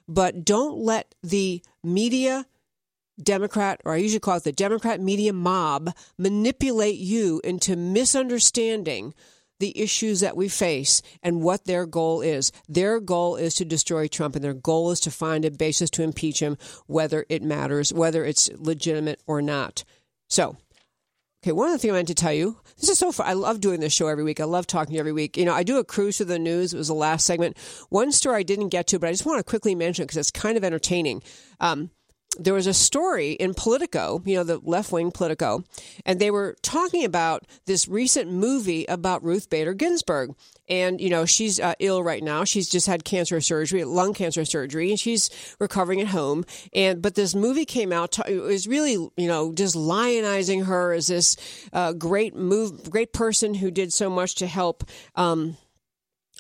But 0.09 0.45
don't 0.45 0.79
let 0.79 1.15
the 1.23 1.63
media 1.83 2.47
Democrat, 3.23 3.81
or 3.85 3.93
I 3.93 3.97
usually 3.97 4.21
call 4.21 4.37
it 4.37 4.45
the 4.45 4.53
Democrat 4.53 5.01
media 5.01 5.33
mob, 5.33 5.91
manipulate 6.19 6.99
you 6.99 7.41
into 7.45 7.77
misunderstanding 7.77 9.15
the 9.63 9.81
issues 9.81 10.21
that 10.21 10.37
we 10.37 10.49
face 10.49 11.03
and 11.23 11.41
what 11.41 11.67
their 11.67 11.87
goal 11.87 12.21
is. 12.21 12.51
Their 12.69 12.99
goal 12.99 13.37
is 13.37 13.55
to 13.55 13.65
destroy 13.65 14.09
Trump, 14.09 14.35
and 14.35 14.45
their 14.45 14.55
goal 14.55 14.91
is 14.91 14.99
to 15.01 15.11
find 15.11 15.45
a 15.45 15.53
basis 15.53 15.89
to 15.91 16.03
impeach 16.03 16.41
him, 16.41 16.59
whether 16.87 17.25
it 17.29 17.45
matters, 17.45 17.93
whether 17.93 18.25
it's 18.25 18.51
legitimate 18.57 19.23
or 19.25 19.41
not. 19.41 19.85
So, 20.29 20.57
okay, 21.45 21.53
one 21.53 21.69
other 21.69 21.79
thing 21.79 21.93
I 21.93 21.95
meant 21.95 22.09
to 22.09 22.15
tell 22.15 22.33
you. 22.33 22.57
This 22.81 22.89
is 22.89 22.99
so 22.99 23.13
fun. 23.13 23.29
I 23.29 23.35
love 23.35 23.61
doing 23.61 23.79
this 23.79 23.93
show 23.93 24.09
every 24.09 24.25
week. 24.25 24.41
I 24.41 24.45
love 24.45 24.67
talking 24.67 24.93
to 24.93 24.95
you 24.95 25.01
every 25.01 25.13
week. 25.13 25.37
You 25.37 25.45
know, 25.45 25.55
I 25.55 25.63
do 25.63 25.79
a 25.79 25.85
cruise 25.85 26.17
through 26.17 26.27
the 26.27 26.41
news. 26.41 26.75
It 26.75 26.79
was 26.79 26.89
the 26.89 26.95
last 26.95 27.25
segment. 27.25 27.57
One 27.89 28.11
story 28.11 28.39
I 28.39 28.43
didn't 28.43 28.71
get 28.71 28.89
to, 28.89 28.99
but 28.99 29.07
I 29.07 29.13
just 29.13 29.27
want 29.27 29.39
to 29.39 29.45
quickly 29.45 29.77
mention 29.77 30.03
it 30.03 30.07
because 30.07 30.17
it's 30.17 30.33
kind 30.33 30.57
of 30.57 30.65
entertaining. 30.65 31.23
Um, 31.61 31.91
there 32.39 32.55
was 32.55 32.67
a 32.67 32.75
story 32.75 33.33
in 33.33 33.55
Politico, 33.55 34.23
you 34.25 34.37
know, 34.37 34.45
the 34.45 34.61
left 34.63 34.93
wing 34.93 35.11
Politico, 35.11 35.65
and 36.05 36.21
they 36.21 36.31
were 36.31 36.57
talking 36.63 37.05
about 37.05 37.47
this 37.67 37.89
recent 37.89 38.31
movie 38.31 38.85
about 38.87 39.23
Ruth 39.23 39.51
Bader 39.51 39.75
Ginsburg. 39.75 40.35
And, 40.69 41.01
you 41.01 41.11
know, 41.11 41.27
she's 41.27 41.61
uh, 41.61 41.75
ill 41.81 42.03
right 42.03 42.23
now. 42.23 42.45
She's 42.45 42.69
just 42.69 42.87
had 42.87 43.05
cancer 43.05 43.41
surgery, 43.41 43.85
lung 43.85 44.15
cancer 44.15 44.45
surgery, 44.45 44.91
and 44.91 44.99
she's 44.99 45.29
recovering 45.59 46.01
at 46.01 46.07
home. 46.07 46.45
And, 46.73 47.03
but 47.03 47.15
this 47.15 47.35
movie 47.35 47.67
came 47.67 47.93
out, 47.93 48.19
it 48.27 48.41
was 48.41 48.67
really, 48.67 48.93
you 48.93 49.29
know, 49.29 49.53
just 49.53 49.75
lionizing 49.75 50.65
her 50.65 50.93
as 50.93 51.09
this 51.09 51.37
uh, 51.73 51.93
great 51.93 52.35
move, 52.35 52.89
great 52.91 53.13
person 53.13 53.55
who 53.55 53.71
did 53.71 53.93
so 53.93 54.09
much 54.09 54.37
to 54.37 54.47
help, 54.47 54.85
um, 55.17 55.59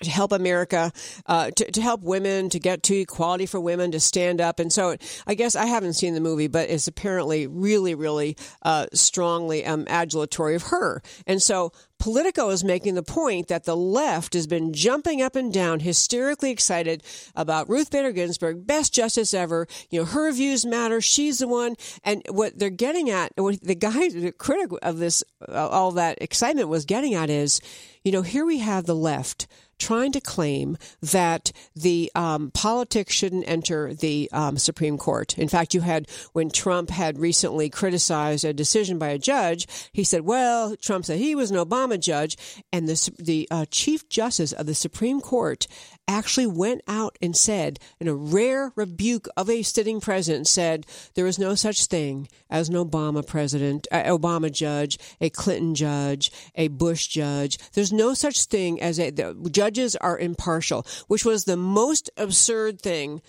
to 0.02 0.10
help 0.10 0.32
America, 0.32 0.92
uh, 1.26 1.50
to, 1.50 1.70
to 1.70 1.82
help 1.82 2.02
women, 2.02 2.48
to 2.50 2.58
get 2.58 2.82
to 2.84 2.96
equality 2.96 3.46
for 3.46 3.60
women, 3.60 3.92
to 3.92 4.00
stand 4.00 4.40
up. 4.40 4.58
And 4.58 4.72
so 4.72 4.96
I 5.26 5.34
guess 5.34 5.54
I 5.54 5.66
haven't 5.66 5.94
seen 5.94 6.14
the 6.14 6.20
movie, 6.20 6.48
but 6.48 6.70
it's 6.70 6.88
apparently 6.88 7.46
really, 7.46 7.94
really 7.94 8.36
uh, 8.62 8.86
strongly 8.94 9.64
um, 9.64 9.84
adulatory 9.86 10.56
of 10.56 10.64
her. 10.64 11.02
And 11.26 11.42
so 11.42 11.72
Politico 12.02 12.48
is 12.50 12.64
making 12.64 12.94
the 12.94 13.02
point 13.04 13.46
that 13.46 13.62
the 13.62 13.76
left 13.76 14.34
has 14.34 14.48
been 14.48 14.72
jumping 14.72 15.22
up 15.22 15.36
and 15.36 15.52
down, 15.52 15.78
hysterically 15.78 16.50
excited 16.50 17.04
about 17.36 17.68
Ruth 17.68 17.92
Bader 17.92 18.10
Ginsburg, 18.10 18.66
best 18.66 18.92
justice 18.92 19.32
ever. 19.32 19.68
You 19.88 20.00
know, 20.00 20.06
her 20.06 20.32
views 20.32 20.66
matter. 20.66 21.00
She's 21.00 21.38
the 21.38 21.46
one. 21.46 21.76
And 22.02 22.24
what 22.28 22.58
they're 22.58 22.70
getting 22.70 23.08
at, 23.08 23.30
what 23.36 23.62
the 23.62 23.76
guy, 23.76 24.08
the 24.08 24.32
critic 24.32 24.76
of 24.82 24.98
this, 24.98 25.22
uh, 25.48 25.68
all 25.68 25.92
that 25.92 26.20
excitement 26.20 26.68
was 26.68 26.86
getting 26.86 27.14
at 27.14 27.30
is, 27.30 27.60
you 28.02 28.10
know, 28.10 28.22
here 28.22 28.44
we 28.44 28.58
have 28.58 28.84
the 28.84 28.96
left 28.96 29.46
trying 29.82 30.12
to 30.12 30.20
claim 30.20 30.78
that 31.00 31.50
the 31.74 32.10
um, 32.14 32.50
politics 32.52 33.12
shouldn't 33.12 33.48
enter 33.48 33.92
the 33.92 34.28
um, 34.32 34.56
Supreme 34.56 34.96
Court. 34.96 35.36
In 35.36 35.48
fact, 35.48 35.74
you 35.74 35.80
had 35.80 36.08
when 36.32 36.50
Trump 36.50 36.90
had 36.90 37.18
recently 37.18 37.68
criticized 37.68 38.44
a 38.44 38.52
decision 38.52 38.98
by 38.98 39.08
a 39.08 39.18
judge, 39.18 39.66
he 39.92 40.04
said, 40.04 40.22
"Well, 40.22 40.76
Trump 40.76 41.04
said 41.04 41.18
he 41.18 41.34
was 41.34 41.50
an 41.50 41.56
Obama 41.56 41.98
judge," 41.98 42.36
and 42.72 42.88
the 42.88 43.10
the 43.18 43.48
uh, 43.50 43.66
Chief 43.70 44.08
Justice 44.08 44.52
of 44.52 44.66
the 44.66 44.74
Supreme 44.74 45.20
Court 45.20 45.66
actually 46.08 46.46
went 46.46 46.82
out 46.88 47.16
and 47.22 47.36
said, 47.36 47.78
in 48.00 48.08
a 48.08 48.14
rare 48.14 48.72
rebuke 48.76 49.28
of 49.36 49.48
a 49.48 49.62
sitting 49.62 50.00
president, 50.00 50.46
said 50.46 50.86
there 51.14 51.26
is 51.26 51.38
no 51.38 51.54
such 51.54 51.86
thing 51.86 52.28
as 52.50 52.68
an 52.68 52.74
Obama 52.74 53.26
president, 53.26 53.86
uh, 53.90 54.02
Obama 54.04 54.50
judge, 54.50 54.98
a 55.20 55.30
Clinton 55.30 55.74
judge, 55.74 56.30
a 56.54 56.68
Bush 56.68 57.06
judge. 57.06 57.58
There's 57.72 57.92
no 57.92 58.14
such 58.14 58.44
thing 58.44 58.80
as 58.80 58.98
a 58.98 59.10
the 59.10 59.34
judges 59.72 59.96
are 59.96 60.18
impartial, 60.18 60.86
which 61.08 61.24
was 61.24 61.44
the 61.44 61.56
most 61.56 62.10
absurd 62.16 62.80
thing 62.80 63.22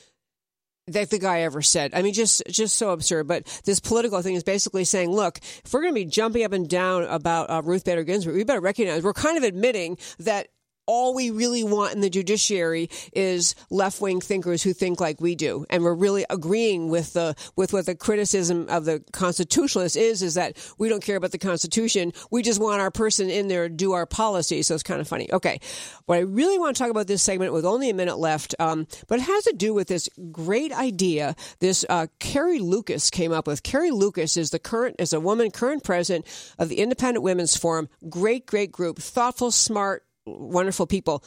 that 0.88 1.10
the 1.10 1.20
guy 1.20 1.42
ever 1.42 1.62
said. 1.62 1.92
I 1.94 2.02
mean, 2.02 2.14
just 2.14 2.44
just 2.50 2.76
so 2.76 2.90
absurd. 2.92 3.28
But 3.28 3.46
this 3.66 3.80
political 3.80 4.22
thing 4.22 4.36
is 4.36 4.44
basically 4.44 4.84
saying, 4.84 5.12
look, 5.12 5.40
if 5.64 5.74
we're 5.74 5.82
going 5.82 5.94
to 5.94 6.00
be 6.00 6.06
jumping 6.06 6.44
up 6.44 6.52
and 6.52 6.68
down 6.68 7.04
about 7.04 7.50
uh, 7.50 7.62
Ruth 7.64 7.86
Bader 7.86 8.04
Ginsburg, 8.04 8.36
we 8.36 8.44
better 8.44 8.60
recognize 8.60 9.04
we're 9.04 9.14
kind 9.14 9.38
of 9.38 9.44
admitting 9.44 9.98
that 10.20 10.48
all 10.86 11.14
we 11.14 11.32
really 11.32 11.64
want 11.64 11.94
in 11.94 12.02
the 12.02 12.10
judiciary 12.10 12.90
is 13.14 13.56
left 13.70 14.02
wing 14.02 14.22
thinkers 14.22 14.64
who 14.64 14.74
think 14.74 15.00
like 15.00 15.22
we 15.22 15.36
do, 15.36 15.66
and 15.70 15.84
we're 15.84 15.94
really 15.94 16.26
agreeing 16.30 16.90
with 16.90 17.14
the 17.14 17.36
with 17.56 17.74
what 17.74 17.86
the 17.86 17.96
criticism 17.96 18.68
of 18.70 18.86
the 18.86 19.04
constitutionalists 19.12 19.96
is 19.96 20.22
is 20.22 20.34
that 20.36 20.58
we 20.78 20.90
don't 20.90 21.04
care 21.04 21.16
about 21.16 21.32
the 21.32 21.38
Constitution, 21.38 22.14
we 22.32 22.42
just 22.42 22.62
want 22.62 22.82
our 22.82 22.92
person 22.92 23.30
in 23.30 23.48
there 23.48 23.68
to 23.68 23.74
do 23.74 23.94
our 23.94 24.06
policy. 24.06 24.62
So 24.62 24.74
it's 24.74 24.84
kind 24.84 25.02
of 25.02 25.08
funny. 25.08 25.32
Okay, 25.32 25.60
what 26.06 26.18
I 26.18 26.22
really 26.22 26.58
want 26.58 26.76
to 26.76 26.82
talk 26.82 26.92
about 26.92 27.08
this 27.08 27.24
segment 27.24 27.54
with 27.54 27.66
only 27.66 27.90
a 27.90 27.94
minute 27.94 28.18
left, 28.18 28.56
um, 28.60 28.88
but 29.08 29.20
it 29.20 29.24
has 29.24 29.44
to 29.46 29.54
do 29.54 29.74
with 29.74 29.88
this 29.88 30.10
great 30.32 30.72
idea. 30.72 31.36
This 31.60 31.86
uh, 31.90 32.08
Carrie 32.20 32.60
Lukas 32.60 33.10
came 33.10 33.32
up 33.32 33.48
with. 33.48 33.64
Carrie 33.64 33.92
Lukas 33.92 34.38
is 34.38 34.50
the 34.50 34.60
current 34.60 34.96
is 35.00 35.14
a 35.14 35.20
woman 35.20 35.52
current 35.52 35.84
president 35.84 36.26
of 36.60 36.70
the 36.70 36.80
Independent 36.80 37.24
Women's 37.24 37.56
Forum. 37.56 37.90
Great, 38.10 38.46
great 38.46 38.72
group, 38.72 39.00
thoughtful, 39.00 39.52
smart 39.52 40.04
wonderful 40.26 40.88
people. 40.88 41.24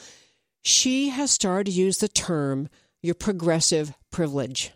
She 0.63 1.09
has 1.09 1.31
started 1.31 1.67
to 1.67 1.71
use 1.71 1.99
the 1.99 2.07
term 2.07 2.69
your 3.01 3.15
progressive 3.15 3.93
privilege. 4.11 4.71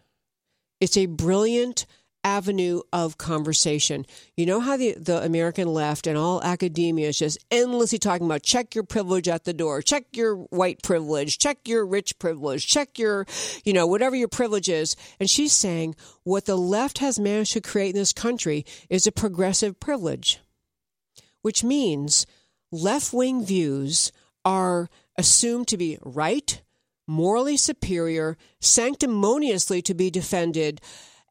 It's 0.79 0.97
a 0.97 1.07
brilliant 1.07 1.85
avenue 2.23 2.81
of 2.93 3.17
conversation. 3.17 4.05
You 4.37 4.45
know 4.45 4.59
how 4.59 4.77
the, 4.77 4.93
the 4.93 5.23
American 5.23 5.67
left 5.67 6.07
and 6.07 6.17
all 6.17 6.41
academia 6.43 7.09
is 7.09 7.19
just 7.19 7.39
endlessly 7.49 7.97
talking 7.97 8.25
about 8.25 8.43
check 8.43 8.75
your 8.75 8.83
privilege 8.83 9.27
at 9.27 9.43
the 9.43 9.53
door, 9.53 9.81
check 9.81 10.05
your 10.13 10.35
white 10.35 10.83
privilege, 10.83 11.39
check 11.39 11.67
your 11.67 11.85
rich 11.85 12.17
privilege, 12.19 12.67
check 12.67 12.99
your, 12.99 13.25
you 13.63 13.73
know, 13.73 13.87
whatever 13.87 14.15
your 14.15 14.27
privilege 14.27 14.69
is. 14.69 14.95
And 15.19 15.29
she's 15.29 15.53
saying 15.53 15.95
what 16.23 16.45
the 16.45 16.55
left 16.55 16.99
has 16.99 17.19
managed 17.19 17.53
to 17.53 17.61
create 17.61 17.89
in 17.89 17.95
this 17.95 18.13
country 18.13 18.65
is 18.89 19.07
a 19.07 19.11
progressive 19.11 19.79
privilege, 19.79 20.39
which 21.41 21.63
means 21.63 22.25
left 22.71 23.13
wing 23.13 23.45
views 23.45 24.11
are 24.45 24.89
assumed 25.17 25.67
to 25.67 25.77
be 25.77 25.97
right, 26.01 26.61
morally 27.07 27.57
superior, 27.57 28.37
sanctimoniously 28.59 29.81
to 29.83 29.93
be 29.93 30.09
defended, 30.09 30.81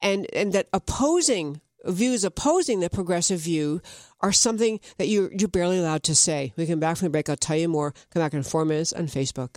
and, 0.02 0.26
and 0.32 0.52
that 0.52 0.68
opposing 0.72 1.60
views 1.86 2.24
opposing 2.24 2.80
the 2.80 2.90
progressive 2.90 3.40
view 3.40 3.80
are 4.20 4.32
something 4.32 4.80
that 4.98 5.08
you, 5.08 5.30
you're 5.32 5.48
barely 5.48 5.78
allowed 5.78 6.02
to 6.04 6.14
say. 6.14 6.52
We 6.56 6.66
come 6.66 6.80
back 6.80 6.98
from 6.98 7.06
the 7.06 7.10
break. 7.10 7.28
I'll 7.28 7.36
tell 7.36 7.56
you 7.56 7.68
more. 7.68 7.94
Come 8.12 8.22
back 8.22 8.34
in 8.34 8.42
four 8.42 8.64
minutes 8.64 8.92
on 8.92 9.06
Facebook. 9.06 9.56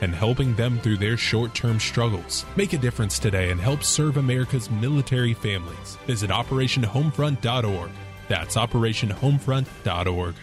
and 0.00 0.14
helping 0.14 0.54
them 0.54 0.78
through 0.78 0.98
their 0.98 1.16
short 1.16 1.54
term 1.54 1.80
struggles. 1.80 2.44
Make 2.56 2.72
a 2.72 2.78
difference 2.78 3.18
today 3.18 3.50
and 3.50 3.60
help 3.60 3.82
serve 3.82 4.16
America's 4.16 4.70
military 4.70 5.34
families. 5.34 5.96
Visit 6.06 6.30
OperationHomefront.org. 6.30 7.90
That's 8.28 8.56
OperationHomefront.org. 8.56 10.34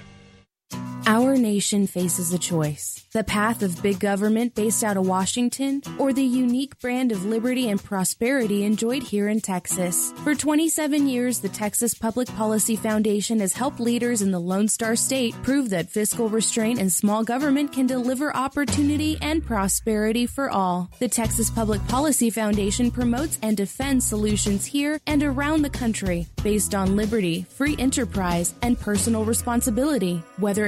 Our 1.07 1.37
nation 1.37 1.85
faces 1.85 2.33
a 2.33 2.39
choice 2.39 3.05
the 3.15 3.23
path 3.23 3.63
of 3.63 3.81
big 3.81 3.97
government 3.97 4.53
based 4.55 4.83
out 4.83 4.97
of 4.97 5.07
Washington, 5.07 5.81
or 5.97 6.11
the 6.11 6.21
unique 6.21 6.77
brand 6.81 7.13
of 7.13 7.23
liberty 7.23 7.69
and 7.69 7.81
prosperity 7.81 8.65
enjoyed 8.65 9.03
here 9.03 9.29
in 9.29 9.39
Texas. 9.39 10.11
For 10.25 10.35
27 10.35 11.07
years, 11.07 11.39
the 11.39 11.47
Texas 11.47 11.93
Public 11.93 12.27
Policy 12.35 12.75
Foundation 12.75 13.39
has 13.39 13.53
helped 13.53 13.79
leaders 13.79 14.21
in 14.21 14.31
the 14.31 14.39
Lone 14.39 14.67
Star 14.67 14.97
State 14.97 15.33
prove 15.43 15.69
that 15.69 15.89
fiscal 15.89 16.27
restraint 16.27 16.77
and 16.77 16.91
small 16.91 17.23
government 17.23 17.71
can 17.71 17.87
deliver 17.87 18.35
opportunity 18.35 19.17
and 19.21 19.45
prosperity 19.45 20.27
for 20.27 20.49
all. 20.49 20.91
The 20.99 21.07
Texas 21.07 21.49
Public 21.49 21.87
Policy 21.87 22.29
Foundation 22.29 22.91
promotes 22.91 23.39
and 23.41 23.55
defends 23.55 24.05
solutions 24.05 24.65
here 24.65 24.99
and 25.07 25.23
around 25.23 25.61
the 25.61 25.69
country 25.69 26.27
based 26.43 26.75
on 26.75 26.97
liberty, 26.97 27.45
free 27.47 27.77
enterprise, 27.79 28.53
and 28.61 28.77
personal 28.77 29.23
responsibility. 29.23 30.21
Whether 30.35 30.67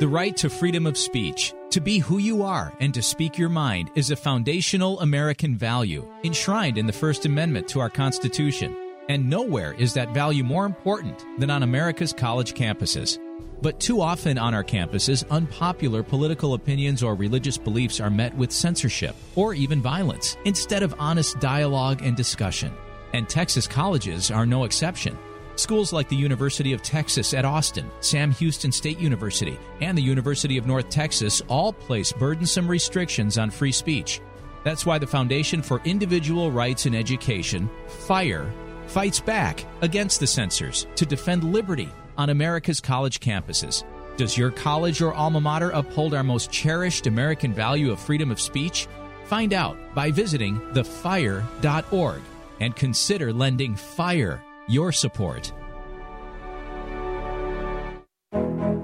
The 0.00 0.08
right 0.08 0.34
to 0.38 0.48
freedom 0.48 0.86
of 0.86 0.96
speech, 0.96 1.52
to 1.72 1.78
be 1.78 1.98
who 1.98 2.16
you 2.16 2.42
are 2.42 2.72
and 2.80 2.94
to 2.94 3.02
speak 3.02 3.36
your 3.36 3.50
mind, 3.50 3.90
is 3.94 4.10
a 4.10 4.16
foundational 4.16 4.98
American 5.00 5.58
value 5.58 6.10
enshrined 6.24 6.78
in 6.78 6.86
the 6.86 6.92
First 6.94 7.26
Amendment 7.26 7.68
to 7.68 7.80
our 7.80 7.90
Constitution. 7.90 8.74
And 9.10 9.28
nowhere 9.28 9.74
is 9.74 9.92
that 9.92 10.14
value 10.14 10.42
more 10.42 10.64
important 10.64 11.22
than 11.38 11.50
on 11.50 11.62
America's 11.62 12.14
college 12.14 12.54
campuses. 12.54 13.18
But 13.60 13.78
too 13.78 14.00
often 14.00 14.38
on 14.38 14.54
our 14.54 14.64
campuses, 14.64 15.28
unpopular 15.28 16.02
political 16.02 16.54
opinions 16.54 17.02
or 17.02 17.14
religious 17.14 17.58
beliefs 17.58 18.00
are 18.00 18.08
met 18.08 18.34
with 18.34 18.52
censorship 18.52 19.14
or 19.36 19.52
even 19.52 19.82
violence 19.82 20.38
instead 20.46 20.82
of 20.82 20.94
honest 20.98 21.38
dialogue 21.40 22.00
and 22.00 22.16
discussion. 22.16 22.72
And 23.12 23.28
Texas 23.28 23.66
colleges 23.66 24.30
are 24.30 24.46
no 24.46 24.64
exception. 24.64 25.18
Schools 25.60 25.92
like 25.92 26.08
the 26.08 26.16
University 26.16 26.72
of 26.72 26.80
Texas 26.80 27.34
at 27.34 27.44
Austin, 27.44 27.90
Sam 28.00 28.30
Houston 28.32 28.72
State 28.72 28.98
University, 28.98 29.58
and 29.82 29.96
the 29.96 30.02
University 30.02 30.56
of 30.56 30.66
North 30.66 30.88
Texas 30.88 31.42
all 31.48 31.70
place 31.70 32.12
burdensome 32.12 32.66
restrictions 32.66 33.36
on 33.36 33.50
free 33.50 33.70
speech. 33.70 34.22
That's 34.64 34.86
why 34.86 34.98
the 34.98 35.06
Foundation 35.06 35.60
for 35.60 35.82
Individual 35.84 36.50
Rights 36.50 36.86
in 36.86 36.94
Education, 36.94 37.68
FIRE, 38.06 38.50
fights 38.86 39.20
back 39.20 39.66
against 39.82 40.18
the 40.18 40.26
censors 40.26 40.86
to 40.96 41.04
defend 41.04 41.44
liberty 41.44 41.90
on 42.16 42.30
America's 42.30 42.80
college 42.80 43.20
campuses. 43.20 43.84
Does 44.16 44.38
your 44.38 44.50
college 44.50 45.02
or 45.02 45.12
alma 45.12 45.42
mater 45.42 45.70
uphold 45.70 46.14
our 46.14 46.24
most 46.24 46.50
cherished 46.50 47.06
American 47.06 47.52
value 47.52 47.92
of 47.92 48.00
freedom 48.00 48.30
of 48.30 48.40
speech? 48.40 48.88
Find 49.26 49.52
out 49.52 49.76
by 49.94 50.10
visiting 50.10 50.58
thefire.org 50.72 52.22
and 52.60 52.74
consider 52.74 53.30
lending 53.30 53.76
FIRE 53.76 54.42
your 54.70 54.92
support. 54.92 55.52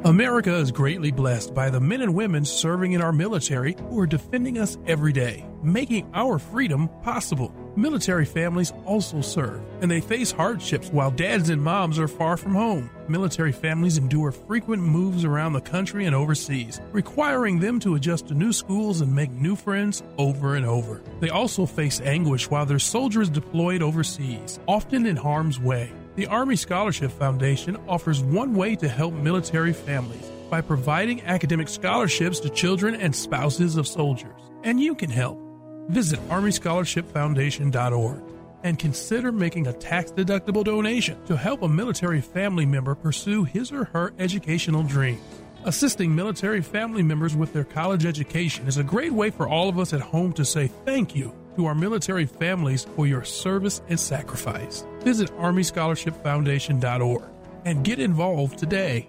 America 0.05 0.55
is 0.55 0.71
greatly 0.71 1.11
blessed 1.11 1.53
by 1.55 1.69
the 1.69 1.81
men 1.81 2.01
and 2.01 2.15
women 2.15 2.45
serving 2.45 2.93
in 2.93 3.03
our 3.03 3.13
military 3.13 3.75
who 3.89 3.99
are 3.99 4.07
defending 4.07 4.59
us 4.59 4.79
every 4.87 5.13
day, 5.13 5.45
making 5.63 6.09
our 6.15 6.39
freedom 6.39 6.89
possible. 7.03 7.66
Military 7.77 8.25
families 8.25 8.73
also 8.87 9.21
serve, 9.21 9.61
and 9.83 9.91
they 9.91 10.01
face 10.01 10.33
hardships 10.33 10.89
while 10.89 11.11
dads 11.11 11.51
and 11.51 11.63
moms 11.63 11.99
are 11.99 12.09
far 12.09 12.39
from 12.39 12.55
home. 12.55 12.89
Military 13.07 13.53
families 13.53 13.99
endure 13.99 14.33
frequent 14.33 14.83
moves 14.83 15.27
around 15.27 15.53
the 15.53 15.61
country 15.61 16.07
and 16.07 16.15
overseas, 16.15 16.81
requiring 16.91 17.61
them 17.61 17.79
to 17.81 17.95
adjust 17.95 18.29
to 18.29 18.35
new 18.35 18.51
schools 18.51 19.03
and 19.03 19.15
make 19.15 19.31
new 19.31 19.55
friends 19.55 20.03
over 20.17 20.55
and 20.55 20.65
over. 20.65 21.03
They 21.21 21.29
also 21.29 21.67
face 21.67 22.01
anguish 22.01 22.49
while 22.49 22.65
their 22.65 22.79
soldiers 22.79 23.29
deployed 23.29 23.83
overseas, 23.83 24.59
often 24.67 25.05
in 25.05 25.17
harm's 25.17 25.61
way. 25.61 25.93
The 26.15 26.29
Army 26.29 26.57
Scholarship 26.57 27.11
Foundation 27.11 27.77
offers 27.87 28.23
one 28.23 28.55
way 28.55 28.75
to 28.77 28.89
help 28.89 29.13
military 29.13 29.75
families 29.75 30.25
by 30.49 30.63
providing 30.63 31.21
academic 31.25 31.69
scholarships 31.69 32.41
to 32.41 32.49
children 32.49 32.95
and 32.95 33.15
spouses 33.15 33.77
of 33.77 33.87
soldiers. 33.87 34.41
And 34.65 34.81
you 34.81 34.95
can 34.95 35.11
help. 35.11 35.46
Visit 35.89 36.21
ArmyScholarshipFoundation.org 36.29 38.23
and 38.65 38.79
consider 38.79 39.31
making 39.31 39.67
a 39.69 39.73
tax 39.73 40.11
deductible 40.11 40.65
donation 40.65 41.23
to 41.27 41.37
help 41.37 41.63
a 41.63 41.69
military 41.69 42.21
family 42.21 42.67
member 42.67 42.95
pursue 42.95 43.45
his 43.45 43.71
or 43.71 43.85
her 43.85 44.13
educational 44.19 44.83
dreams. 44.83 45.21
Assisting 45.65 46.15
military 46.15 46.63
family 46.63 47.03
members 47.03 47.35
with 47.35 47.53
their 47.53 47.65
college 47.65 48.07
education 48.07 48.67
is 48.67 48.77
a 48.77 48.85
great 48.85 49.13
way 49.13 49.31
for 49.31 49.49
all 49.49 49.69
of 49.69 49.79
us 49.79 49.93
at 49.93 50.01
home 50.01 50.33
to 50.33 50.45
say 50.45 50.69
thank 50.85 51.15
you 51.15 51.35
to 51.57 51.67
our 51.67 51.75
military 51.75 52.27
families 52.27 52.85
for 52.85 53.07
your 53.07 53.25
service 53.25 53.83
and 53.89 53.99
sacrifice. 53.99 54.85
Visit 55.01 55.31
ArmyScholarshipFoundation.org 55.37 57.23
and 57.65 57.85
get 57.85 57.99
involved 57.99 58.59
today. 58.59 59.09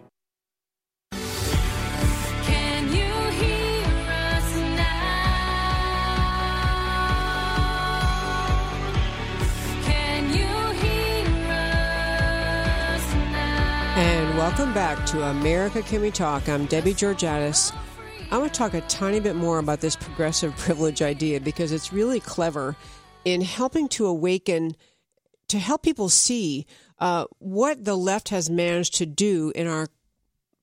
Welcome 14.38 14.71
back 14.71 15.04
to 15.04 15.23
America 15.23 15.82
Can 15.82 16.00
We 16.00 16.12
Talk. 16.12 16.47
I'm 16.47 16.67
Debbie 16.67 16.93
Georgatos. 16.93 17.76
I 18.30 18.38
want 18.38 18.54
to 18.54 18.58
talk 18.58 18.76
a 18.76 18.82
tiny 18.82 19.19
bit 19.19 19.36
more 19.36 19.58
about 19.58 19.82
this 19.82 19.95
progressive 19.95 20.56
privilege 20.58 21.02
idea 21.02 21.41
because 21.41 21.71
it's 21.71 21.91
really 21.91 22.19
clever 22.19 22.76
in 23.26 23.41
helping 23.41 23.88
to 23.89 24.06
awaken, 24.06 24.76
to 25.47 25.58
help 25.58 25.82
people 25.82 26.08
see 26.08 26.67
uh, 27.00 27.26
what 27.39 27.84
the 27.84 27.95
left 27.95 28.30
has 28.30 28.47
managed 28.47 28.93
to 28.97 29.08
do 29.08 29.52
in 29.56 29.65
our 29.65 29.88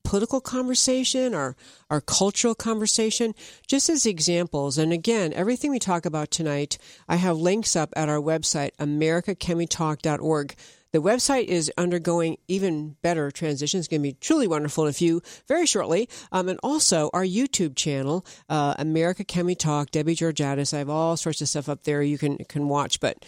political 0.05 0.41
conversation, 0.41 1.35
our, 1.35 1.57
our 1.91 2.01
cultural 2.01 2.55
conversation, 2.55 3.35
just 3.67 3.89
as 3.89 4.07
examples. 4.07 4.79
And 4.79 4.93
again, 4.93 5.33
everything 5.33 5.73
we 5.73 5.81
talk 5.81 6.07
about 6.07 6.31
tonight, 6.31 6.79
I 7.09 7.17
have 7.17 7.39
links 7.39 7.75
up 7.75 7.93
at 7.97 8.09
our 8.09 8.21
website, 8.21 8.71
americacanwetalk.org. 8.79 10.55
The 10.95 11.03
website 11.03 11.47
is 11.47 11.73
undergoing 11.77 12.37
even 12.47 12.95
better 13.03 13.33
transitions. 13.33 13.81
It's 13.81 13.89
going 13.89 14.01
to 14.01 14.09
be 14.11 14.13
truly 14.13 14.47
wonderful 14.47 14.85
in 14.85 14.91
a 14.91 14.93
few 14.93 15.23
very 15.49 15.67
shortly. 15.67 16.09
Um, 16.31 16.49
and 16.49 16.61
also 16.63 17.11
our 17.13 17.25
YouTube 17.25 17.75
channel, 17.75 18.25
uh, 18.49 18.77
America 18.79 19.25
Can 19.25 19.45
We 19.45 19.57
Talk, 19.57 19.91
Debbie 19.91 20.15
Georgatos. 20.15 20.73
I 20.73 20.79
have 20.79 20.89
all 20.89 21.17
sorts 21.17 21.41
of 21.41 21.49
stuff 21.49 21.69
up 21.69 21.83
there 21.83 22.01
you 22.01 22.17
can 22.17 22.37
can 22.49 22.69
watch. 22.69 23.01
But 23.01 23.25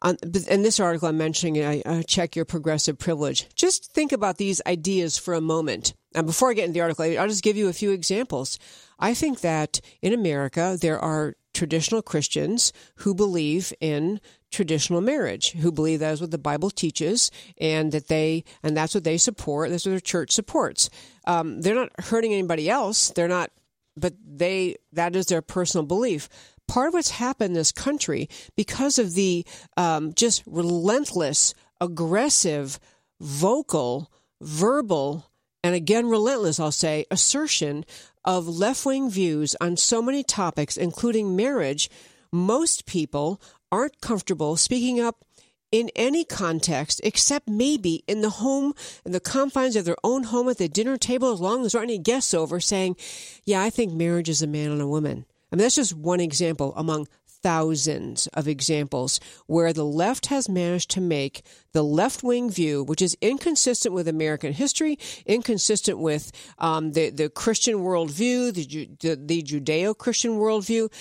on, 0.00 0.16
in 0.48 0.62
this 0.62 0.80
article, 0.80 1.08
I'm 1.08 1.18
mentioning 1.18 1.62
I, 1.62 1.82
uh, 1.82 2.02
check 2.02 2.34
your 2.34 2.46
progressive 2.46 2.98
privilege. 2.98 3.54
Just 3.54 3.92
think 3.92 4.10
about 4.10 4.38
these 4.38 4.62
ideas 4.66 5.18
for 5.18 5.34
a 5.34 5.40
moment. 5.42 5.92
And 6.14 6.26
before 6.26 6.48
I 6.48 6.54
get 6.54 6.64
into 6.64 6.78
the 6.78 6.80
article, 6.80 7.04
I'll 7.04 7.28
just 7.28 7.44
give 7.44 7.58
you 7.58 7.68
a 7.68 7.74
few 7.74 7.90
examples. 7.90 8.58
I 8.98 9.12
think 9.12 9.42
that 9.42 9.82
in 10.00 10.14
America, 10.14 10.78
there 10.80 10.98
are 10.98 11.34
traditional 11.54 12.02
Christians 12.02 12.72
who 12.96 13.14
believe 13.14 13.72
in 13.80 14.20
traditional 14.50 15.00
marriage, 15.00 15.52
who 15.52 15.72
believe 15.72 16.00
that 16.00 16.12
is 16.12 16.20
what 16.20 16.30
the 16.30 16.38
Bible 16.38 16.70
teaches, 16.70 17.30
and 17.58 17.92
that 17.92 18.08
they 18.08 18.44
and 18.62 18.76
that's 18.76 18.94
what 18.94 19.04
they 19.04 19.18
support. 19.18 19.70
That's 19.70 19.86
what 19.86 19.92
their 19.92 20.00
church 20.00 20.32
supports. 20.32 20.90
Um, 21.26 21.60
they're 21.60 21.74
not 21.74 21.90
hurting 21.98 22.32
anybody 22.32 22.68
else. 22.68 23.10
They're 23.10 23.28
not, 23.28 23.50
but 23.96 24.14
they 24.24 24.76
that 24.92 25.16
is 25.16 25.26
their 25.26 25.42
personal 25.42 25.86
belief. 25.86 26.28
Part 26.68 26.88
of 26.88 26.94
what's 26.94 27.10
happened 27.10 27.48
in 27.48 27.54
this 27.54 27.72
country 27.72 28.28
because 28.56 28.98
of 28.98 29.14
the 29.14 29.44
um, 29.76 30.14
just 30.14 30.42
relentless, 30.46 31.54
aggressive, 31.80 32.78
vocal, 33.20 34.10
verbal, 34.40 35.30
and 35.62 35.74
again 35.74 36.06
relentless, 36.06 36.60
I'll 36.60 36.72
say, 36.72 37.06
assertion 37.10 37.84
of 38.24 38.48
left 38.48 38.84
wing 38.84 39.10
views 39.10 39.56
on 39.60 39.76
so 39.76 40.02
many 40.02 40.22
topics, 40.22 40.76
including 40.76 41.36
marriage, 41.36 41.90
most 42.32 42.86
people 42.86 43.40
aren't 43.72 44.00
comfortable 44.00 44.56
speaking 44.56 45.00
up 45.00 45.24
in 45.72 45.90
any 45.94 46.24
context 46.24 47.00
except 47.04 47.48
maybe 47.48 48.02
in 48.06 48.22
the 48.22 48.30
home, 48.30 48.74
in 49.04 49.12
the 49.12 49.20
confines 49.20 49.76
of 49.76 49.84
their 49.84 49.96
own 50.02 50.24
home 50.24 50.48
at 50.48 50.58
the 50.58 50.68
dinner 50.68 50.96
table, 50.96 51.32
as 51.32 51.40
long 51.40 51.64
as 51.64 51.72
there 51.72 51.80
aren't 51.80 51.90
any 51.90 51.98
guests 51.98 52.34
over, 52.34 52.60
saying, 52.60 52.96
Yeah, 53.44 53.62
I 53.62 53.70
think 53.70 53.92
marriage 53.92 54.28
is 54.28 54.42
a 54.42 54.46
man 54.46 54.70
and 54.70 54.82
a 54.82 54.88
woman. 54.88 55.26
I 55.52 55.56
mean, 55.56 55.62
that's 55.62 55.76
just 55.76 55.96
one 55.96 56.20
example 56.20 56.72
among 56.76 57.08
thousands 57.42 58.26
of 58.28 58.48
examples 58.48 59.20
where 59.46 59.72
the 59.72 59.84
left 59.84 60.26
has 60.26 60.48
managed 60.48 60.90
to 60.90 61.00
make 61.00 61.42
the 61.72 61.82
left 61.82 62.22
wing 62.22 62.50
view, 62.50 62.82
which 62.84 63.02
is 63.02 63.16
inconsistent 63.20 63.94
with 63.94 64.08
American 64.08 64.52
history, 64.52 64.98
inconsistent 65.26 65.98
with 65.98 66.32
um, 66.58 66.92
the, 66.92 67.10
the 67.10 67.28
Christian 67.28 67.76
worldview, 67.76 68.52
the, 68.54 68.88
the, 69.00 69.14
the 69.16 69.42
Judeo 69.42 69.96
Christian 69.96 70.32
worldview, 70.32 70.92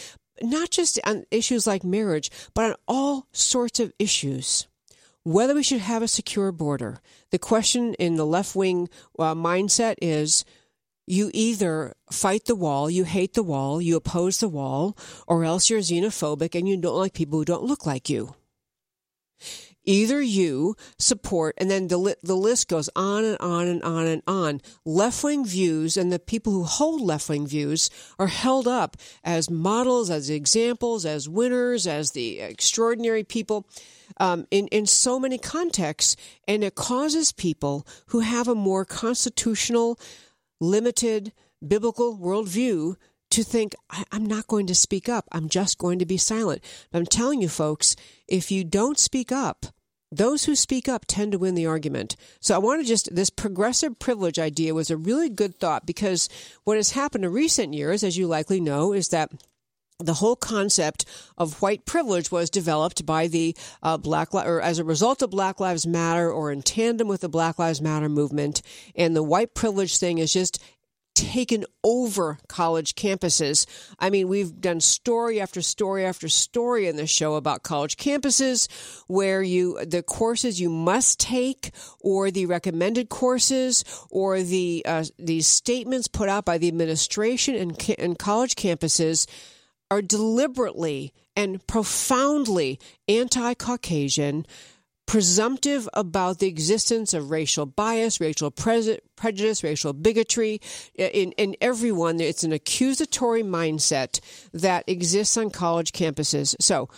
not 0.41 0.69
just 0.69 0.99
on 1.06 1.25
issues 1.32 1.67
like 1.67 1.84
marriage, 1.84 2.32
but 2.54 2.65
on 2.65 2.75
all 2.88 3.28
sorts 3.32 3.80
of 3.80 3.93
issues. 3.99 4.67
Whether 5.23 5.54
we 5.54 5.63
should 5.63 5.82
have 5.82 6.02
a 6.02 6.08
secure 6.08 6.52
border. 6.52 7.02
The 7.32 7.39
question 7.39 7.93
in 7.95 8.15
the 8.15 8.25
left 8.25 8.56
wing 8.56 8.89
uh, 9.19 9.36
mindset 9.36 9.95
is 10.02 10.45
you 11.10 11.32
either 11.34 11.93
fight 12.12 12.45
the 12.45 12.56
wall, 12.56 12.89
you 12.89 13.04
hate 13.04 13.34
the 13.34 13.43
wall, 13.43 13.82
you 13.82 13.95
oppose 13.95 14.39
the 14.39 14.48
wall, 14.48 14.95
or 15.28 15.43
else 15.43 15.69
you're 15.69 15.80
xenophobic 15.80 16.54
and 16.54 16.69
you 16.69 16.78
don't 16.78 16.95
like 16.95 17.13
people 17.13 17.39
who 17.39 17.45
don't 17.45 17.63
look 17.63 17.86
like 17.86 18.10
you. 18.10 18.36
Either 19.86 20.22
you 20.22 20.76
support, 21.00 21.56
and 21.58 21.72
then 21.72 21.88
the, 21.88 21.98
li- 21.98 22.13
the 22.22 22.36
list 22.36 22.67
goes 22.67 22.89
on 22.95 23.26
and 23.26 23.38
on 23.39 23.67
and 23.67 23.82
on 23.82 24.06
and 24.06 24.22
on. 24.28 24.62
Left 24.86 25.24
wing 25.24 25.45
views 25.45 25.98
and 25.98 26.12
the 26.12 26.19
people 26.19 26.54
who 26.54 26.63
hold 26.63 27.02
left 27.02 27.28
wing 27.28 27.48
views 27.48 27.89
are 28.19 28.28
held 28.28 28.67
up 28.67 28.95
as 29.24 29.50
models, 29.50 30.12
as 30.12 30.30
examples, 30.30 31.08
as 31.08 31.28
winners, 31.28 31.88
as 31.88 32.12
the 32.12 32.39
extraordinary 32.39 33.24
people. 33.24 33.67
Um, 34.17 34.48
in, 34.52 34.67
in 34.67 34.86
so 34.86 35.19
many 35.19 35.38
contexts, 35.38 36.15
and 36.48 36.63
it 36.63 36.76
causes 36.76 37.32
people 37.32 37.88
who 38.08 38.19
have 38.19 38.48
a 38.48 38.56
more 38.56 38.84
constitutional, 38.84 39.98
limited, 40.60 41.34
biblical 41.65 42.17
worldview 42.17 42.95
to 43.32 43.43
think, 43.43 43.76
I'm 44.12 44.26
not 44.26 44.48
going 44.48 44.67
to 44.67 44.76
speak 44.76 45.08
up. 45.08 45.28
I'm 45.32 45.50
just 45.50 45.78
going 45.78 46.00
to 46.00 46.06
be 46.06 46.17
silent. 46.17 46.63
But 46.91 47.00
I'm 47.00 47.06
telling 47.06 47.41
you, 47.41 47.50
folks, 47.50 47.95
if 48.28 48.52
you 48.52 48.63
don't 48.63 48.98
speak 48.98 49.32
up, 49.32 49.67
those 50.12 50.45
who 50.45 50.56
speak 50.56 50.89
up 50.89 51.06
tend 51.08 51.34
to 51.34 51.38
win 51.38 51.54
the 51.54 51.67
argument. 51.67 52.15
So 52.39 52.56
I 52.56 52.58
want 52.58 52.82
to 52.82 52.88
just, 52.88 53.13
this 53.15 53.30
progressive 53.30 54.00
privilege 54.00 54.39
idea 54.39 54.74
was 54.74 54.89
a 54.89 54.98
really 54.98 55.30
good 55.30 55.60
thought 55.60 55.86
because 55.86 56.28
what 56.63 56.78
has 56.78 56.91
happened 56.91 57.26
in 57.26 57.32
recent 57.32 57.76
years, 57.76 58.04
as 58.04 58.17
you 58.17 58.26
likely 58.26 58.60
know, 58.60 58.91
is 58.91 59.10
that 59.10 59.32
the 59.99 60.15
whole 60.15 60.35
concept 60.35 61.05
of 61.38 61.62
white 61.62 61.85
privilege 61.85 62.31
was 62.31 62.49
developed 62.49 63.05
by 63.05 63.27
the 63.27 63.55
uh, 63.83 63.97
Black 63.97 64.33
Li- 64.33 64.45
or 64.45 64.62
as 64.62 64.79
a 64.79 64.83
result 64.83 65.21
of 65.21 65.29
Black 65.29 65.59
Lives 65.59 65.85
Matter 65.85 66.31
or 66.31 66.51
in 66.51 66.62
tandem 66.62 67.07
with 67.07 67.21
the 67.21 67.29
Black 67.29 67.59
Lives 67.59 67.81
Matter 67.81 68.09
movement, 68.09 68.62
and 68.95 69.15
the 69.15 69.23
white 69.23 69.53
privilege 69.53 69.97
thing 69.97 70.17
is 70.17 70.31
just 70.31 70.63
taken 71.15 71.65
over 71.83 72.38
college 72.47 72.95
campuses. 72.95 73.65
I 73.99 74.09
mean, 74.09 74.29
we've 74.29 74.62
done 74.62 74.79
story 74.79 75.41
after 75.41 75.62
story 75.62 76.05
after 76.05 76.29
story 76.29 76.88
in 76.88 76.95
the 76.95 77.07
show 77.07 77.35
about 77.35 77.63
college 77.63 77.97
campuses 77.97 78.69
where 79.07 79.41
you, 79.41 79.83
the 79.83 80.01
courses 80.01 80.62
you 80.62 80.69
must 80.69 81.19
take 81.19 81.71
or 81.99 82.31
the 82.31 82.45
recommended 82.45 83.09
courses 83.09 83.83
or 84.09 84.41
the, 84.41 84.85
uh, 84.88 85.03
statements 85.41 86.07
put 86.07 86.29
out 86.29 86.45
by 86.45 86.57
the 86.57 86.69
administration 86.69 87.55
in, 87.55 87.71
in 87.97 88.15
college 88.15 88.55
campuses 88.55 89.27
are 89.91 90.02
deliberately 90.02 91.13
and 91.36 91.65
profoundly 91.67 92.80
anti 93.08 93.54
Caucasian 93.54 94.45
presumptive 95.10 95.89
about 95.95 96.38
the 96.38 96.47
existence 96.47 97.15
of 97.15 97.32
racial 97.32 97.65
bias, 97.65 98.21
racial 98.21 98.52
pre- 98.52 98.99
prejudice, 99.15 99.63
racial 99.63 99.91
bigotry 99.91 100.62
in, 100.93 101.32
in 101.32 101.56
everyone. 101.62 102.19
It's 102.19 102.43
an 102.43 102.54
accusatory 102.54 103.41
mindset 103.41 104.19
that 104.54 104.84
exists 104.88 105.36
on 105.36 105.49
college 105.49 105.93
campuses. 105.93 106.56
So, 106.62 106.89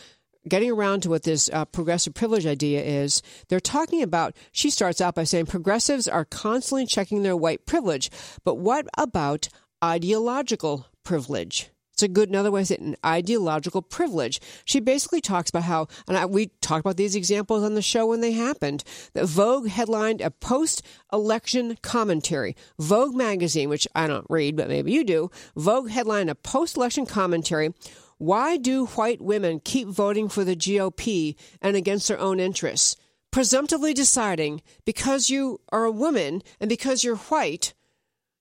getting 0.45 0.69
around 0.69 1.03
to 1.03 1.09
what 1.09 1.23
this 1.23 1.49
uh, 1.53 1.63
progressive 1.63 2.13
privilege 2.13 2.45
idea 2.45 2.83
is, 2.83 3.21
they're 3.47 3.61
talking 3.61 4.03
about, 4.03 4.35
she 4.51 4.69
starts 4.69 4.99
out 4.99 5.15
by 5.15 5.23
saying 5.23 5.45
progressives 5.45 6.05
are 6.05 6.25
constantly 6.25 6.85
checking 6.85 7.23
their 7.23 7.37
white 7.37 7.65
privilege. 7.65 8.09
But 8.43 8.55
what 8.55 8.87
about 8.97 9.47
ideological 9.81 10.87
privilege? 11.05 11.70
It's 12.01 12.09
a 12.09 12.11
good 12.11 12.29
another 12.29 12.49
way 12.49 12.65
an 12.71 12.95
ideological 13.05 13.83
privilege. 13.83 14.41
She 14.65 14.79
basically 14.79 15.21
talks 15.21 15.51
about 15.51 15.61
how, 15.61 15.87
and 16.07 16.17
I, 16.17 16.25
we 16.25 16.47
talked 16.59 16.79
about 16.79 16.97
these 16.97 17.15
examples 17.15 17.63
on 17.63 17.75
the 17.75 17.81
show 17.83 18.07
when 18.07 18.21
they 18.21 18.31
happened, 18.31 18.83
that 19.13 19.27
Vogue 19.27 19.67
headlined 19.67 20.19
a 20.19 20.31
post 20.31 20.81
election 21.13 21.77
commentary. 21.83 22.55
Vogue 22.79 23.13
magazine, 23.13 23.69
which 23.69 23.87
I 23.93 24.07
don't 24.07 24.25
read, 24.31 24.55
but 24.55 24.67
maybe 24.67 24.91
you 24.91 25.03
do, 25.03 25.29
Vogue 25.55 25.91
headlined 25.91 26.31
a 26.31 26.35
post 26.35 26.75
election 26.75 27.05
commentary. 27.05 27.71
Why 28.17 28.57
do 28.57 28.87
white 28.87 29.21
women 29.21 29.61
keep 29.63 29.87
voting 29.87 30.27
for 30.27 30.43
the 30.43 30.55
GOP 30.55 31.35
and 31.61 31.75
against 31.75 32.07
their 32.07 32.19
own 32.19 32.39
interests? 32.39 32.95
Presumptively 33.29 33.93
deciding 33.93 34.63
because 34.85 35.29
you 35.29 35.61
are 35.71 35.83
a 35.83 35.91
woman 35.91 36.41
and 36.59 36.67
because 36.67 37.03
you're 37.03 37.17
white, 37.17 37.75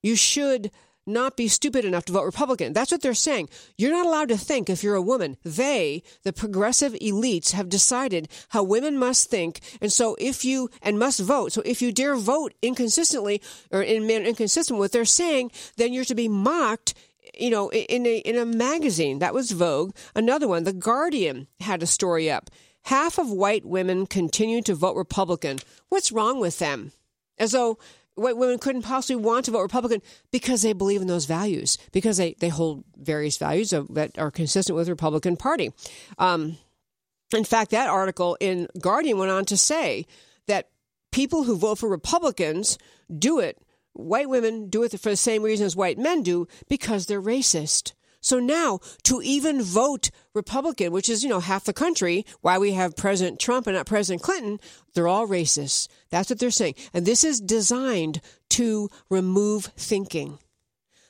you 0.01 0.15
should 0.15 0.71
not 1.05 1.37
be 1.37 1.47
stupid 1.47 1.85
enough 1.85 2.05
to 2.05 2.13
vote 2.13 2.23
Republican. 2.23 2.73
That's 2.73 2.91
what 2.91 3.01
they're 3.01 3.13
saying. 3.13 3.49
You're 3.77 3.91
not 3.91 4.05
allowed 4.05 4.29
to 4.29 4.37
think 4.37 4.69
if 4.69 4.83
you're 4.83 4.95
a 4.95 5.01
woman. 5.01 5.37
They, 5.43 6.03
the 6.23 6.33
progressive 6.33 6.93
elites, 6.93 7.51
have 7.51 7.69
decided 7.69 8.27
how 8.49 8.63
women 8.63 8.97
must 8.97 9.29
think. 9.29 9.61
And 9.81 9.91
so 9.91 10.15
if 10.19 10.45
you, 10.45 10.69
and 10.81 10.99
must 10.99 11.19
vote. 11.19 11.51
So 11.51 11.61
if 11.65 11.81
you 11.81 11.91
dare 11.91 12.15
vote 12.15 12.53
inconsistently 12.61 13.41
or 13.71 13.81
in 13.81 14.07
manner 14.07 14.25
inconsistent 14.25 14.77
with 14.77 14.85
what 14.85 14.91
they're 14.91 15.05
saying, 15.05 15.51
then 15.77 15.93
you're 15.93 16.05
to 16.05 16.15
be 16.15 16.27
mocked 16.27 16.93
you 17.37 17.49
know, 17.49 17.71
in 17.71 18.05
a 18.05 18.17
in 18.17 18.37
a 18.37 18.45
magazine. 18.45 19.19
That 19.19 19.33
was 19.33 19.51
Vogue. 19.51 19.95
Another 20.15 20.47
one, 20.47 20.63
The 20.63 20.73
Guardian, 20.73 21.47
had 21.59 21.83
a 21.83 21.87
story 21.87 22.29
up. 22.29 22.49
Half 22.83 23.17
of 23.17 23.31
white 23.31 23.63
women 23.63 24.07
continue 24.07 24.61
to 24.63 24.73
vote 24.73 24.95
Republican. 24.95 25.59
What's 25.89 26.11
wrong 26.11 26.39
with 26.39 26.59
them? 26.59 26.91
As 27.37 27.51
though 27.51 27.77
white 28.15 28.37
women 28.37 28.59
couldn't 28.59 28.81
possibly 28.83 29.15
want 29.15 29.45
to 29.45 29.51
vote 29.51 29.61
Republican 29.61 30.01
because 30.31 30.61
they 30.61 30.73
believe 30.73 31.01
in 31.01 31.07
those 31.07 31.25
values, 31.25 31.77
because 31.91 32.17
they, 32.17 32.35
they 32.39 32.49
hold 32.49 32.83
various 32.97 33.37
values 33.37 33.73
of, 33.73 33.93
that 33.93 34.17
are 34.17 34.31
consistent 34.31 34.75
with 34.75 34.87
the 34.87 34.91
Republican 34.91 35.37
Party. 35.37 35.71
Um, 36.17 36.57
in 37.33 37.43
fact, 37.43 37.71
that 37.71 37.89
article 37.89 38.37
in 38.39 38.67
Guardian 38.79 39.17
went 39.17 39.31
on 39.31 39.45
to 39.45 39.57
say 39.57 40.05
that 40.47 40.69
people 41.11 41.43
who 41.43 41.57
vote 41.57 41.77
for 41.77 41.89
Republicans 41.89 42.77
do 43.17 43.39
it, 43.39 43.57
white 43.93 44.29
women 44.29 44.69
do 44.69 44.83
it 44.83 44.91
for 44.99 45.09
the 45.09 45.15
same 45.15 45.43
reason 45.43 45.65
as 45.65 45.75
white 45.75 45.97
men 45.97 46.23
do, 46.23 46.47
because 46.67 47.05
they're 47.05 47.21
racist. 47.21 47.93
So 48.21 48.39
now 48.39 48.79
to 49.03 49.21
even 49.21 49.61
vote 49.61 50.11
Republican, 50.33 50.91
which 50.91 51.09
is, 51.09 51.23
you 51.23 51.29
know, 51.29 51.39
half 51.39 51.65
the 51.65 51.73
country, 51.73 52.25
why 52.41 52.57
we 52.57 52.73
have 52.73 52.95
President 52.95 53.39
Trump 53.39 53.67
and 53.67 53.75
not 53.75 53.87
President 53.87 54.21
Clinton, 54.21 54.59
they're 54.93 55.07
all 55.07 55.27
racist. 55.27 55.87
That's 56.09 56.29
what 56.29 56.39
they're 56.39 56.51
saying. 56.51 56.75
And 56.93 57.05
this 57.05 57.23
is 57.23 57.41
designed 57.41 58.21
to 58.51 58.89
remove 59.09 59.65
thinking. 59.75 60.37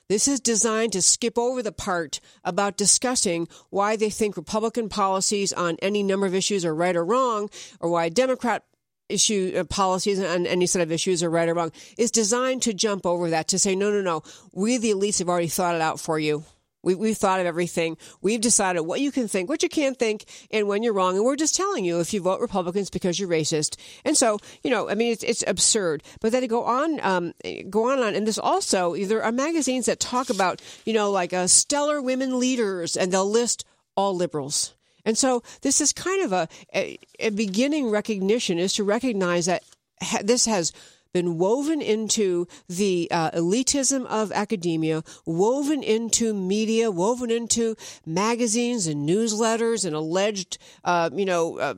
This 0.08 0.28
is 0.28 0.40
designed 0.40 0.92
to 0.92 1.02
skip 1.02 1.38
over 1.38 1.62
the 1.62 1.72
part 1.72 2.20
about 2.44 2.76
discussing 2.76 3.48
why 3.70 3.96
they 3.96 4.10
think 4.10 4.36
Republican 4.36 4.88
policies 4.88 5.52
on 5.52 5.76
any 5.80 6.02
number 6.02 6.26
of 6.26 6.34
issues 6.34 6.64
are 6.64 6.74
right 6.74 6.96
or 6.96 7.04
wrong, 7.04 7.48
or 7.80 7.88
why 7.88 8.08
Democrat 8.08 8.64
issue 9.08 9.52
uh, 9.56 9.64
policies 9.64 10.20
on 10.20 10.46
any 10.46 10.66
set 10.66 10.82
of 10.82 10.92
issues 10.92 11.22
are 11.22 11.30
right 11.30 11.48
or 11.48 11.54
wrong. 11.54 11.72
Is 11.96 12.10
designed 12.10 12.62
to 12.62 12.74
jump 12.74 13.06
over 13.06 13.30
that 13.30 13.48
to 13.48 13.58
say, 13.58 13.74
no, 13.74 13.90
no, 13.90 14.02
no, 14.02 14.22
we 14.52 14.76
the 14.76 14.90
elites 14.90 15.18
have 15.18 15.28
already 15.28 15.48
thought 15.48 15.74
it 15.74 15.80
out 15.80 16.00
for 16.00 16.18
you. 16.18 16.44
We, 16.82 16.94
we've 16.94 17.16
thought 17.16 17.40
of 17.40 17.46
everything. 17.46 17.96
We've 18.20 18.40
decided 18.40 18.82
what 18.82 19.00
you 19.00 19.12
can 19.12 19.28
think, 19.28 19.48
what 19.48 19.62
you 19.62 19.68
can't 19.68 19.98
think, 19.98 20.24
and 20.50 20.68
when 20.68 20.82
you're 20.82 20.92
wrong. 20.92 21.16
And 21.16 21.24
we're 21.24 21.36
just 21.36 21.54
telling 21.54 21.84
you 21.84 22.00
if 22.00 22.12
you 22.12 22.20
vote 22.20 22.40
Republicans 22.40 22.90
because 22.90 23.18
you're 23.18 23.28
racist. 23.28 23.76
And 24.04 24.16
so, 24.16 24.38
you 24.62 24.70
know, 24.70 24.88
I 24.88 24.94
mean, 24.94 25.12
it's, 25.12 25.22
it's 25.22 25.44
absurd. 25.46 26.02
But 26.20 26.32
then 26.32 26.42
to 26.42 26.48
go 26.48 26.64
on, 26.64 27.00
um, 27.00 27.34
go 27.70 27.88
on 27.90 27.98
and 27.98 28.04
on. 28.04 28.14
And 28.14 28.26
there's 28.26 28.38
also, 28.38 28.94
there 28.96 29.22
are 29.22 29.32
magazines 29.32 29.86
that 29.86 30.00
talk 30.00 30.30
about, 30.30 30.60
you 30.84 30.92
know, 30.92 31.10
like 31.10 31.32
uh, 31.32 31.46
stellar 31.46 32.02
women 32.02 32.38
leaders, 32.38 32.96
and 32.96 33.12
they'll 33.12 33.30
list 33.30 33.64
all 33.96 34.16
liberals. 34.16 34.74
And 35.04 35.18
so 35.18 35.42
this 35.62 35.80
is 35.80 35.92
kind 35.92 36.24
of 36.24 36.32
a, 36.32 36.48
a, 36.74 36.98
a 37.18 37.30
beginning 37.30 37.90
recognition 37.90 38.58
is 38.58 38.72
to 38.74 38.84
recognize 38.84 39.46
that 39.46 39.62
ha- 40.00 40.20
this 40.22 40.46
has 40.46 40.72
been 41.12 41.38
woven 41.38 41.80
into 41.80 42.46
the 42.68 43.08
uh, 43.10 43.30
elitism 43.32 44.06
of 44.06 44.32
academia, 44.32 45.02
woven 45.26 45.82
into 45.82 46.34
media, 46.34 46.90
woven 46.90 47.30
into 47.30 47.76
magazines 48.06 48.86
and 48.86 49.08
newsletters 49.08 49.84
and 49.84 49.94
alleged, 49.94 50.58
uh, 50.84 51.10
you 51.12 51.24
know, 51.24 51.58
uh, 51.58 51.74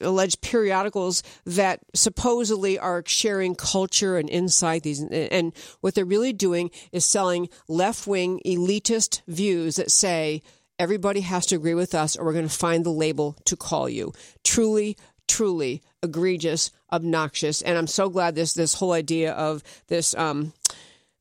alleged 0.00 0.40
periodicals 0.40 1.22
that 1.44 1.80
supposedly 1.94 2.78
are 2.78 3.02
sharing 3.06 3.54
culture 3.54 4.16
and 4.16 4.30
insight 4.30 4.82
these 4.84 5.02
and 5.02 5.52
what 5.80 5.94
they're 5.94 6.04
really 6.04 6.32
doing 6.32 6.70
is 6.92 7.04
selling 7.04 7.48
left-wing 7.66 8.40
elitist 8.46 9.22
views 9.26 9.76
that 9.76 9.90
say 9.90 10.40
everybody 10.78 11.22
has 11.22 11.46
to 11.46 11.56
agree 11.56 11.74
with 11.74 11.94
us 11.94 12.16
or 12.16 12.24
we're 12.24 12.32
going 12.32 12.46
to 12.46 12.54
find 12.54 12.84
the 12.84 12.90
label 12.90 13.36
to 13.44 13.56
call 13.56 13.88
you. 13.88 14.12
Truly 14.44 14.96
truly 15.28 15.82
egregious, 16.02 16.70
obnoxious. 16.92 17.62
And 17.62 17.76
I'm 17.76 17.86
so 17.86 18.08
glad 18.08 18.34
this 18.34 18.52
this 18.52 18.74
whole 18.74 18.92
idea 18.92 19.32
of 19.32 19.62
this 19.88 20.14
um, 20.14 20.52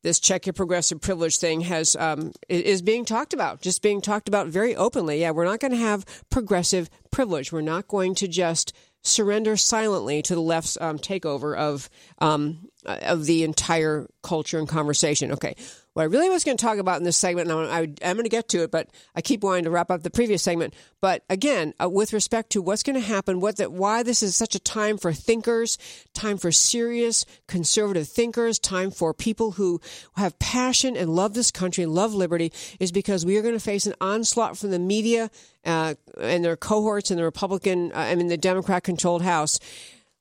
this 0.03 0.19
check 0.19 0.45
your 0.45 0.53
progressive 0.53 1.01
privilege 1.01 1.38
thing 1.38 1.62
has 1.62 1.95
um, 1.95 2.32
is 2.47 2.82
being 2.82 3.06
talked 3.06 3.34
about, 3.34 3.62
just 3.62 3.82
being 3.82 4.01
talked 4.01 4.27
about 4.27 4.47
very 4.47 4.75
openly. 4.75 5.21
Yeah, 5.21 5.32
we're 5.32 5.45
not 5.45 5.60
going 5.60 5.71
to 5.71 5.77
have 5.77 6.06
progressive 6.30 6.89
privilege. 7.12 7.51
We're 7.51 7.62
not 7.62 7.88
going 7.88 8.15
to 8.15 8.27
just 8.27 8.73
surrender 9.03 9.58
silently 9.58 10.21
to 10.21 10.36
the 10.36 10.41
left's 10.41 10.77
um, 10.80 10.97
takeover 10.99 11.58
of 11.58 11.89
um, 12.19 12.69
of 12.86 13.25
the 13.25 13.43
entire 13.43 14.08
culture 14.23 14.60
and 14.60 14.69
conversation. 14.69 15.32
Okay, 15.34 15.56
what 15.97 16.03
I 16.03 16.05
really 16.05 16.29
was 16.29 16.43
going 16.43 16.57
to 16.57 16.63
talk 16.63 16.77
about 16.77 16.99
in 16.99 17.05
this 17.05 17.17
segment, 17.17 17.49
and 17.49 17.60
I, 17.60 18.07
am 18.07 18.17
going 18.17 18.23
to 18.23 18.29
get 18.29 18.49
to 18.49 18.62
it, 18.62 18.69
but 18.69 18.88
I 19.15 19.21
keep 19.21 19.41
wanting 19.41 19.63
to 19.63 19.71
wrap 19.71 19.89
up 19.89 20.03
the 20.03 20.12
previous 20.12 20.43
segment. 20.43 20.75
But 21.01 21.23
again, 21.27 21.73
uh, 21.81 21.89
with 21.89 22.13
respect 22.13 22.51
to 22.51 22.62
what's 22.62 22.83
going 22.83 23.01
to 23.01 23.07
happen, 23.07 23.39
what 23.39 23.57
why 23.71 24.03
this 24.03 24.21
is 24.21 24.36
such 24.36 24.53
a 24.53 24.60
time 24.60 24.99
for 24.99 25.12
thinkers, 25.12 25.79
time 26.13 26.38
for 26.38 26.51
serious 26.51 27.25
conservative 27.47 28.07
thinkers, 28.07 28.60
time 28.60 28.91
for 28.91 29.12
people 29.12 29.53
who 29.53 29.81
have 30.17 30.38
passion 30.38 30.95
and 30.95 31.15
love 31.15 31.33
this 31.33 31.49
country, 31.49 31.83
and 31.83 31.95
love 31.95 32.13
liberty, 32.13 32.53
is 32.79 32.91
because 32.91 33.25
we 33.25 33.36
are 33.36 33.41
going 33.41 33.55
to 33.55 33.60
face 33.60 33.88
an 33.88 33.95
onslaught 33.99 34.55
from 34.55 34.69
the 34.69 34.77
media 34.77 35.31
uh, 35.65 35.95
and 36.21 36.45
their 36.45 36.55
cohorts 36.55 37.10
in 37.10 37.17
the 37.17 37.23
Republican, 37.23 37.91
uh, 37.91 38.01
I 38.01 38.13
mean 38.13 38.27
the 38.27 38.38
Democrat-controlled 38.38 39.23
House 39.23 39.60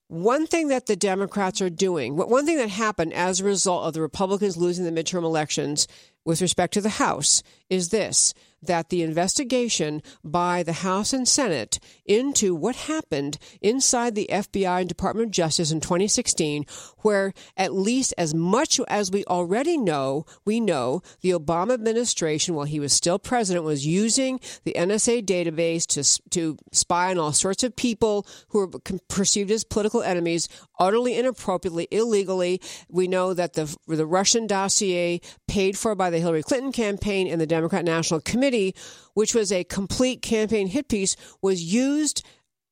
one 0.08 0.46
thing 0.46 0.68
that 0.68 0.86
the 0.86 0.96
Democrats 0.96 1.60
are 1.60 1.70
doing, 1.70 2.16
one 2.16 2.46
thing 2.46 2.58
that 2.58 2.70
happened 2.70 3.12
as 3.12 3.40
a 3.40 3.44
result 3.44 3.86
of 3.86 3.94
the 3.94 4.00
Republicans 4.00 4.56
losing 4.56 4.84
the 4.84 5.02
midterm 5.02 5.24
elections 5.24 5.88
with 6.24 6.40
respect 6.40 6.74
to 6.74 6.80
the 6.80 6.88
House, 6.88 7.42
is 7.68 7.88
this 7.88 8.32
that 8.62 8.88
the 8.88 9.02
investigation 9.02 10.02
by 10.24 10.62
the 10.62 10.72
House 10.72 11.12
and 11.12 11.26
Senate 11.26 11.78
into 12.04 12.54
what 12.54 12.76
happened 12.76 13.38
inside 13.60 14.14
the 14.14 14.28
FBI 14.30 14.80
and 14.80 14.88
Department 14.88 15.26
of 15.26 15.32
Justice 15.32 15.70
in 15.70 15.80
2016, 15.80 16.64
where 16.98 17.32
at 17.56 17.72
least 17.72 18.14
as 18.18 18.34
much 18.34 18.80
as 18.88 19.10
we 19.10 19.24
already 19.24 19.76
know, 19.76 20.24
we 20.44 20.60
know 20.60 21.02
the 21.20 21.30
Obama 21.30 21.74
administration, 21.74 22.54
while 22.54 22.66
he 22.66 22.80
was 22.80 22.92
still 22.92 23.18
president, 23.18 23.64
was 23.64 23.86
using 23.86 24.40
the 24.64 24.74
NSA 24.76 25.24
database 25.24 25.86
to, 25.86 26.22
to 26.30 26.56
spy 26.72 27.10
on 27.10 27.18
all 27.18 27.32
sorts 27.32 27.62
of 27.62 27.76
people 27.76 28.26
who 28.48 28.60
were 28.60 28.68
perceived 29.08 29.50
as 29.50 29.64
political 29.64 30.02
enemies, 30.02 30.48
utterly 30.78 31.16
inappropriately, 31.16 31.88
illegally. 31.90 32.60
We 32.88 33.08
know 33.08 33.34
that 33.34 33.54
the, 33.54 33.74
the 33.86 34.06
Russian 34.06 34.46
dossier 34.46 35.20
paid 35.46 35.76
for 35.78 35.94
by 35.94 36.10
the 36.10 36.18
Hillary 36.18 36.42
Clinton 36.42 36.72
campaign 36.72 37.26
and 37.26 37.40
the 37.40 37.46
Democrat 37.46 37.84
National 37.84 38.20
Committee, 38.20 38.74
which 39.14 39.34
was 39.34 39.52
a 39.52 39.64
complete 39.64 40.22
campaign 40.22 40.68
hit 40.68 40.88
piece, 40.88 41.16
was 41.40 41.62
used 41.62 42.24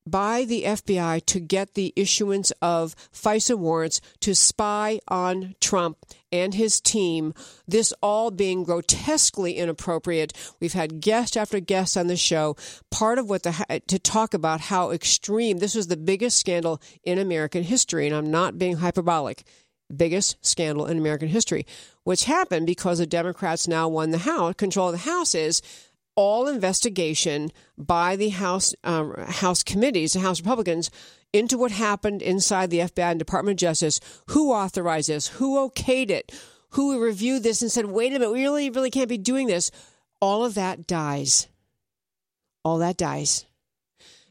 by 0.07 0.45
the 0.45 0.65
FBI 0.65 1.25
to 1.27 1.41
get 1.41 1.75
the 1.75 1.93
issuance 1.97 2.51
of 2.63 2.95
FISA 3.13 3.57
warrants 3.57 4.01
to 4.21 4.35
spy 4.35 5.01
on 5.09 5.55
Trump 5.61 5.99
and 6.31 6.55
his 6.55 6.81
team. 6.81 7.33
This 7.67 7.93
all 8.03 8.31
being 8.31 8.65
grotesquely 8.65 9.57
inappropriate. 9.57 10.33
We've 10.61 10.73
had 10.73 11.01
guest 11.01 11.37
after 11.37 11.61
guest 11.61 11.97
on 11.97 12.09
the 12.09 12.17
show. 12.17 12.57
Part 12.91 13.19
of 13.19 13.29
what 13.29 13.45
the 13.45 13.83
to 13.87 13.99
talk 13.99 14.35
about 14.35 14.61
how 14.61 14.91
extreme 14.91 15.59
this 15.59 15.75
was 15.75 15.87
the 15.87 15.97
biggest 15.97 16.39
scandal 16.39 16.81
in 17.05 17.19
American 17.19 17.63
history, 17.63 18.07
and 18.07 18.15
I'm 18.15 18.31
not 18.31 18.59
being 18.59 18.77
hyperbolic. 18.77 19.45
Biggest 19.95 20.45
scandal 20.45 20.87
in 20.87 20.99
American 20.99 21.29
history. 21.29 21.67
What's 22.05 22.25
happened 22.25 22.67
because 22.67 22.99
the 22.99 23.07
Democrats 23.07 23.69
now 23.69 23.87
won 23.87 24.11
the 24.11 24.19
House, 24.19 24.55
control 24.55 24.89
of 24.89 24.93
the 24.93 25.11
House, 25.11 25.35
is 25.35 25.63
all 26.17 26.47
investigation 26.49 27.51
by 27.77 28.17
the 28.17 28.31
House 28.31 28.75
um, 28.85 29.15
House 29.27 29.62
committees, 29.62 30.12
the 30.12 30.21
House 30.21 30.41
Republicans, 30.41 30.91
into 31.33 31.59
what 31.59 31.73
happened 31.73 32.23
inside 32.23 32.71
the 32.71 32.81
FBI 32.81 33.11
and 33.11 33.19
Department 33.19 33.57
of 33.57 33.61
Justice. 33.61 34.01
Who 34.29 34.53
authorized 34.53 35.09
this? 35.09 35.29
Who 35.29 35.69
okayed 35.69 36.11
it? 36.11 36.33
Who 36.71 37.01
reviewed 37.03 37.43
this 37.43 37.62
and 37.62 37.71
said, 37.71 37.87
"Wait 37.87 38.11
a 38.11 38.19
minute, 38.19 38.33
we 38.33 38.43
really, 38.43 38.71
really 38.71 38.91
can't 38.91 39.09
be 39.09 39.19
doing 39.19 39.47
this." 39.47 39.71
All 40.21 40.45
of 40.45 40.55
that 40.55 40.87
dies. 40.87 41.49
All 42.65 42.79
that 42.79 42.97
dies. 42.97 43.47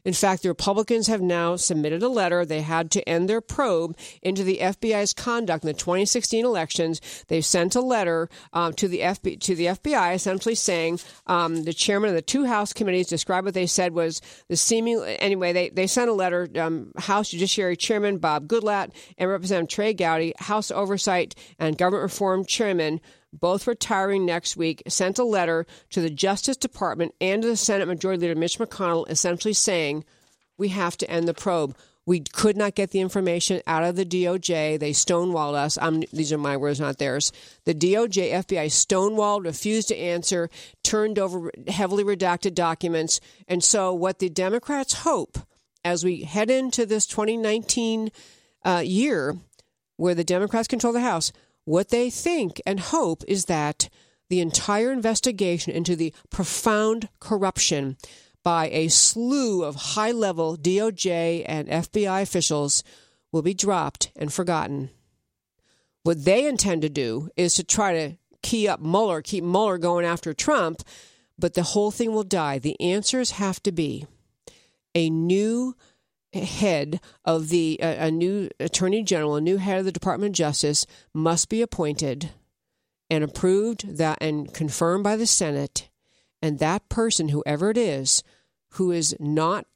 In 0.04 0.12
fact, 0.12 0.42
the 0.42 0.48
Republicans 0.48 1.06
have 1.06 1.22
now 1.22 1.56
submitted 1.56 2.02
a 2.02 2.08
letter. 2.08 2.44
They 2.44 2.60
had 2.60 2.90
to 2.92 3.08
end 3.08 3.28
their 3.28 3.40
probe 3.40 3.96
into 4.22 4.44
the 4.44 4.58
FBI's 4.58 5.14
conduct 5.14 5.64
in 5.64 5.68
the 5.68 5.74
2016 5.74 6.44
elections. 6.44 7.00
They've 7.28 7.44
sent 7.44 7.74
a 7.74 7.80
letter 7.80 8.28
um, 8.52 8.72
to 8.74 8.88
the 8.88 9.00
FBI, 9.00 9.40
to 9.40 9.54
the 9.54 9.66
FBI, 9.66 10.14
essentially 10.14 10.54
saying 10.54 11.00
um, 11.26 11.64
the 11.64 11.72
chairman 11.72 12.10
of 12.10 12.16
the 12.16 12.22
two 12.22 12.44
House 12.44 12.72
committees 12.72 13.06
described 13.06 13.46
what 13.46 13.54
they 13.54 13.66
said 13.66 13.92
was 13.92 14.20
the 14.48 14.56
seeming. 14.56 15.02
Anyway, 15.02 15.52
they 15.52 15.70
they 15.70 15.86
sent 15.86 16.10
a 16.10 16.14
letter. 16.14 16.48
Um, 16.56 16.92
House 16.96 17.30
Judiciary 17.30 17.76
Chairman 17.76 18.18
Bob 18.18 18.46
Goodlatte 18.46 18.90
and 19.18 19.30
Representative 19.30 19.74
Trey 19.74 19.94
Gowdy, 19.94 20.34
House 20.38 20.70
Oversight 20.70 21.34
and 21.58 21.78
Government 21.78 22.02
Reform 22.02 22.44
Chairman 22.44 23.00
both 23.40 23.66
retiring 23.66 24.24
next 24.24 24.56
week, 24.56 24.82
sent 24.88 25.18
a 25.18 25.24
letter 25.24 25.66
to 25.90 26.00
the 26.00 26.10
Justice 26.10 26.56
Department 26.56 27.14
and 27.20 27.42
to 27.42 27.48
the 27.48 27.56
Senate 27.56 27.88
Majority 27.88 28.22
Leader 28.22 28.38
Mitch 28.38 28.58
McConnell, 28.58 29.08
essentially 29.10 29.54
saying, 29.54 30.04
We 30.56 30.68
have 30.68 30.96
to 30.98 31.10
end 31.10 31.28
the 31.28 31.34
probe. 31.34 31.76
We 32.06 32.20
could 32.20 32.56
not 32.56 32.74
get 32.74 32.90
the 32.90 33.00
information 33.00 33.62
out 33.66 33.82
of 33.82 33.96
the 33.96 34.04
DOJ. 34.04 34.78
They 34.78 34.90
stonewalled 34.90 35.54
us. 35.54 35.78
I'm, 35.80 36.02
these 36.12 36.32
are 36.34 36.38
my 36.38 36.56
words, 36.56 36.78
not 36.78 36.98
theirs. 36.98 37.32
The 37.64 37.74
DOJ, 37.74 38.32
FBI 38.32 38.66
stonewalled, 38.66 39.44
refused 39.44 39.88
to 39.88 39.96
answer, 39.96 40.50
turned 40.82 41.18
over 41.18 41.50
heavily 41.66 42.04
redacted 42.04 42.54
documents. 42.54 43.20
And 43.48 43.64
so, 43.64 43.94
what 43.94 44.18
the 44.18 44.28
Democrats 44.28 44.92
hope 44.92 45.38
as 45.82 46.04
we 46.04 46.22
head 46.22 46.50
into 46.50 46.84
this 46.84 47.06
2019 47.06 48.10
uh, 48.64 48.82
year, 48.84 49.36
where 49.96 50.14
the 50.14 50.24
Democrats 50.24 50.68
control 50.68 50.92
the 50.92 51.00
House, 51.00 51.32
what 51.64 51.88
they 51.88 52.10
think 52.10 52.60
and 52.66 52.78
hope 52.80 53.22
is 53.26 53.46
that 53.46 53.88
the 54.28 54.40
entire 54.40 54.92
investigation 54.92 55.72
into 55.72 55.96
the 55.96 56.12
profound 56.30 57.08
corruption 57.20 57.96
by 58.42 58.68
a 58.70 58.88
slew 58.88 59.64
of 59.64 59.74
high 59.74 60.12
level 60.12 60.56
DOJ 60.56 61.44
and 61.46 61.68
FBI 61.68 62.22
officials 62.22 62.84
will 63.32 63.42
be 63.42 63.54
dropped 63.54 64.12
and 64.16 64.32
forgotten. 64.32 64.90
What 66.02 66.24
they 66.24 66.46
intend 66.46 66.82
to 66.82 66.90
do 66.90 67.30
is 67.36 67.54
to 67.54 67.64
try 67.64 67.92
to 67.94 68.16
key 68.42 68.68
up 68.68 68.80
Mueller, 68.80 69.22
keep 69.22 69.42
Mueller 69.42 69.78
going 69.78 70.04
after 70.04 70.34
Trump, 70.34 70.82
but 71.38 71.54
the 71.54 71.62
whole 71.62 71.90
thing 71.90 72.12
will 72.12 72.24
die. 72.24 72.58
The 72.58 72.78
answers 72.80 73.32
have 73.32 73.62
to 73.62 73.72
be 73.72 74.06
a 74.94 75.08
new 75.08 75.74
head 76.34 77.00
of 77.24 77.48
the 77.48 77.78
a, 77.80 78.06
a 78.06 78.10
new 78.10 78.48
attorney 78.60 79.02
general, 79.02 79.36
a 79.36 79.40
new 79.40 79.56
head 79.56 79.78
of 79.78 79.84
the 79.84 79.92
Department 79.92 80.30
of 80.30 80.36
Justice 80.36 80.86
must 81.12 81.48
be 81.48 81.62
appointed 81.62 82.30
and 83.10 83.22
approved 83.22 83.96
that 83.96 84.18
and 84.20 84.52
confirmed 84.52 85.04
by 85.04 85.16
the 85.16 85.26
Senate, 85.26 85.88
and 86.42 86.58
that 86.58 86.88
person, 86.88 87.28
whoever 87.28 87.70
it 87.70 87.78
is, 87.78 88.22
who 88.70 88.90
is 88.90 89.14
not 89.20 89.66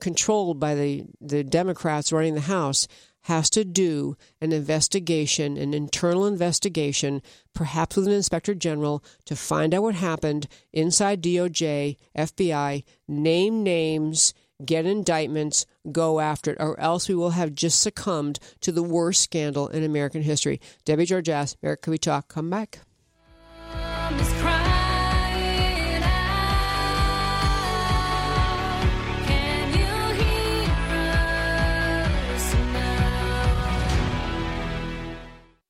controlled 0.00 0.58
by 0.58 0.74
the, 0.74 1.04
the 1.20 1.44
Democrats 1.44 2.12
running 2.12 2.34
the 2.34 2.40
House, 2.42 2.88
has 3.24 3.50
to 3.50 3.64
do 3.64 4.16
an 4.40 4.52
investigation, 4.52 5.56
an 5.58 5.74
internal 5.74 6.26
investigation, 6.26 7.20
perhaps 7.54 7.96
with 7.96 8.06
an 8.06 8.12
inspector 8.14 8.54
general, 8.54 9.04
to 9.26 9.36
find 9.36 9.74
out 9.74 9.82
what 9.82 9.94
happened 9.94 10.48
inside 10.72 11.22
DOJ, 11.22 11.96
FBI, 12.16 12.82
name 13.06 13.62
names, 13.62 14.32
get 14.64 14.86
indictments, 14.86 15.66
go 15.90 16.20
after 16.20 16.52
it, 16.52 16.58
or 16.60 16.78
else 16.80 17.08
we 17.08 17.14
will 17.14 17.30
have 17.30 17.54
just 17.54 17.80
succumbed 17.80 18.38
to 18.60 18.72
the 18.72 18.82
worst 18.82 19.22
scandal 19.22 19.68
in 19.68 19.84
American 19.84 20.22
history. 20.22 20.60
Debbie 20.84 21.06
Georgatos, 21.06 21.56
America 21.62 21.90
We 21.90 21.98
Talk. 21.98 22.28
Come 22.28 22.50
back. 22.50 22.80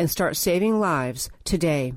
and 0.00 0.10
start 0.10 0.36
saving 0.36 0.80
lives 0.80 1.30
today. 1.44 1.92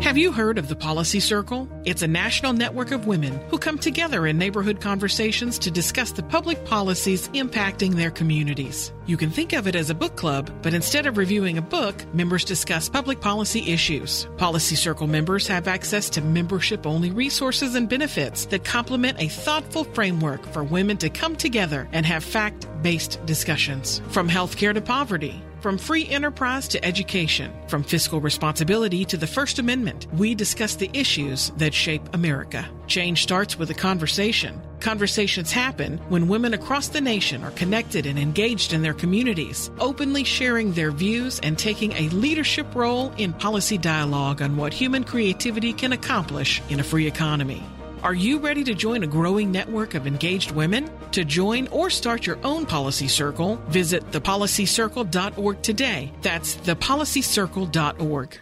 Have 0.00 0.16
you 0.16 0.32
heard 0.32 0.56
of 0.56 0.68
the 0.68 0.76
Policy 0.76 1.20
Circle? 1.20 1.68
It's 1.84 2.00
a 2.00 2.08
national 2.08 2.54
network 2.54 2.90
of 2.90 3.06
women 3.06 3.38
who 3.50 3.58
come 3.58 3.78
together 3.78 4.26
in 4.26 4.38
neighborhood 4.38 4.80
conversations 4.80 5.58
to 5.58 5.70
discuss 5.70 6.10
the 6.10 6.22
public 6.22 6.64
policies 6.64 7.28
impacting 7.28 7.94
their 7.94 8.10
communities. 8.10 8.94
You 9.04 9.18
can 9.18 9.28
think 9.28 9.52
of 9.52 9.68
it 9.68 9.76
as 9.76 9.90
a 9.90 9.94
book 9.94 10.16
club, 10.16 10.50
but 10.62 10.72
instead 10.72 11.04
of 11.04 11.18
reviewing 11.18 11.58
a 11.58 11.62
book, 11.62 12.02
members 12.14 12.44
discuss 12.46 12.88
public 12.88 13.20
policy 13.20 13.70
issues. 13.70 14.26
Policy 14.38 14.74
Circle 14.74 15.06
members 15.06 15.46
have 15.48 15.68
access 15.68 16.08
to 16.10 16.22
membership 16.22 16.86
only 16.86 17.10
resources 17.10 17.74
and 17.74 17.86
benefits 17.86 18.46
that 18.46 18.64
complement 18.64 19.20
a 19.20 19.28
thoughtful 19.28 19.84
framework 19.84 20.46
for 20.46 20.64
women 20.64 20.96
to 20.96 21.10
come 21.10 21.36
together 21.36 21.86
and 21.92 22.06
have 22.06 22.24
fact 22.24 22.66
based 22.82 23.24
discussions. 23.26 24.00
From 24.08 24.30
healthcare 24.30 24.72
to 24.72 24.80
poverty, 24.80 25.42
from 25.60 25.76
free 25.76 26.08
enterprise 26.08 26.66
to 26.68 26.84
education, 26.84 27.52
from 27.68 27.82
fiscal 27.82 28.20
responsibility 28.20 29.04
to 29.04 29.16
the 29.16 29.26
First 29.26 29.58
Amendment, 29.58 30.06
we 30.14 30.34
discuss 30.34 30.74
the 30.74 30.90
issues 30.94 31.50
that 31.58 31.74
shape 31.74 32.02
America. 32.14 32.68
Change 32.86 33.22
starts 33.22 33.58
with 33.58 33.70
a 33.70 33.74
conversation. 33.74 34.60
Conversations 34.80 35.52
happen 35.52 35.98
when 36.08 36.28
women 36.28 36.54
across 36.54 36.88
the 36.88 37.00
nation 37.00 37.44
are 37.44 37.50
connected 37.50 38.06
and 38.06 38.18
engaged 38.18 38.72
in 38.72 38.82
their 38.82 38.94
communities, 38.94 39.70
openly 39.78 40.24
sharing 40.24 40.72
their 40.72 40.90
views 40.90 41.38
and 41.40 41.58
taking 41.58 41.92
a 41.92 42.08
leadership 42.08 42.74
role 42.74 43.12
in 43.18 43.32
policy 43.34 43.76
dialogue 43.76 44.40
on 44.40 44.56
what 44.56 44.72
human 44.72 45.04
creativity 45.04 45.72
can 45.72 45.92
accomplish 45.92 46.62
in 46.70 46.80
a 46.80 46.84
free 46.84 47.06
economy. 47.06 47.62
Are 48.02 48.14
you 48.14 48.38
ready 48.38 48.64
to 48.64 48.72
join 48.72 49.02
a 49.02 49.06
growing 49.06 49.52
network 49.52 49.94
of 49.94 50.06
engaged 50.06 50.52
women? 50.52 50.90
To 51.12 51.22
join 51.22 51.68
or 51.68 51.90
start 51.90 52.26
your 52.26 52.38
own 52.44 52.64
policy 52.64 53.08
circle, 53.08 53.56
visit 53.68 54.10
thepolicycircle.org 54.10 55.60
today. 55.60 56.10
That's 56.22 56.56
thepolicycircle.org. 56.56 58.38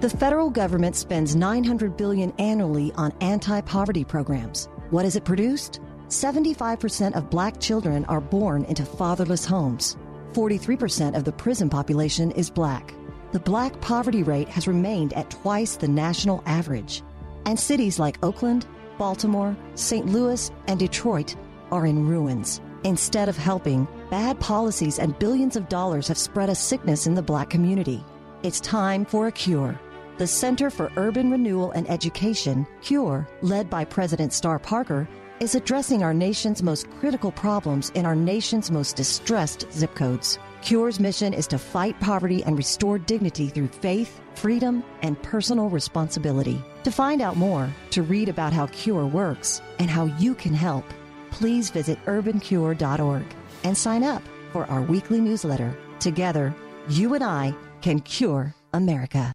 The 0.00 0.10
federal 0.10 0.50
government 0.50 0.96
spends 0.96 1.36
900 1.36 1.96
billion 1.96 2.32
annually 2.40 2.90
on 2.96 3.12
anti-poverty 3.20 4.04
programs. 4.04 4.68
What 4.90 5.04
has 5.04 5.14
it 5.14 5.24
produced? 5.24 5.80
75% 6.08 7.14
of 7.14 7.30
black 7.30 7.60
children 7.60 8.04
are 8.06 8.20
born 8.20 8.64
into 8.64 8.84
fatherless 8.84 9.44
homes. 9.44 9.96
43% 10.32 11.16
of 11.16 11.22
the 11.22 11.32
prison 11.32 11.70
population 11.70 12.32
is 12.32 12.50
black. 12.50 12.92
The 13.30 13.38
black 13.38 13.80
poverty 13.80 14.24
rate 14.24 14.48
has 14.48 14.66
remained 14.66 15.12
at 15.12 15.30
twice 15.30 15.76
the 15.76 15.88
national 15.88 16.42
average. 16.46 17.04
And 17.46 17.58
cities 17.58 17.98
like 17.98 18.22
Oakland, 18.22 18.66
Baltimore, 18.98 19.56
St. 19.74 20.06
Louis, 20.06 20.50
and 20.66 20.78
Detroit 20.78 21.36
are 21.70 21.86
in 21.86 22.06
ruins. 22.06 22.60
Instead 22.84 23.28
of 23.28 23.36
helping, 23.36 23.88
bad 24.10 24.38
policies 24.40 24.98
and 24.98 25.18
billions 25.18 25.56
of 25.56 25.68
dollars 25.68 26.08
have 26.08 26.18
spread 26.18 26.50
a 26.50 26.54
sickness 26.54 27.06
in 27.06 27.14
the 27.14 27.22
black 27.22 27.50
community. 27.50 28.04
It's 28.42 28.60
time 28.60 29.04
for 29.04 29.26
a 29.26 29.32
cure. 29.32 29.80
The 30.18 30.26
Center 30.26 30.70
for 30.70 30.92
Urban 30.96 31.30
Renewal 31.30 31.72
and 31.72 31.90
Education, 31.90 32.66
CURE, 32.82 33.26
led 33.42 33.68
by 33.68 33.84
President 33.84 34.32
Star 34.32 34.58
Parker, 34.58 35.08
is 35.40 35.54
addressing 35.54 36.02
our 36.02 36.14
nation's 36.14 36.62
most 36.62 36.88
critical 37.00 37.32
problems 37.32 37.90
in 37.90 38.06
our 38.06 38.14
nation's 38.14 38.70
most 38.70 38.96
distressed 38.96 39.66
zip 39.72 39.94
codes. 39.94 40.38
CURE's 40.64 40.98
mission 40.98 41.34
is 41.34 41.46
to 41.48 41.58
fight 41.58 42.00
poverty 42.00 42.42
and 42.42 42.56
restore 42.56 42.98
dignity 42.98 43.48
through 43.48 43.66
faith, 43.66 44.18
freedom, 44.34 44.82
and 45.02 45.22
personal 45.22 45.68
responsibility. 45.68 46.58
To 46.84 46.90
find 46.90 47.20
out 47.20 47.36
more, 47.36 47.68
to 47.90 48.02
read 48.02 48.30
about 48.30 48.54
how 48.54 48.68
CURE 48.68 49.06
works, 49.06 49.60
and 49.78 49.90
how 49.90 50.06
you 50.18 50.34
can 50.34 50.54
help, 50.54 50.86
please 51.30 51.68
visit 51.68 52.02
urbancure.org 52.06 53.24
and 53.64 53.76
sign 53.76 54.02
up 54.02 54.22
for 54.52 54.64
our 54.70 54.80
weekly 54.80 55.20
newsletter. 55.20 55.76
Together, 56.00 56.54
you 56.88 57.12
and 57.12 57.22
I 57.22 57.54
can 57.82 58.00
cure 58.00 58.54
America. 58.72 59.34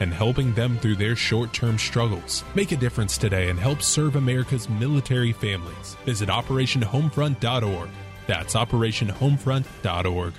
and 0.00 0.12
helping 0.12 0.52
them 0.54 0.78
through 0.78 0.96
their 0.96 1.16
short 1.16 1.52
term 1.52 1.78
struggles. 1.78 2.44
Make 2.54 2.72
a 2.72 2.76
difference 2.76 3.18
today 3.18 3.48
and 3.48 3.58
help 3.58 3.82
serve 3.82 4.16
America's 4.16 4.68
military 4.68 5.32
families. 5.32 5.96
Visit 6.04 6.28
OperationHomefront.org. 6.28 7.90
That's 8.26 8.54
OperationHomefront.org. 8.54 10.34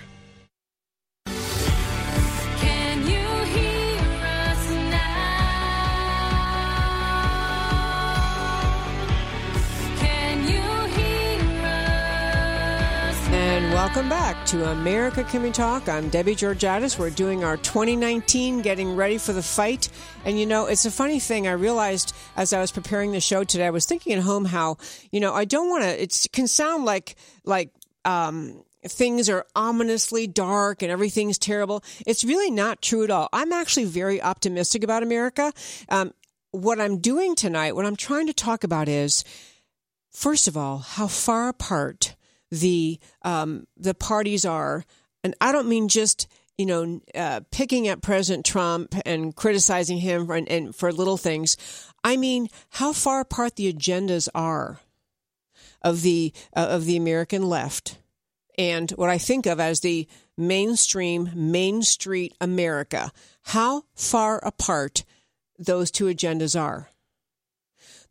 welcome 13.79 14.09
back 14.09 14.45
to 14.45 14.69
America 14.71 15.23
Can 15.23 15.41
We 15.41 15.51
Talk. 15.51 15.87
I'm 15.87 16.09
Debbie 16.09 16.35
Georgatos. 16.35 16.99
We're 16.99 17.09
doing 17.09 17.45
our 17.45 17.55
2019 17.55 18.61
Getting 18.61 18.93
Ready 18.93 19.17
for 19.17 19.31
the 19.31 19.41
Fight. 19.41 19.87
And 20.25 20.37
you 20.37 20.45
know, 20.45 20.65
it's 20.65 20.85
a 20.85 20.91
funny 20.91 21.17
thing. 21.17 21.47
I 21.47 21.53
realized 21.53 22.13
as 22.35 22.51
I 22.51 22.59
was 22.59 22.73
preparing 22.73 23.13
the 23.13 23.21
show 23.21 23.45
today, 23.45 23.65
I 23.65 23.69
was 23.69 23.85
thinking 23.85 24.11
at 24.11 24.21
home 24.21 24.43
how, 24.43 24.75
you 25.13 25.21
know, 25.21 25.33
I 25.33 25.45
don't 25.45 25.69
want 25.69 25.85
to, 25.85 26.03
it 26.03 26.27
can 26.33 26.45
sound 26.45 26.83
like, 26.83 27.15
like, 27.45 27.69
um, 28.03 28.65
things 28.83 29.29
are 29.29 29.45
ominously 29.55 30.27
dark 30.27 30.81
and 30.81 30.91
everything's 30.91 31.37
terrible. 31.37 31.81
It's 32.05 32.25
really 32.25 32.51
not 32.51 32.81
true 32.81 33.05
at 33.05 33.09
all. 33.09 33.29
I'm 33.31 33.53
actually 33.53 33.85
very 33.85 34.21
optimistic 34.21 34.83
about 34.83 35.03
America. 35.03 35.53
Um, 35.87 36.13
what 36.51 36.81
I'm 36.81 36.97
doing 36.97 37.33
tonight, 37.33 37.77
what 37.77 37.85
I'm 37.85 37.95
trying 37.95 38.27
to 38.27 38.33
talk 38.33 38.65
about 38.65 38.89
is, 38.89 39.23
first 40.11 40.49
of 40.49 40.57
all, 40.57 40.79
how 40.79 41.07
far 41.07 41.47
apart 41.47 42.17
the 42.51 42.99
um, 43.21 43.67
the 43.77 43.93
parties 43.93 44.45
are, 44.45 44.83
and 45.23 45.35
I 45.41 45.51
don't 45.51 45.67
mean 45.67 45.87
just 45.87 46.27
you 46.57 46.65
know 46.65 47.01
uh, 47.15 47.41
picking 47.51 47.87
at 47.87 48.01
President 48.01 48.45
Trump 48.45 48.95
and 49.05 49.35
criticizing 49.35 49.97
him 49.97 50.25
for, 50.27 50.35
and, 50.35 50.49
and 50.49 50.75
for 50.75 50.91
little 50.91 51.17
things. 51.17 51.57
I 52.03 52.17
mean 52.17 52.49
how 52.69 52.93
far 52.93 53.21
apart 53.21 53.55
the 53.55 53.71
agendas 53.71 54.27
are 54.33 54.79
of 55.81 56.01
the 56.01 56.33
uh, 56.55 56.67
of 56.69 56.85
the 56.85 56.97
American 56.97 57.43
left 57.43 57.97
and 58.57 58.91
what 58.91 59.09
I 59.09 59.17
think 59.17 59.45
of 59.45 59.59
as 59.59 59.79
the 59.79 60.07
mainstream 60.37 61.31
Main 61.33 61.81
Street 61.81 62.33
America. 62.41 63.11
How 63.43 63.83
far 63.95 64.39
apart 64.39 65.05
those 65.57 65.91
two 65.91 66.05
agendas 66.05 66.59
are. 66.59 66.89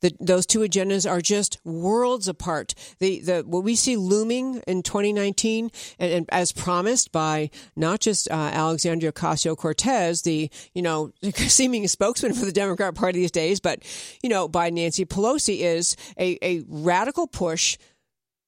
The, 0.01 0.12
those 0.21 0.47
two 0.47 0.61
agendas 0.61 1.11
are 1.11 1.21
just 1.21 1.59
worlds 1.64 2.29
apart. 2.29 2.75
The, 2.99 3.21
the, 3.21 3.43
what 3.47 3.64
we 3.64 3.75
see 3.75 3.97
looming 3.97 4.62
in 4.66 4.83
2019, 4.83 5.71
and, 5.99 6.12
and 6.12 6.27
as 6.31 6.53
promised 6.53 7.12
by 7.12 7.51
not 7.75 8.01
just 8.01 8.31
uh, 8.31 8.35
Alexandria 8.35 9.12
Ocasio 9.12 9.57
Cortez, 9.57 10.23
the 10.23 10.51
you 10.75 10.83
know 10.83 11.12
seeming 11.35 11.87
spokesman 11.89 12.35
for 12.35 12.45
the 12.45 12.53
Democrat 12.53 12.95
Party 12.95 13.21
these 13.21 13.31
days, 13.31 13.61
but 13.61 13.83
you 14.23 14.29
know 14.29 14.49
by 14.49 14.71
Nancy 14.71 15.05
Pelosi 15.05 15.61
is 15.61 15.97
a, 16.19 16.39
a 16.43 16.62
radical 16.69 17.27
push 17.27 17.77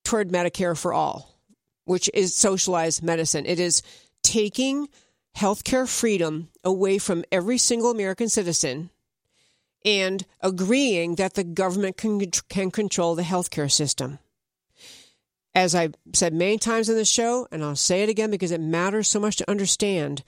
toward 0.05 0.31
Medicare 0.31 0.79
for 0.79 0.93
all, 0.93 1.39
which 1.85 2.11
is 2.15 2.35
socialized 2.35 3.03
medicine. 3.03 3.47
It 3.47 3.61
is 3.61 3.83
taking 4.23 4.89
healthcare 5.37 5.89
freedom 5.89 6.49
away 6.65 6.99
from 6.99 7.25
every 7.31 7.59
single 7.59 7.91
American 7.91 8.29
citizen 8.29 8.91
and 9.85 10.25
agreeing 10.41 11.15
that 11.17 11.35
the 11.35 11.45
government 11.45 11.97
can, 11.97 12.21
can 12.49 12.71
control 12.71 13.15
the 13.15 13.23
healthcare 13.23 13.71
system. 13.71 14.19
As 15.55 15.75
I've 15.75 15.95
said 16.13 16.33
many 16.33 16.59
times 16.59 16.89
in 16.89 16.97
the 16.97 17.05
show, 17.05 17.49
and 17.51 17.65
I'll 17.65 17.77
say 17.77 18.03
it 18.03 18.09
again 18.09 18.31
because 18.31 18.53
it 18.53 18.61
matters 18.61 19.09
so 19.09 19.19
much 19.19 19.37
to 19.37 19.51
understand, 19.51 20.23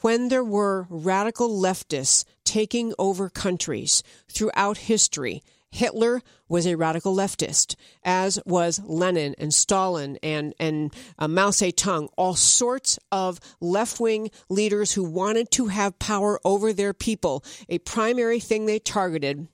when 0.00 0.28
there 0.28 0.44
were 0.44 0.86
radical 0.88 1.48
leftists 1.48 2.24
taking 2.44 2.94
over 2.98 3.28
countries 3.28 4.02
throughout 4.28 4.78
history, 4.78 5.42
Hitler 5.72 6.20
was 6.48 6.66
a 6.66 6.76
radical 6.76 7.16
leftist, 7.16 7.74
as 8.04 8.38
was 8.44 8.80
Lenin 8.84 9.34
and 9.38 9.52
Stalin 9.52 10.18
and, 10.22 10.54
and 10.60 10.94
uh, 11.18 11.26
Mao 11.26 11.48
Zedong, 11.48 12.08
all 12.16 12.34
sorts 12.34 12.98
of 13.10 13.40
left 13.60 13.98
wing 13.98 14.30
leaders 14.48 14.92
who 14.92 15.02
wanted 15.02 15.50
to 15.52 15.66
have 15.66 15.98
power 15.98 16.38
over 16.44 16.72
their 16.72 16.92
people. 16.92 17.42
A 17.68 17.78
primary 17.78 18.38
thing 18.38 18.66
they 18.66 18.78
targeted 18.78 19.48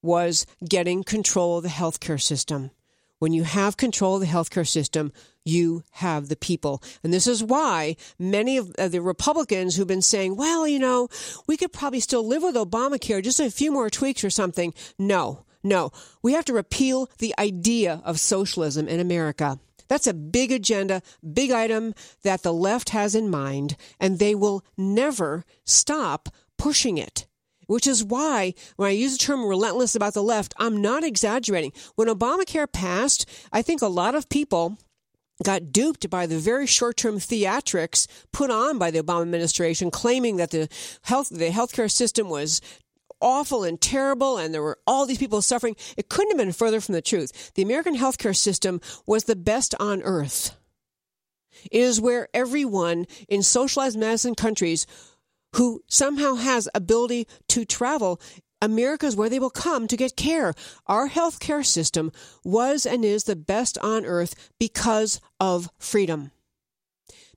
was 0.00 0.46
getting 0.66 1.04
control 1.04 1.58
of 1.58 1.62
the 1.62 1.68
healthcare 1.68 2.20
system. 2.20 2.70
When 3.22 3.32
you 3.32 3.44
have 3.44 3.76
control 3.76 4.16
of 4.16 4.20
the 4.20 4.26
healthcare 4.26 4.66
system, 4.66 5.12
you 5.44 5.84
have 5.92 6.28
the 6.28 6.34
people. 6.34 6.82
And 7.04 7.14
this 7.14 7.28
is 7.28 7.40
why 7.40 7.94
many 8.18 8.56
of 8.56 8.74
uh, 8.76 8.88
the 8.88 9.00
Republicans 9.00 9.76
who've 9.76 9.86
been 9.86 10.02
saying, 10.02 10.34
well, 10.34 10.66
you 10.66 10.80
know, 10.80 11.06
we 11.46 11.56
could 11.56 11.72
probably 11.72 12.00
still 12.00 12.26
live 12.26 12.42
with 12.42 12.56
Obamacare, 12.56 13.22
just 13.22 13.38
a 13.38 13.48
few 13.48 13.70
more 13.70 13.88
tweaks 13.90 14.24
or 14.24 14.30
something. 14.30 14.74
No, 14.98 15.44
no. 15.62 15.92
We 16.20 16.32
have 16.32 16.46
to 16.46 16.52
repeal 16.52 17.08
the 17.18 17.32
idea 17.38 18.02
of 18.04 18.18
socialism 18.18 18.88
in 18.88 18.98
America. 18.98 19.60
That's 19.86 20.08
a 20.08 20.14
big 20.14 20.50
agenda, 20.50 21.00
big 21.32 21.52
item 21.52 21.94
that 22.24 22.42
the 22.42 22.52
left 22.52 22.88
has 22.88 23.14
in 23.14 23.30
mind, 23.30 23.76
and 24.00 24.18
they 24.18 24.34
will 24.34 24.64
never 24.76 25.44
stop 25.64 26.28
pushing 26.58 26.98
it 26.98 27.28
which 27.72 27.86
is 27.86 28.04
why 28.04 28.54
when 28.76 28.88
I 28.88 28.92
use 28.92 29.12
the 29.12 29.24
term 29.24 29.44
relentless 29.44 29.94
about 29.94 30.14
the 30.14 30.22
left, 30.22 30.54
I'm 30.58 30.80
not 30.80 31.04
exaggerating. 31.04 31.72
When 31.94 32.08
Obamacare 32.08 32.70
passed, 32.70 33.28
I 33.52 33.62
think 33.62 33.80
a 33.80 33.86
lot 33.86 34.14
of 34.14 34.28
people 34.28 34.76
got 35.42 35.72
duped 35.72 36.08
by 36.10 36.26
the 36.26 36.38
very 36.38 36.66
short-term 36.66 37.16
theatrics 37.16 38.06
put 38.32 38.50
on 38.50 38.78
by 38.78 38.90
the 38.90 39.02
Obama 39.02 39.22
administration 39.22 39.90
claiming 39.90 40.36
that 40.36 40.50
the 40.50 40.68
health 41.02 41.30
the 41.30 41.50
healthcare 41.50 41.90
system 41.90 42.28
was 42.28 42.60
awful 43.20 43.64
and 43.64 43.80
terrible 43.80 44.36
and 44.36 44.52
there 44.52 44.62
were 44.62 44.78
all 44.86 45.06
these 45.06 45.18
people 45.18 45.40
suffering. 45.40 45.74
It 45.96 46.08
couldn't 46.08 46.32
have 46.32 46.38
been 46.38 46.52
further 46.52 46.80
from 46.80 46.94
the 46.94 47.02
truth. 47.02 47.52
The 47.54 47.62
American 47.62 47.96
healthcare 47.96 48.36
system 48.36 48.80
was 49.06 49.24
the 49.24 49.36
best 49.36 49.74
on 49.80 50.02
earth. 50.02 50.56
It 51.70 51.80
is 51.80 52.00
where 52.00 52.28
everyone 52.34 53.06
in 53.28 53.42
socialized 53.42 53.98
medicine 53.98 54.34
countries 54.34 54.86
who 55.54 55.82
somehow 55.88 56.34
has 56.34 56.68
ability 56.74 57.26
to 57.48 57.64
travel 57.64 58.20
America 58.62 59.06
is 59.06 59.16
where 59.16 59.28
they 59.28 59.40
will 59.40 59.50
come 59.50 59.88
to 59.88 59.96
get 59.96 60.16
care. 60.16 60.54
Our 60.86 61.08
healthcare 61.08 61.66
system 61.66 62.12
was 62.44 62.86
and 62.86 63.04
is 63.04 63.24
the 63.24 63.34
best 63.34 63.76
on 63.78 64.06
earth 64.06 64.50
because 64.58 65.20
of 65.40 65.68
freedom. 65.78 66.30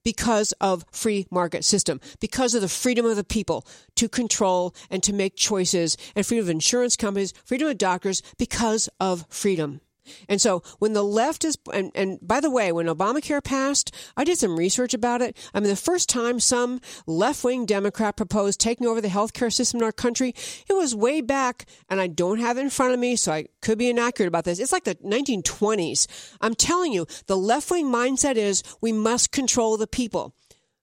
Because 0.04 0.52
of 0.62 0.86
free 0.92 1.26
market 1.32 1.66
system, 1.66 2.00
because 2.20 2.54
of 2.54 2.62
the 2.62 2.68
freedom 2.68 3.08
of 3.08 3.16
the 3.16 3.24
people 3.24 3.66
to 3.96 4.08
control 4.08 4.76
and 4.92 5.02
to 5.02 5.14
make 5.14 5.36
choices, 5.36 5.98
and 6.16 6.24
freedom 6.24 6.46
of 6.46 6.50
insurance 6.52 6.96
companies, 6.96 7.34
freedom 7.44 7.68
of 7.68 7.80
doctors, 7.80 8.22
because 8.38 8.88
of 9.00 9.26
freedom. 9.30 9.82
And 10.28 10.42
so 10.42 10.64
when 10.80 10.94
the 10.94 11.04
left 11.04 11.44
is, 11.44 11.58
and, 11.74 11.92
and 11.96 12.20
by 12.22 12.40
the 12.40 12.50
way, 12.50 12.72
when 12.72 12.88
Obamacare 12.88 13.44
passed, 13.44 13.94
I 14.16 14.24
did 14.24 14.38
some 14.38 14.58
research 14.58 14.94
about 14.94 15.22
it. 15.22 15.38
I 15.54 15.60
mean, 15.60 15.70
the 15.70 15.76
first 15.76 16.10
time 16.10 16.40
some 16.40 16.82
left 17.06 17.44
wing 17.44 17.66
Democrat 17.66 18.16
proposed 18.16 18.60
taking 18.60 18.88
over 18.88 19.02
the 19.02 19.08
healthcare 19.08 19.52
system 19.52 19.80
in 19.80 19.86
our 19.86 19.92
country, 19.92 20.34
it 20.68 20.74
was 20.74 20.96
way 20.96 21.22
back, 21.22 21.66
and 21.90 22.00
I 22.00 22.08
don't 22.08 22.40
have 22.40 22.58
it 22.58 22.62
in 22.62 22.70
front 22.70 22.94
of 22.94 23.00
me, 23.00 23.16
so 23.16 23.32
I 23.32 23.48
could 23.62 23.78
be 23.78 23.90
inaccurate 23.90 24.28
about 24.28 24.44
this. 24.44 24.60
It's 24.60 24.72
like 24.72 24.84
the 24.84 24.96
1920s. 24.96 26.08
I'm 26.42 26.56
telling 26.56 26.94
you, 26.94 27.08
the 27.28 27.38
left 27.38 27.72
wing 27.72 27.88
mindset 27.88 28.36
is 28.36 28.64
we 28.82 28.92
must 28.92 29.32
control 29.32 29.78
the 29.78 29.88
people. 29.88 30.34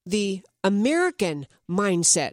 The 0.05 0.43
American 0.65 1.47
mindset 1.71 2.33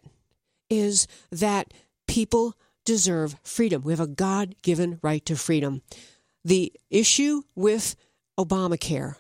is 0.70 1.08
that 1.32 1.74
people 2.08 2.56
deserve 2.86 3.36
freedom. 3.44 3.84
We 3.84 3.94
have 3.94 4.00
a 4.00 4.08
God 4.08 4.56
given 4.62 5.00
right 5.04 5.24
to 5.26 5.36
freedom. 5.36 5.82
The 6.50 6.74
issue 6.90 7.44
with 7.54 7.96
Obamacare 8.40 9.18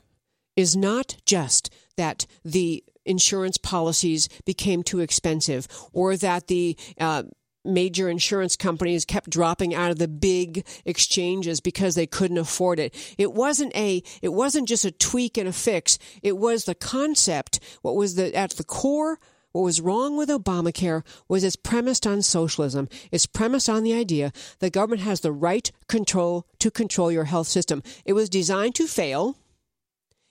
is 0.56 0.76
not 0.76 1.18
just 1.28 1.72
that 1.96 2.26
the 2.44 2.84
insurance 3.06 3.60
policies 3.60 4.30
became 4.46 4.82
too 4.82 5.00
expensive 5.00 5.68
or 5.94 6.18
that 6.18 6.48
the 6.48 6.76
uh, 7.00 7.22
major 7.64 8.10
insurance 8.10 8.56
companies 8.56 9.06
kept 9.06 9.30
dropping 9.30 9.76
out 9.76 9.92
of 9.92 10.00
the 10.00 10.08
big 10.08 10.66
exchanges 10.86 11.60
because 11.60 11.94
they 11.94 12.08
couldn't 12.08 12.40
afford 12.40 12.80
it. 12.80 12.96
It 13.20 13.32
wasn't 13.32 13.76
a 13.76 14.02
it 14.24 14.34
wasn't 14.34 14.68
just 14.68 14.84
a 14.84 14.92
tweak 14.92 15.38
and 15.38 15.48
a 15.48 15.54
fix. 15.54 16.00
It 16.24 16.36
was 16.36 16.66
the 16.66 16.74
concept 16.74 17.60
what 17.84 17.96
was 17.96 18.16
the 18.16 18.36
at 18.36 18.50
the 18.54 18.64
core 18.64 19.20
what 19.52 19.64
was 19.64 19.82
wrong 19.82 20.16
with 20.16 20.30
Obamacare 20.30 21.04
was 21.28 21.44
it's 21.44 21.56
premised 21.56 22.06
on 22.06 22.22
socialism. 22.22 22.88
It's 23.12 23.26
premised 23.26 23.70
on 23.70 23.84
the 23.84 23.94
idea 23.94 24.32
that 24.60 24.74
government 24.74 25.02
has 25.02 25.22
the 25.22 25.32
right 25.32 25.72
control 25.88 26.46
to 26.60 26.70
control 26.70 27.12
your 27.12 27.26
health 27.26 27.48
system. 27.48 27.82
It 28.06 28.14
was 28.14 28.30
designed 28.30 28.76
to 28.76 28.88
fail, 28.88 29.38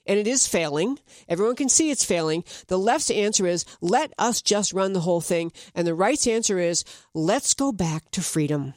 and 0.05 0.17
it 0.17 0.27
is 0.27 0.47
failing. 0.47 0.99
Everyone 1.27 1.55
can 1.55 1.69
see 1.69 1.91
it's 1.91 2.05
failing. 2.05 2.43
The 2.67 2.79
left's 2.79 3.11
answer 3.11 3.45
is 3.45 3.65
let 3.81 4.13
us 4.17 4.41
just 4.41 4.73
run 4.73 4.93
the 4.93 5.01
whole 5.01 5.21
thing, 5.21 5.51
and 5.75 5.85
the 5.85 5.95
right's 5.95 6.25
answer 6.25 6.57
is 6.57 6.83
let's 7.13 7.53
go 7.53 7.71
back 7.71 8.09
to 8.11 8.21
freedom. 8.21 8.73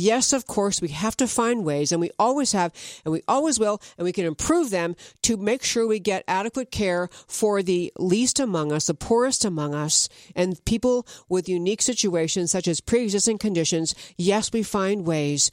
Yes, 0.00 0.32
of 0.32 0.46
course, 0.46 0.80
we 0.80 0.88
have 0.88 1.14
to 1.18 1.26
find 1.26 1.62
ways, 1.62 1.92
and 1.92 2.00
we 2.00 2.10
always 2.18 2.52
have, 2.52 2.72
and 3.04 3.12
we 3.12 3.22
always 3.28 3.58
will, 3.58 3.82
and 3.98 4.04
we 4.06 4.12
can 4.12 4.24
improve 4.24 4.70
them 4.70 4.96
to 5.22 5.36
make 5.36 5.62
sure 5.62 5.86
we 5.86 5.98
get 5.98 6.24
adequate 6.26 6.70
care 6.70 7.10
for 7.28 7.62
the 7.62 7.92
least 7.98 8.40
among 8.40 8.72
us, 8.72 8.86
the 8.86 8.94
poorest 8.94 9.44
among 9.44 9.74
us, 9.74 10.08
and 10.34 10.64
people 10.64 11.06
with 11.28 11.50
unique 11.50 11.82
situations 11.82 12.50
such 12.50 12.66
as 12.66 12.80
pre 12.80 13.02
existing 13.02 13.36
conditions. 13.36 13.94
Yes, 14.16 14.50
we 14.54 14.62
find 14.62 15.06
ways 15.06 15.50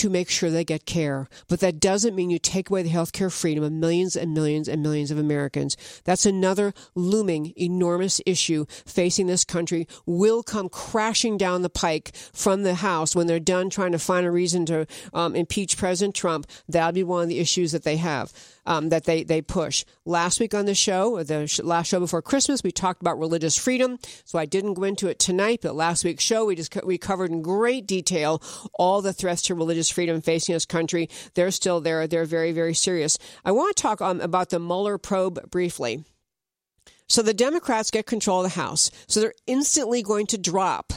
to 0.00 0.08
make 0.08 0.30
sure 0.30 0.48
they 0.48 0.64
get 0.64 0.86
care. 0.86 1.28
But 1.46 1.60
that 1.60 1.78
doesn't 1.78 2.14
mean 2.14 2.30
you 2.30 2.38
take 2.38 2.70
away 2.70 2.82
the 2.82 2.88
health 2.88 3.12
care 3.12 3.28
freedom 3.28 3.62
of 3.62 3.70
millions 3.70 4.16
and 4.16 4.32
millions 4.32 4.66
and 4.66 4.82
millions 4.82 5.10
of 5.10 5.18
Americans. 5.18 5.76
That's 6.04 6.24
another 6.24 6.72
looming, 6.94 7.52
enormous 7.54 8.18
issue 8.24 8.64
facing 8.86 9.26
this 9.26 9.44
country, 9.44 9.86
will 10.06 10.42
come 10.42 10.70
crashing 10.70 11.36
down 11.36 11.60
the 11.60 11.68
pike 11.68 12.12
from 12.32 12.62
the 12.62 12.76
House 12.76 13.14
when 13.14 13.26
they're 13.26 13.38
done 13.38 13.68
trying 13.68 13.92
to 13.92 13.98
find 13.98 14.24
a 14.24 14.30
reason 14.30 14.64
to 14.66 14.86
um, 15.12 15.36
impeach 15.36 15.76
President 15.76 16.14
Trump. 16.14 16.46
That'll 16.66 16.92
be 16.92 17.04
one 17.04 17.24
of 17.24 17.28
the 17.28 17.38
issues 17.38 17.72
that 17.72 17.84
they 17.84 17.98
have 17.98 18.32
um, 18.66 18.88
that 18.90 19.04
they, 19.04 19.22
they 19.22 19.42
push. 19.42 19.84
Last 20.04 20.40
week 20.40 20.54
on 20.54 20.66
the 20.66 20.74
show, 20.74 21.22
the 21.22 21.60
last 21.62 21.88
show 21.88 22.00
before 22.00 22.22
Christmas, 22.22 22.62
we 22.62 22.72
talked 22.72 23.00
about 23.00 23.18
religious 23.18 23.56
freedom. 23.56 23.98
So 24.24 24.38
I 24.38 24.46
didn't 24.46 24.74
go 24.74 24.84
into 24.84 25.08
it 25.08 25.18
tonight, 25.18 25.60
but 25.62 25.74
last 25.74 26.04
week's 26.04 26.24
show, 26.24 26.44
we 26.44 26.54
just 26.54 26.74
we 26.84 26.98
covered 26.98 27.30
in 27.30 27.42
great 27.42 27.86
detail 27.86 28.42
all 28.74 29.02
the 29.02 29.12
threats 29.12 29.42
to 29.42 29.54
religious 29.54 29.90
freedom 29.90 30.20
facing 30.20 30.54
this 30.54 30.66
country. 30.66 31.08
They're 31.34 31.50
still 31.50 31.80
there. 31.80 32.06
They're 32.06 32.24
very, 32.24 32.52
very 32.52 32.74
serious. 32.74 33.18
I 33.44 33.52
want 33.52 33.76
to 33.76 33.82
talk 33.82 34.00
um, 34.00 34.20
about 34.20 34.50
the 34.50 34.58
Mueller 34.58 34.98
probe 34.98 35.50
briefly. 35.50 36.04
So 37.08 37.22
the 37.22 37.34
Democrats 37.34 37.90
get 37.90 38.06
control 38.06 38.44
of 38.44 38.52
the 38.52 38.60
House. 38.60 38.90
So 39.08 39.20
they're 39.20 39.34
instantly 39.46 40.00
going 40.02 40.26
to 40.28 40.38
drop 40.38 40.92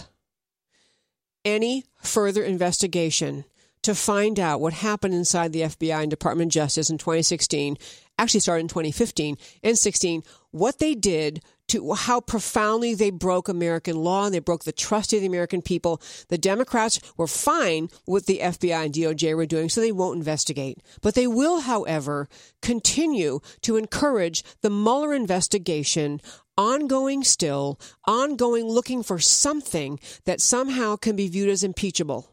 any 1.43 1.85
further 2.01 2.43
investigation 2.43 3.45
to 3.83 3.93
find 3.93 4.39
out 4.39 4.61
what 4.61 4.73
happened 4.73 5.13
inside 5.13 5.53
the 5.53 5.61
FBI 5.61 6.01
and 6.01 6.09
Department 6.09 6.49
of 6.49 6.53
Justice 6.53 6.89
in 6.89 6.97
2016, 6.97 7.77
actually 8.17 8.39
started 8.39 8.61
in 8.61 8.67
2015 8.67 9.37
and 9.63 9.77
16, 9.77 10.23
what 10.51 10.79
they 10.79 10.95
did 10.95 11.43
to 11.69 11.93
how 11.93 12.19
profoundly 12.19 12.93
they 12.93 13.09
broke 13.09 13.47
American 13.47 13.95
law 13.95 14.25
and 14.25 14.33
they 14.33 14.39
broke 14.39 14.63
the 14.63 14.71
trust 14.71 15.13
of 15.13 15.21
the 15.21 15.25
American 15.25 15.61
people. 15.61 16.01
The 16.27 16.37
Democrats 16.37 16.99
were 17.17 17.27
fine 17.27 17.89
with 18.05 18.25
the 18.25 18.39
FBI 18.39 18.85
and 18.85 18.93
DOJ 18.93 19.35
were 19.35 19.45
doing, 19.45 19.69
so 19.69 19.81
they 19.81 19.91
won't 19.91 20.17
investigate. 20.17 20.79
But 21.01 21.15
they 21.15 21.27
will, 21.27 21.61
however, 21.61 22.27
continue 22.61 23.39
to 23.61 23.77
encourage 23.77 24.43
the 24.61 24.69
Mueller 24.69 25.13
investigation 25.13 26.21
ongoing 26.57 27.23
still, 27.23 27.79
ongoing 28.05 28.65
looking 28.65 29.01
for 29.01 29.17
something 29.19 29.99
that 30.25 30.41
somehow 30.41 30.95
can 30.95 31.15
be 31.15 31.27
viewed 31.27 31.49
as 31.49 31.63
impeachable 31.63 32.32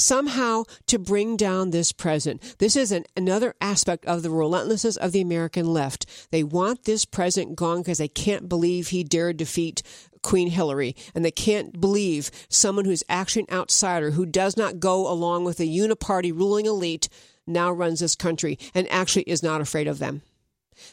somehow 0.00 0.64
to 0.86 0.98
bring 0.98 1.36
down 1.36 1.70
this 1.70 1.92
president. 1.92 2.56
This 2.58 2.76
is 2.76 2.92
an, 2.92 3.04
another 3.16 3.54
aspect 3.60 4.04
of 4.06 4.22
the 4.22 4.30
relentlessness 4.30 4.96
of 4.96 5.12
the 5.12 5.20
American 5.20 5.66
left. 5.66 6.06
They 6.30 6.42
want 6.42 6.84
this 6.84 7.04
president 7.04 7.56
gone 7.56 7.78
because 7.78 7.98
they 7.98 8.08
can't 8.08 8.48
believe 8.48 8.88
he 8.88 9.04
dared 9.04 9.36
defeat 9.36 9.82
Queen 10.22 10.48
Hillary, 10.48 10.94
and 11.14 11.24
they 11.24 11.30
can't 11.30 11.80
believe 11.80 12.30
someone 12.48 12.84
who's 12.84 13.04
actually 13.08 13.46
an 13.48 13.54
outsider 13.56 14.10
who 14.10 14.26
does 14.26 14.56
not 14.56 14.80
go 14.80 15.10
along 15.10 15.44
with 15.44 15.60
a 15.60 15.64
uniparty 15.64 16.32
ruling 16.32 16.66
elite 16.66 17.08
now 17.46 17.72
runs 17.72 18.00
this 18.00 18.14
country 18.14 18.58
and 18.74 18.90
actually 18.90 19.22
is 19.22 19.42
not 19.42 19.60
afraid 19.60 19.88
of 19.88 19.98
them. 19.98 20.22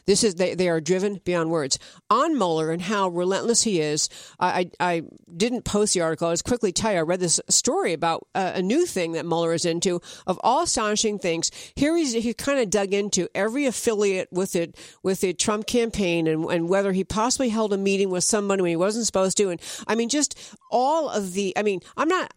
This 0.06 0.24
is 0.24 0.36
they, 0.36 0.54
they 0.54 0.68
are 0.68 0.80
driven 0.80 1.20
beyond 1.24 1.50
words. 1.50 1.78
On 2.10 2.36
Mueller 2.36 2.70
and 2.70 2.82
how 2.82 3.08
relentless 3.08 3.62
he 3.62 3.80
is, 3.80 4.08
I, 4.40 4.70
I, 4.80 5.02
didn't 5.36 5.64
post 5.64 5.94
the 5.94 6.00
article. 6.00 6.26
I 6.26 6.30
was 6.30 6.42
quickly 6.42 6.72
tell 6.72 6.92
you 6.92 6.98
I 6.98 7.02
read 7.02 7.20
this 7.20 7.40
story 7.48 7.92
about 7.92 8.26
uh, 8.34 8.52
a 8.54 8.62
new 8.62 8.86
thing 8.86 9.12
that 9.12 9.26
Mueller 9.26 9.52
is 9.52 9.64
into 9.64 10.00
of 10.26 10.40
all 10.42 10.62
astonishing 10.62 11.18
things. 11.18 11.50
Here 11.76 11.96
he's 11.96 12.12
he 12.12 12.34
kind 12.34 12.58
of 12.58 12.70
dug 12.70 12.92
into 12.92 13.28
every 13.34 13.66
affiliate 13.66 14.28
with 14.32 14.56
it 14.56 14.76
with 15.02 15.20
the 15.20 15.34
Trump 15.34 15.66
campaign 15.66 16.26
and, 16.26 16.44
and 16.46 16.68
whether 16.68 16.92
he 16.92 17.04
possibly 17.04 17.50
held 17.50 17.72
a 17.72 17.78
meeting 17.78 18.10
with 18.10 18.24
somebody 18.24 18.62
when 18.62 18.70
he 18.70 18.76
wasn't 18.76 19.06
supposed 19.06 19.36
to. 19.36 19.50
And 19.50 19.60
I 19.86 19.94
mean, 19.94 20.08
just 20.08 20.38
all 20.70 21.08
of 21.08 21.34
the. 21.34 21.56
I 21.56 21.62
mean, 21.62 21.80
I'm 21.96 22.08
not. 22.08 22.32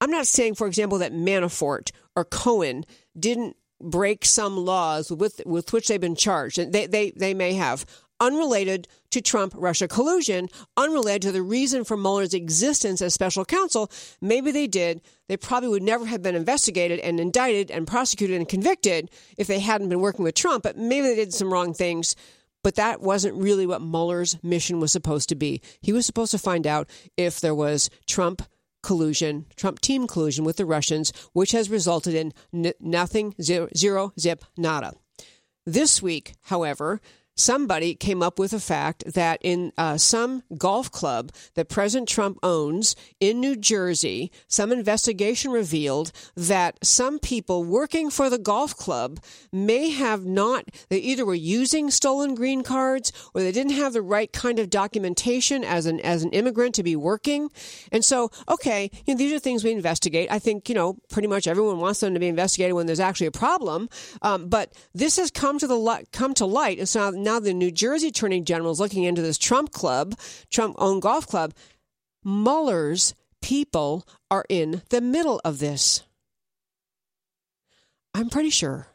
I'm 0.00 0.10
not 0.10 0.26
saying, 0.26 0.56
for 0.56 0.66
example, 0.66 0.98
that 0.98 1.12
Manafort 1.12 1.92
or 2.16 2.24
Cohen 2.24 2.84
didn't 3.16 3.56
break 3.82 4.24
some 4.24 4.56
laws 4.56 5.10
with 5.10 5.40
with 5.44 5.72
which 5.72 5.88
they've 5.88 6.00
been 6.00 6.16
charged, 6.16 6.58
and 6.58 6.72
they 6.72 6.86
they, 6.86 7.10
they 7.10 7.34
may 7.34 7.54
have 7.54 7.84
unrelated 8.22 8.86
to 9.10 9.20
Trump 9.20 9.52
Russia 9.56 9.88
collusion, 9.88 10.48
unrelated 10.76 11.22
to 11.22 11.32
the 11.32 11.42
reason 11.42 11.82
for 11.84 11.96
Mueller's 11.96 12.34
existence 12.34 13.02
as 13.02 13.12
special 13.12 13.44
counsel. 13.44 13.90
Maybe 14.20 14.52
they 14.52 14.68
did. 14.68 15.02
They 15.28 15.36
probably 15.36 15.68
would 15.70 15.82
never 15.82 16.06
have 16.06 16.22
been 16.22 16.36
investigated 16.36 17.00
and 17.00 17.18
indicted 17.18 17.70
and 17.70 17.86
prosecuted 17.86 18.36
and 18.36 18.48
convicted 18.48 19.10
if 19.36 19.48
they 19.48 19.58
hadn't 19.58 19.88
been 19.88 20.00
working 20.00 20.24
with 20.24 20.36
Trump, 20.36 20.62
but 20.62 20.78
maybe 20.78 21.08
they 21.08 21.16
did 21.16 21.34
some 21.34 21.52
wrong 21.52 21.74
things. 21.74 22.14
But 22.62 22.76
that 22.76 23.00
wasn't 23.00 23.34
really 23.34 23.66
what 23.66 23.82
Mueller's 23.82 24.40
mission 24.42 24.78
was 24.78 24.92
supposed 24.92 25.28
to 25.30 25.34
be. 25.34 25.60
He 25.80 25.92
was 25.92 26.06
supposed 26.06 26.30
to 26.30 26.38
find 26.38 26.64
out 26.64 26.88
if 27.16 27.40
there 27.40 27.56
was 27.56 27.90
Trump 28.06 28.42
collusion, 28.82 29.46
Trump 29.56 29.80
team 29.80 30.06
collusion 30.06 30.44
with 30.44 30.56
the 30.56 30.66
Russians, 30.66 31.12
which 31.32 31.52
has 31.52 31.70
resulted 31.70 32.14
in 32.14 32.32
n- 32.52 32.72
nothing, 32.80 33.34
zero, 33.40 33.68
zero, 33.76 34.12
zip, 34.18 34.44
nada. 34.56 34.92
This 35.64 36.02
week, 36.02 36.34
however, 36.42 37.00
somebody 37.42 37.94
came 37.94 38.22
up 38.22 38.38
with 38.38 38.52
a 38.52 38.60
fact 38.60 39.04
that 39.14 39.40
in 39.42 39.72
uh, 39.76 39.96
some 39.96 40.42
golf 40.56 40.90
club 40.90 41.32
that 41.54 41.68
President 41.68 42.08
Trump 42.08 42.38
owns 42.42 42.94
in 43.18 43.40
New 43.40 43.56
Jersey, 43.56 44.30
some 44.46 44.70
investigation 44.70 45.50
revealed 45.50 46.12
that 46.36 46.78
some 46.84 47.18
people 47.18 47.64
working 47.64 48.10
for 48.10 48.30
the 48.30 48.38
golf 48.38 48.76
club 48.76 49.18
may 49.52 49.90
have 49.90 50.24
not, 50.24 50.64
they 50.88 50.98
either 50.98 51.26
were 51.26 51.34
using 51.34 51.90
stolen 51.90 52.34
green 52.34 52.62
cards 52.62 53.12
or 53.34 53.40
they 53.40 53.52
didn't 53.52 53.72
have 53.72 53.92
the 53.92 54.02
right 54.02 54.32
kind 54.32 54.58
of 54.58 54.70
documentation 54.70 55.64
as 55.64 55.86
an, 55.86 55.98
as 56.00 56.22
an 56.22 56.30
immigrant 56.30 56.74
to 56.76 56.82
be 56.82 56.94
working. 56.94 57.50
And 57.90 58.04
so, 58.04 58.30
okay, 58.48 58.90
you 59.04 59.14
know, 59.14 59.18
these 59.18 59.32
are 59.32 59.38
things 59.38 59.64
we 59.64 59.72
investigate. 59.72 60.30
I 60.30 60.38
think, 60.38 60.68
you 60.68 60.74
know, 60.74 60.98
pretty 61.10 61.28
much 61.28 61.46
everyone 61.46 61.78
wants 61.78 62.00
them 62.00 62.14
to 62.14 62.20
be 62.20 62.28
investigated 62.28 62.74
when 62.74 62.86
there's 62.86 63.00
actually 63.00 63.26
a 63.26 63.32
problem. 63.32 63.88
Um, 64.22 64.48
but 64.48 64.72
this 64.94 65.16
has 65.16 65.30
come 65.30 65.58
to 65.58 65.66
the, 65.66 66.06
come 66.12 66.34
to 66.34 66.46
light. 66.46 66.86
So 66.86 67.10
now 67.10 67.31
the 67.38 67.54
New 67.54 67.70
Jersey 67.70 68.08
Attorney 68.08 68.40
General 68.40 68.72
is 68.72 68.80
looking 68.80 69.04
into 69.04 69.22
this 69.22 69.38
Trump 69.38 69.72
club, 69.72 70.18
Trump 70.50 70.76
owned 70.78 71.02
golf 71.02 71.26
club. 71.26 71.54
Mueller's 72.24 73.14
people 73.40 74.06
are 74.30 74.44
in 74.48 74.82
the 74.90 75.00
middle 75.00 75.40
of 75.44 75.58
this. 75.58 76.02
I'm 78.14 78.30
pretty 78.30 78.50
sure 78.50 78.88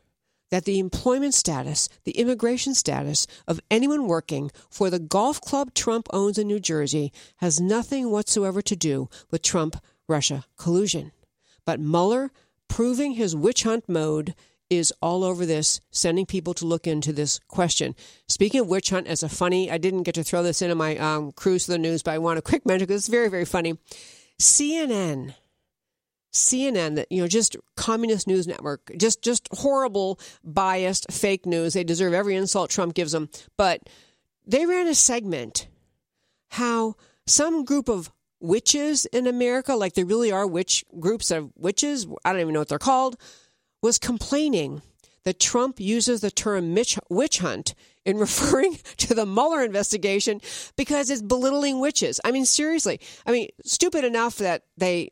that 0.50 0.66
the 0.66 0.80
employment 0.80 1.34
status, 1.34 1.90
the 2.06 2.12
immigration 2.12 2.74
status 2.74 3.28
of 3.48 3.60
anyone 3.70 4.08
working 4.08 4.52
for 4.70 4.90
the 4.90 5.00
golf 5.00 5.42
club 5.42 5.74
Trump 5.74 6.08
owns 6.12 6.38
in 6.38 6.48
New 6.48 6.60
Jersey 6.60 7.12
has 7.38 7.60
nothing 7.60 8.12
whatsoever 8.12 8.62
to 8.62 8.76
do 8.76 9.10
with 9.30 9.42
Trump 9.42 9.84
Russia 10.08 10.46
collusion. 10.58 11.12
But 11.66 11.80
Mueller 11.80 12.32
proving 12.70 13.14
his 13.14 13.36
witch 13.36 13.64
hunt 13.64 13.90
mode 13.90 14.36
is 14.70 14.94
all 15.02 15.24
over 15.24 15.46
this, 15.46 15.80
sending 15.92 16.26
people 16.26 16.54
to 16.56 16.66
look 16.66 16.88
into 16.88 17.14
this 17.14 17.40
question. 17.48 17.96
Speaking 18.28 18.62
of 18.62 18.68
witch 18.68 18.90
hunt, 18.90 19.08
as 19.08 19.24
a 19.24 19.30
funny, 19.30 19.72
I 19.72 19.78
didn't 19.78 20.04
get 20.04 20.16
to 20.16 20.24
throw 20.24 20.44
this 20.44 20.62
into 20.62 20.76
my 20.76 20.98
um, 20.98 21.32
cruise 21.32 21.66
to 21.66 21.72
the 21.72 21.78
news, 21.78 22.04
but 22.04 22.14
I 22.14 22.18
want 22.18 22.40
a 22.40 22.42
quick 22.42 22.66
mention 22.66 22.86
because 22.86 23.02
it's 23.02 23.08
very, 23.08 23.30
very 23.30 23.46
funny. 23.46 23.78
CNN. 24.40 25.34
CNN, 26.34 26.96
that 26.96 27.12
you 27.12 27.22
know, 27.22 27.28
just 27.28 27.56
communist 27.76 28.28
news 28.28 28.48
network, 28.48 28.92
just 28.98 29.24
just 29.24 29.48
horrible, 29.54 30.20
biased, 30.44 31.12
fake 31.12 31.46
news. 31.46 31.74
They 31.74 31.84
deserve 31.84 32.14
every 32.14 32.36
insult 32.36 32.70
Trump 32.70 32.94
gives 32.94 33.12
them. 33.12 33.30
But 33.56 33.90
they 34.46 34.66
ran 34.66 34.88
a 34.88 34.94
segment 34.94 35.68
how 36.50 36.96
some 37.26 37.66
group 37.66 37.90
of 37.90 38.12
witches 38.40 39.06
in 39.08 39.26
America, 39.26 39.76
like 39.76 39.94
there 39.94 40.06
really 40.06 40.32
are 40.32 40.46
witch 40.46 40.86
groups 41.00 41.32
of 41.32 41.52
witches, 41.56 42.08
I 42.24 42.32
don't 42.32 42.42
even 42.42 42.54
know 42.54 42.60
what 42.60 42.70
they're 42.70 42.80
called, 42.80 43.18
was 43.82 43.98
complaining 43.98 44.82
that 45.24 45.40
Trump 45.40 45.80
uses 45.80 46.22
the 46.22 46.32
term 46.32 46.76
witch 47.10 47.40
hunt 47.40 47.76
in 48.06 48.18
referring 48.28 48.78
to 48.98 49.14
the 49.14 49.26
Mueller 49.26 49.64
investigation 49.64 50.40
because 50.78 51.10
it's 51.10 51.22
belittling 51.22 51.80
witches. 51.80 52.22
I 52.24 52.32
mean, 52.32 52.46
seriously. 52.46 53.00
I 53.26 53.32
mean, 53.32 53.50
stupid 53.66 54.06
enough 54.06 54.38
that 54.38 54.64
they 54.78 55.12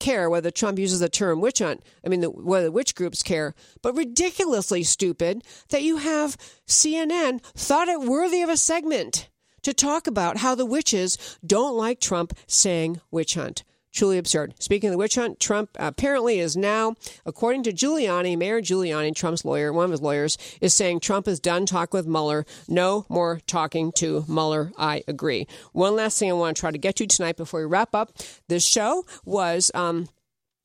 care 0.00 0.28
whether 0.28 0.50
Trump 0.50 0.80
uses 0.80 0.98
the 0.98 1.08
term 1.08 1.40
witch 1.40 1.60
hunt. 1.60 1.80
I 2.04 2.08
mean, 2.08 2.20
the, 2.20 2.30
whether 2.30 2.72
witch 2.72 2.96
groups 2.96 3.22
care, 3.22 3.54
but 3.82 3.96
ridiculously 3.96 4.82
stupid 4.82 5.44
that 5.68 5.82
you 5.82 5.98
have 5.98 6.36
CNN 6.66 7.40
thought 7.54 7.86
it 7.86 8.00
worthy 8.00 8.42
of 8.42 8.48
a 8.48 8.56
segment 8.56 9.28
to 9.62 9.72
talk 9.72 10.08
about 10.08 10.38
how 10.38 10.56
the 10.56 10.66
witches 10.66 11.38
don't 11.46 11.76
like 11.76 12.00
Trump 12.00 12.36
saying 12.48 13.00
witch 13.12 13.34
hunt. 13.34 13.62
Truly 13.92 14.16
absurd. 14.16 14.54
Speaking 14.58 14.88
of 14.88 14.92
the 14.92 14.98
witch 14.98 15.16
hunt, 15.16 15.38
Trump 15.38 15.70
apparently 15.78 16.38
is 16.38 16.56
now, 16.56 16.94
according 17.26 17.62
to 17.64 17.72
Giuliani, 17.72 18.38
Mayor 18.38 18.62
Giuliani, 18.62 19.14
Trump's 19.14 19.44
lawyer, 19.44 19.70
one 19.70 19.84
of 19.84 19.90
his 19.90 20.00
lawyers, 20.00 20.38
is 20.62 20.72
saying 20.72 21.00
Trump 21.00 21.28
is 21.28 21.38
done 21.38 21.66
talking 21.66 21.98
with 21.98 22.06
Mueller. 22.06 22.46
No 22.68 23.04
more 23.10 23.40
talking 23.46 23.92
to 23.96 24.24
Mueller. 24.28 24.72
I 24.78 25.02
agree. 25.06 25.46
One 25.72 25.94
last 25.94 26.18
thing 26.18 26.30
I 26.30 26.34
want 26.34 26.56
to 26.56 26.60
try 26.60 26.70
to 26.70 26.78
get 26.78 26.96
to 26.96 27.06
tonight 27.06 27.36
before 27.36 27.60
we 27.60 27.66
wrap 27.66 27.94
up 27.94 28.16
this 28.48 28.64
show 28.66 29.04
was, 29.26 29.70
um, 29.74 30.08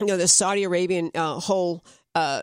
you 0.00 0.06
know, 0.06 0.16
the 0.16 0.28
Saudi 0.28 0.64
Arabian 0.64 1.10
uh, 1.14 1.38
whole. 1.40 1.84
Uh, 2.14 2.42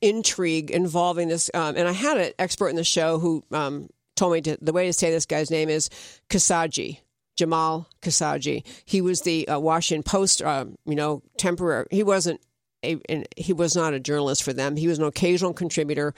intrigue 0.00 0.70
involving 0.70 1.26
this, 1.26 1.50
um, 1.54 1.76
and 1.76 1.88
I 1.88 1.92
had 1.92 2.16
an 2.16 2.32
expert 2.38 2.68
in 2.68 2.76
the 2.76 2.84
show 2.84 3.18
who 3.18 3.42
um, 3.50 3.88
told 4.14 4.32
me 4.32 4.40
to, 4.42 4.56
the 4.60 4.72
way 4.72 4.86
to 4.86 4.92
say 4.92 5.10
this 5.10 5.26
guy's 5.26 5.50
name 5.50 5.68
is 5.68 5.90
Khashoggi. 6.30 7.00
Jamal 7.36 7.88
Khashoggi. 8.02 8.64
He 8.84 9.00
was 9.00 9.22
the 9.22 9.48
uh, 9.48 9.58
Washington 9.58 10.02
Post, 10.02 10.42
uh, 10.42 10.66
you 10.84 10.94
know, 10.94 11.22
temporary. 11.36 11.86
He 11.90 12.02
wasn't 12.02 12.40
a, 12.84 12.98
he 13.36 13.52
was 13.52 13.74
not 13.76 13.94
a 13.94 14.00
journalist 14.00 14.42
for 14.42 14.52
them. 14.52 14.76
He 14.76 14.88
was 14.88 14.98
an 14.98 15.04
occasional 15.04 15.52
contributor. 15.52 16.14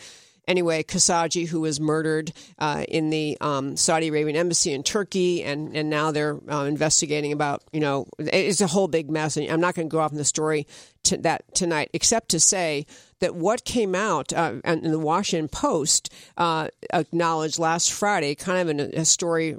Anyway, 0.46 0.82
Khashoggi, 0.82 1.48
who 1.48 1.62
was 1.62 1.80
murdered 1.80 2.30
uh, 2.58 2.84
in 2.86 3.08
the 3.08 3.38
um, 3.40 3.78
Saudi 3.78 4.08
Arabian 4.08 4.36
embassy 4.36 4.74
in 4.74 4.82
Turkey, 4.82 5.42
and, 5.42 5.74
and 5.74 5.88
now 5.88 6.10
they're 6.10 6.38
uh, 6.50 6.64
investigating 6.64 7.32
about, 7.32 7.62
you 7.72 7.80
know, 7.80 8.06
it's 8.18 8.60
a 8.60 8.66
whole 8.66 8.86
big 8.86 9.10
mess. 9.10 9.38
And 9.38 9.50
I'm 9.50 9.60
not 9.60 9.74
going 9.74 9.88
to 9.88 9.90
go 9.92 10.00
off 10.00 10.12
in 10.12 10.18
the 10.18 10.24
story 10.24 10.66
to 11.04 11.16
that 11.18 11.54
tonight, 11.54 11.88
except 11.94 12.28
to 12.30 12.40
say 12.40 12.84
that 13.20 13.34
what 13.34 13.64
came 13.64 13.94
out 13.94 14.34
uh, 14.34 14.56
in 14.64 14.90
the 14.90 14.98
Washington 14.98 15.48
Post 15.48 16.12
uh, 16.36 16.68
acknowledged 16.92 17.58
last 17.58 17.90
Friday, 17.90 18.34
kind 18.34 18.58
of 18.58 18.68
in 18.68 18.80
a, 18.80 19.00
a 19.00 19.04
story 19.06 19.56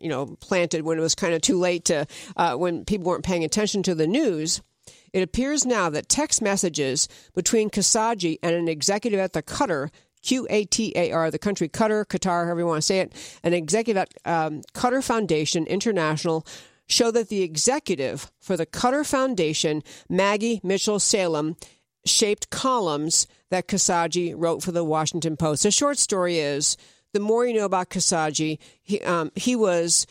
you 0.00 0.08
know 0.08 0.36
planted 0.40 0.82
when 0.82 0.98
it 0.98 1.02
was 1.02 1.14
kind 1.14 1.34
of 1.34 1.40
too 1.40 1.58
late 1.58 1.84
to 1.86 2.06
uh, 2.36 2.54
when 2.54 2.84
people 2.84 3.06
weren't 3.06 3.24
paying 3.24 3.44
attention 3.44 3.82
to 3.84 3.94
the 3.94 4.06
news. 4.06 4.62
It 5.12 5.22
appears 5.22 5.64
now 5.64 5.90
that 5.90 6.08
text 6.08 6.42
messages 6.42 7.08
between 7.34 7.70
Khashoggi 7.70 8.38
and 8.42 8.54
an 8.54 8.68
executive 8.68 9.20
at 9.20 9.32
the 9.32 9.42
Qatar 9.42 9.90
Q 10.22 10.46
A 10.50 10.64
T 10.64 10.92
A 10.96 11.12
R, 11.12 11.30
the 11.30 11.38
country 11.38 11.68
Qatar, 11.68 12.04
Qatar, 12.04 12.46
however 12.46 12.60
you 12.60 12.66
want 12.66 12.78
to 12.78 12.82
say 12.82 13.00
it, 13.00 13.12
an 13.44 13.54
executive 13.54 14.00
at 14.00 14.14
um, 14.24 14.62
Qatar 14.74 15.04
Foundation 15.04 15.66
International 15.66 16.44
show 16.86 17.10
that 17.10 17.28
the 17.28 17.42
executive 17.42 18.30
for 18.40 18.56
the 18.56 18.66
Qatar 18.66 19.06
Foundation, 19.06 19.82
Maggie 20.08 20.60
Mitchell 20.62 20.98
Salem, 20.98 21.56
shaped 22.04 22.50
columns 22.50 23.26
that 23.50 23.68
Khashoggi 23.68 24.34
wrote 24.36 24.62
for 24.62 24.72
the 24.72 24.84
Washington 24.84 25.36
Post. 25.36 25.62
The 25.62 25.70
short 25.70 25.98
story 25.98 26.38
is 26.38 26.76
the 27.14 27.20
more 27.20 27.46
you 27.46 27.54
know 27.54 27.64
about 27.64 27.88
Khashoggi, 27.88 28.58
he, 28.82 29.00
um, 29.00 29.32
he 29.36 29.56
was 29.56 30.06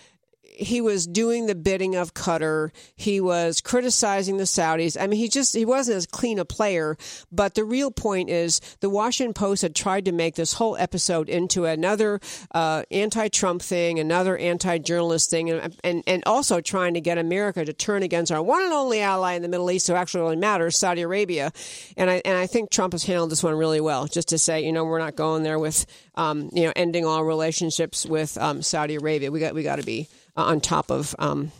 he 0.55 0.81
was 0.81 1.07
doing 1.07 1.45
the 1.45 1.55
bidding 1.55 1.95
of 1.95 2.13
Qatar. 2.13 2.71
He 2.95 3.19
was 3.19 3.61
criticizing 3.61 4.37
the 4.37 4.43
Saudis. 4.43 4.95
I 4.99 5.07
mean, 5.07 5.19
he 5.19 5.27
just 5.27 5.55
he 5.55 5.65
wasn't 5.65 5.97
as 5.97 6.05
clean 6.05 6.39
a 6.39 6.45
player. 6.45 6.97
But 7.31 7.55
the 7.55 7.63
real 7.63 7.91
point 7.91 8.29
is, 8.29 8.59
the 8.79 8.89
Washington 8.89 9.33
Post 9.33 9.61
had 9.61 9.75
tried 9.75 10.05
to 10.05 10.11
make 10.11 10.35
this 10.35 10.53
whole 10.53 10.77
episode 10.77 11.29
into 11.29 11.65
another 11.65 12.19
uh, 12.53 12.83
anti-Trump 12.91 13.61
thing, 13.61 13.99
another 13.99 14.37
anti-journalist 14.37 15.29
thing, 15.29 15.49
and, 15.49 15.75
and 15.83 16.03
and 16.07 16.23
also 16.25 16.61
trying 16.61 16.93
to 16.93 17.01
get 17.01 17.17
America 17.17 17.65
to 17.65 17.73
turn 17.73 18.03
against 18.03 18.31
our 18.31 18.41
one 18.41 18.63
and 18.63 18.73
only 18.73 19.01
ally 19.01 19.33
in 19.33 19.41
the 19.41 19.47
Middle 19.47 19.69
East, 19.71 19.87
who 19.87 19.93
actually 19.93 20.21
really 20.21 20.35
matters, 20.35 20.77
Saudi 20.77 21.01
Arabia. 21.01 21.51
And 21.97 22.09
I 22.09 22.21
and 22.25 22.37
I 22.37 22.47
think 22.47 22.69
Trump 22.69 22.93
has 22.93 23.03
handled 23.03 23.31
this 23.31 23.43
one 23.43 23.55
really 23.55 23.81
well. 23.81 24.07
Just 24.07 24.29
to 24.29 24.37
say, 24.37 24.65
you 24.65 24.71
know, 24.71 24.83
we're 24.83 24.99
not 24.99 25.15
going 25.15 25.43
there 25.43 25.59
with, 25.59 25.85
um, 26.15 26.49
you 26.53 26.63
know, 26.63 26.73
ending 26.75 27.05
all 27.05 27.23
relationships 27.23 28.05
with 28.05 28.37
um, 28.37 28.61
Saudi 28.61 28.95
Arabia. 28.95 29.31
We 29.31 29.39
got 29.39 29.53
we 29.53 29.63
got 29.63 29.77
to 29.77 29.83
be 29.83 30.09
on 30.35 30.61
top 30.61 30.91
of. 30.91 31.15
Um, 31.19 31.51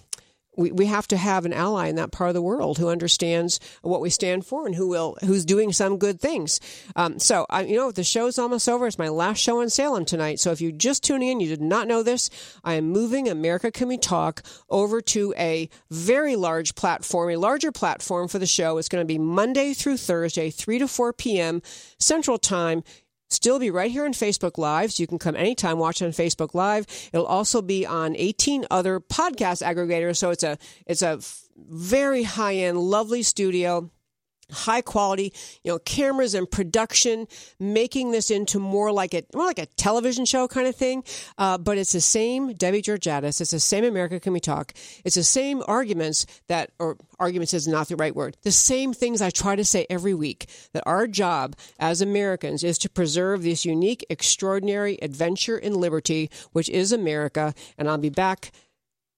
we, 0.56 0.72
we 0.72 0.86
have 0.86 1.08
to 1.08 1.18
have 1.18 1.46
an 1.46 1.54
ally 1.54 1.88
in 1.88 1.96
that 1.96 2.12
part 2.12 2.30
of 2.30 2.34
the 2.36 2.42
world 2.42 2.78
who 2.78 2.90
understands 2.90 3.60
what 3.82 4.02
we 4.02 4.12
stand 4.12 4.46
for 4.46 4.68
and 4.68 4.76
who 4.76 4.88
will 4.88 5.18
who's 5.22 5.46
doing 5.46 5.74
some 5.74 5.98
good 5.98 6.20
things. 6.22 6.60
Um, 6.96 7.18
so 7.18 7.48
I, 7.50 7.64
you 7.64 7.76
know 7.76 7.92
the 7.92 8.04
show's 8.04 8.38
almost 8.38 8.70
over. 8.70 8.86
It's 8.86 9.00
my 9.00 9.10
last 9.10 9.40
show 9.40 9.62
in 9.62 9.72
Salem 9.72 10.06
tonight. 10.06 10.40
So 10.40 10.52
if 10.52 10.62
you're 10.62 10.72
just 10.72 11.04
tuning 11.04 11.30
in, 11.30 11.40
you 11.40 11.48
did 11.48 11.62
not 11.62 11.88
know 11.88 12.04
this. 12.04 12.30
I 12.64 12.76
am 12.76 12.90
moving 12.90 13.28
America 13.28 13.72
Can 13.72 13.88
We 13.88 13.98
Talk 13.98 14.44
over 14.70 15.02
to 15.02 15.34
a 15.38 15.70
very 15.90 16.36
large 16.36 16.76
platform, 16.76 17.32
a 17.32 17.38
larger 17.38 17.72
platform 17.72 18.28
for 18.28 18.38
the 18.38 18.46
show. 18.46 18.78
It's 18.78 18.90
going 18.90 19.02
to 19.02 19.12
be 19.12 19.18
Monday 19.18 19.74
through 19.74 19.98
Thursday, 19.98 20.52
three 20.52 20.78
to 20.78 20.88
four 20.88 21.14
p.m. 21.14 21.64
Central 21.98 22.38
Time 22.38 22.84
still 23.34 23.60
be 23.60 23.72
right 23.72 23.92
here 23.92 24.06
on 24.06 24.14
Facebook 24.14 24.58
Live. 24.58 24.94
So 24.94 25.04
you 25.04 25.08
can 25.08 25.20
come 25.20 25.36
anytime, 25.36 25.78
watch 25.80 26.02
on 26.02 26.10
Facebook 26.10 26.54
Live. 26.54 26.86
It'll 27.12 27.26
also 27.26 27.62
be 27.62 27.86
on 27.86 28.16
18 28.16 28.66
other 28.72 29.00
podcast 29.00 29.66
aggregators. 29.66 30.18
So 30.18 30.30
it's 30.30 30.44
a, 30.44 30.58
it's 30.86 31.02
a 31.02 31.20
very 31.58 32.24
high 32.24 32.56
end, 32.56 32.80
lovely 32.80 33.24
studio 33.24 33.90
high 34.52 34.82
quality, 34.82 35.34
you 35.64 35.72
know, 35.72 35.80
cameras 35.80 36.34
and 36.34 36.50
production, 36.50 37.28
making 37.60 38.12
this 38.12 38.32
into 38.32 38.60
more 38.60 38.92
like 38.92 39.14
a 39.14 39.24
more 39.34 39.46
like 39.46 39.60
a 39.60 39.66
television 39.66 40.26
show 40.26 40.48
kind 40.48 40.68
of 40.68 40.76
thing. 40.76 41.04
Uh, 41.38 41.58
but 41.58 41.78
it's 41.78 41.92
the 41.92 42.02
same 42.02 42.54
Debbie 42.54 42.82
Georgatos. 42.82 43.42
It's 43.42 43.52
the 43.52 43.60
same 43.60 43.84
America 43.84 44.20
Can 44.20 44.34
We 44.34 44.40
Talk. 44.40 44.74
It's 45.04 45.16
the 45.16 45.24
same 45.24 45.64
arguments 45.68 46.26
that, 46.48 46.72
or 46.80 46.98
arguments 47.20 47.54
is 47.54 47.68
not 47.68 47.88
the 47.88 47.96
right 47.96 48.16
word. 48.16 48.38
The 48.44 48.52
same 48.52 48.94
things 48.94 49.22
I 49.22 49.30
try 49.30 49.56
to 49.56 49.66
say 49.66 49.86
every 49.90 50.14
week. 50.14 50.50
That 50.74 50.84
our 50.86 51.08
job 51.08 51.56
as 51.80 52.02
Americans 52.02 52.64
is 52.64 52.78
to 52.80 52.90
preserve 52.90 53.44
this 53.44 53.66
unique, 53.66 54.06
extraordinary 54.10 54.98
adventure 55.02 55.58
in 55.58 55.74
liberty, 55.74 56.30
which 56.52 56.70
is 56.70 56.92
America. 56.92 57.54
And 57.78 57.90
I'll 57.90 57.98
be 57.98 58.10
back 58.10 58.52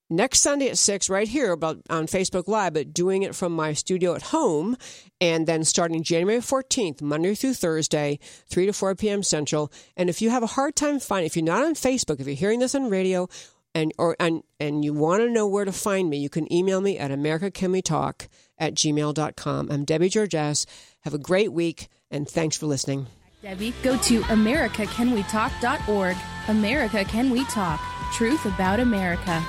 next 0.08 0.40
Sunday 0.40 0.68
at 0.68 0.78
6 0.78 1.10
right 1.10 1.28
here 1.28 1.52
about 1.52 1.78
on 1.90 2.06
Facebook 2.06 2.48
Live, 2.48 2.74
but 2.74 2.94
doing 2.94 3.22
it 3.22 3.34
from 3.34 3.52
my 3.52 3.72
studio 3.72 4.14
at 4.14 4.22
home 4.22 4.76
and 5.20 5.46
then 5.46 5.64
starting 5.64 6.02
January 6.02 6.40
14th, 6.40 7.02
Monday 7.02 7.34
through 7.34 7.54
Thursday, 7.54 8.18
3 8.48 8.66
to 8.66 8.72
4 8.72 8.94
p.m. 8.94 9.22
Central. 9.22 9.72
And 9.96 10.08
if 10.08 10.22
you 10.22 10.30
have 10.30 10.42
a 10.42 10.48
hard 10.48 10.76
time 10.76 11.00
finding, 11.00 11.26
if 11.26 11.36
you're 11.36 11.44
not 11.44 11.64
on 11.64 11.74
Facebook, 11.74 12.20
if 12.20 12.26
you're 12.26 12.36
hearing 12.36 12.60
this 12.60 12.74
on 12.74 12.90
radio 12.90 13.28
and 13.74 13.92
or 13.98 14.16
and, 14.18 14.42
and 14.58 14.84
you 14.84 14.92
want 14.94 15.22
to 15.22 15.30
know 15.30 15.46
where 15.46 15.64
to 15.64 15.72
find 15.72 16.08
me, 16.08 16.18
you 16.18 16.30
can 16.30 16.50
email 16.52 16.80
me 16.80 16.98
at 16.98 17.10
americacanwetalk 17.10 18.28
at 18.58 18.74
gmail.com. 18.74 19.70
I'm 19.70 19.84
Debbie 19.84 20.10
Georgatos. 20.10 20.66
Have 21.00 21.14
a 21.14 21.18
great 21.18 21.52
week 21.52 21.88
and 22.10 22.28
thanks 22.28 22.56
for 22.56 22.66
listening. 22.66 23.06
Debbie, 23.42 23.74
go 23.82 23.96
to 23.98 24.22
americacanwetalk.org. 24.22 26.16
America 26.48 27.04
Can 27.04 27.30
We 27.30 27.44
Talk. 27.44 27.80
Truth 28.12 28.46
about 28.46 28.80
America. 28.80 29.44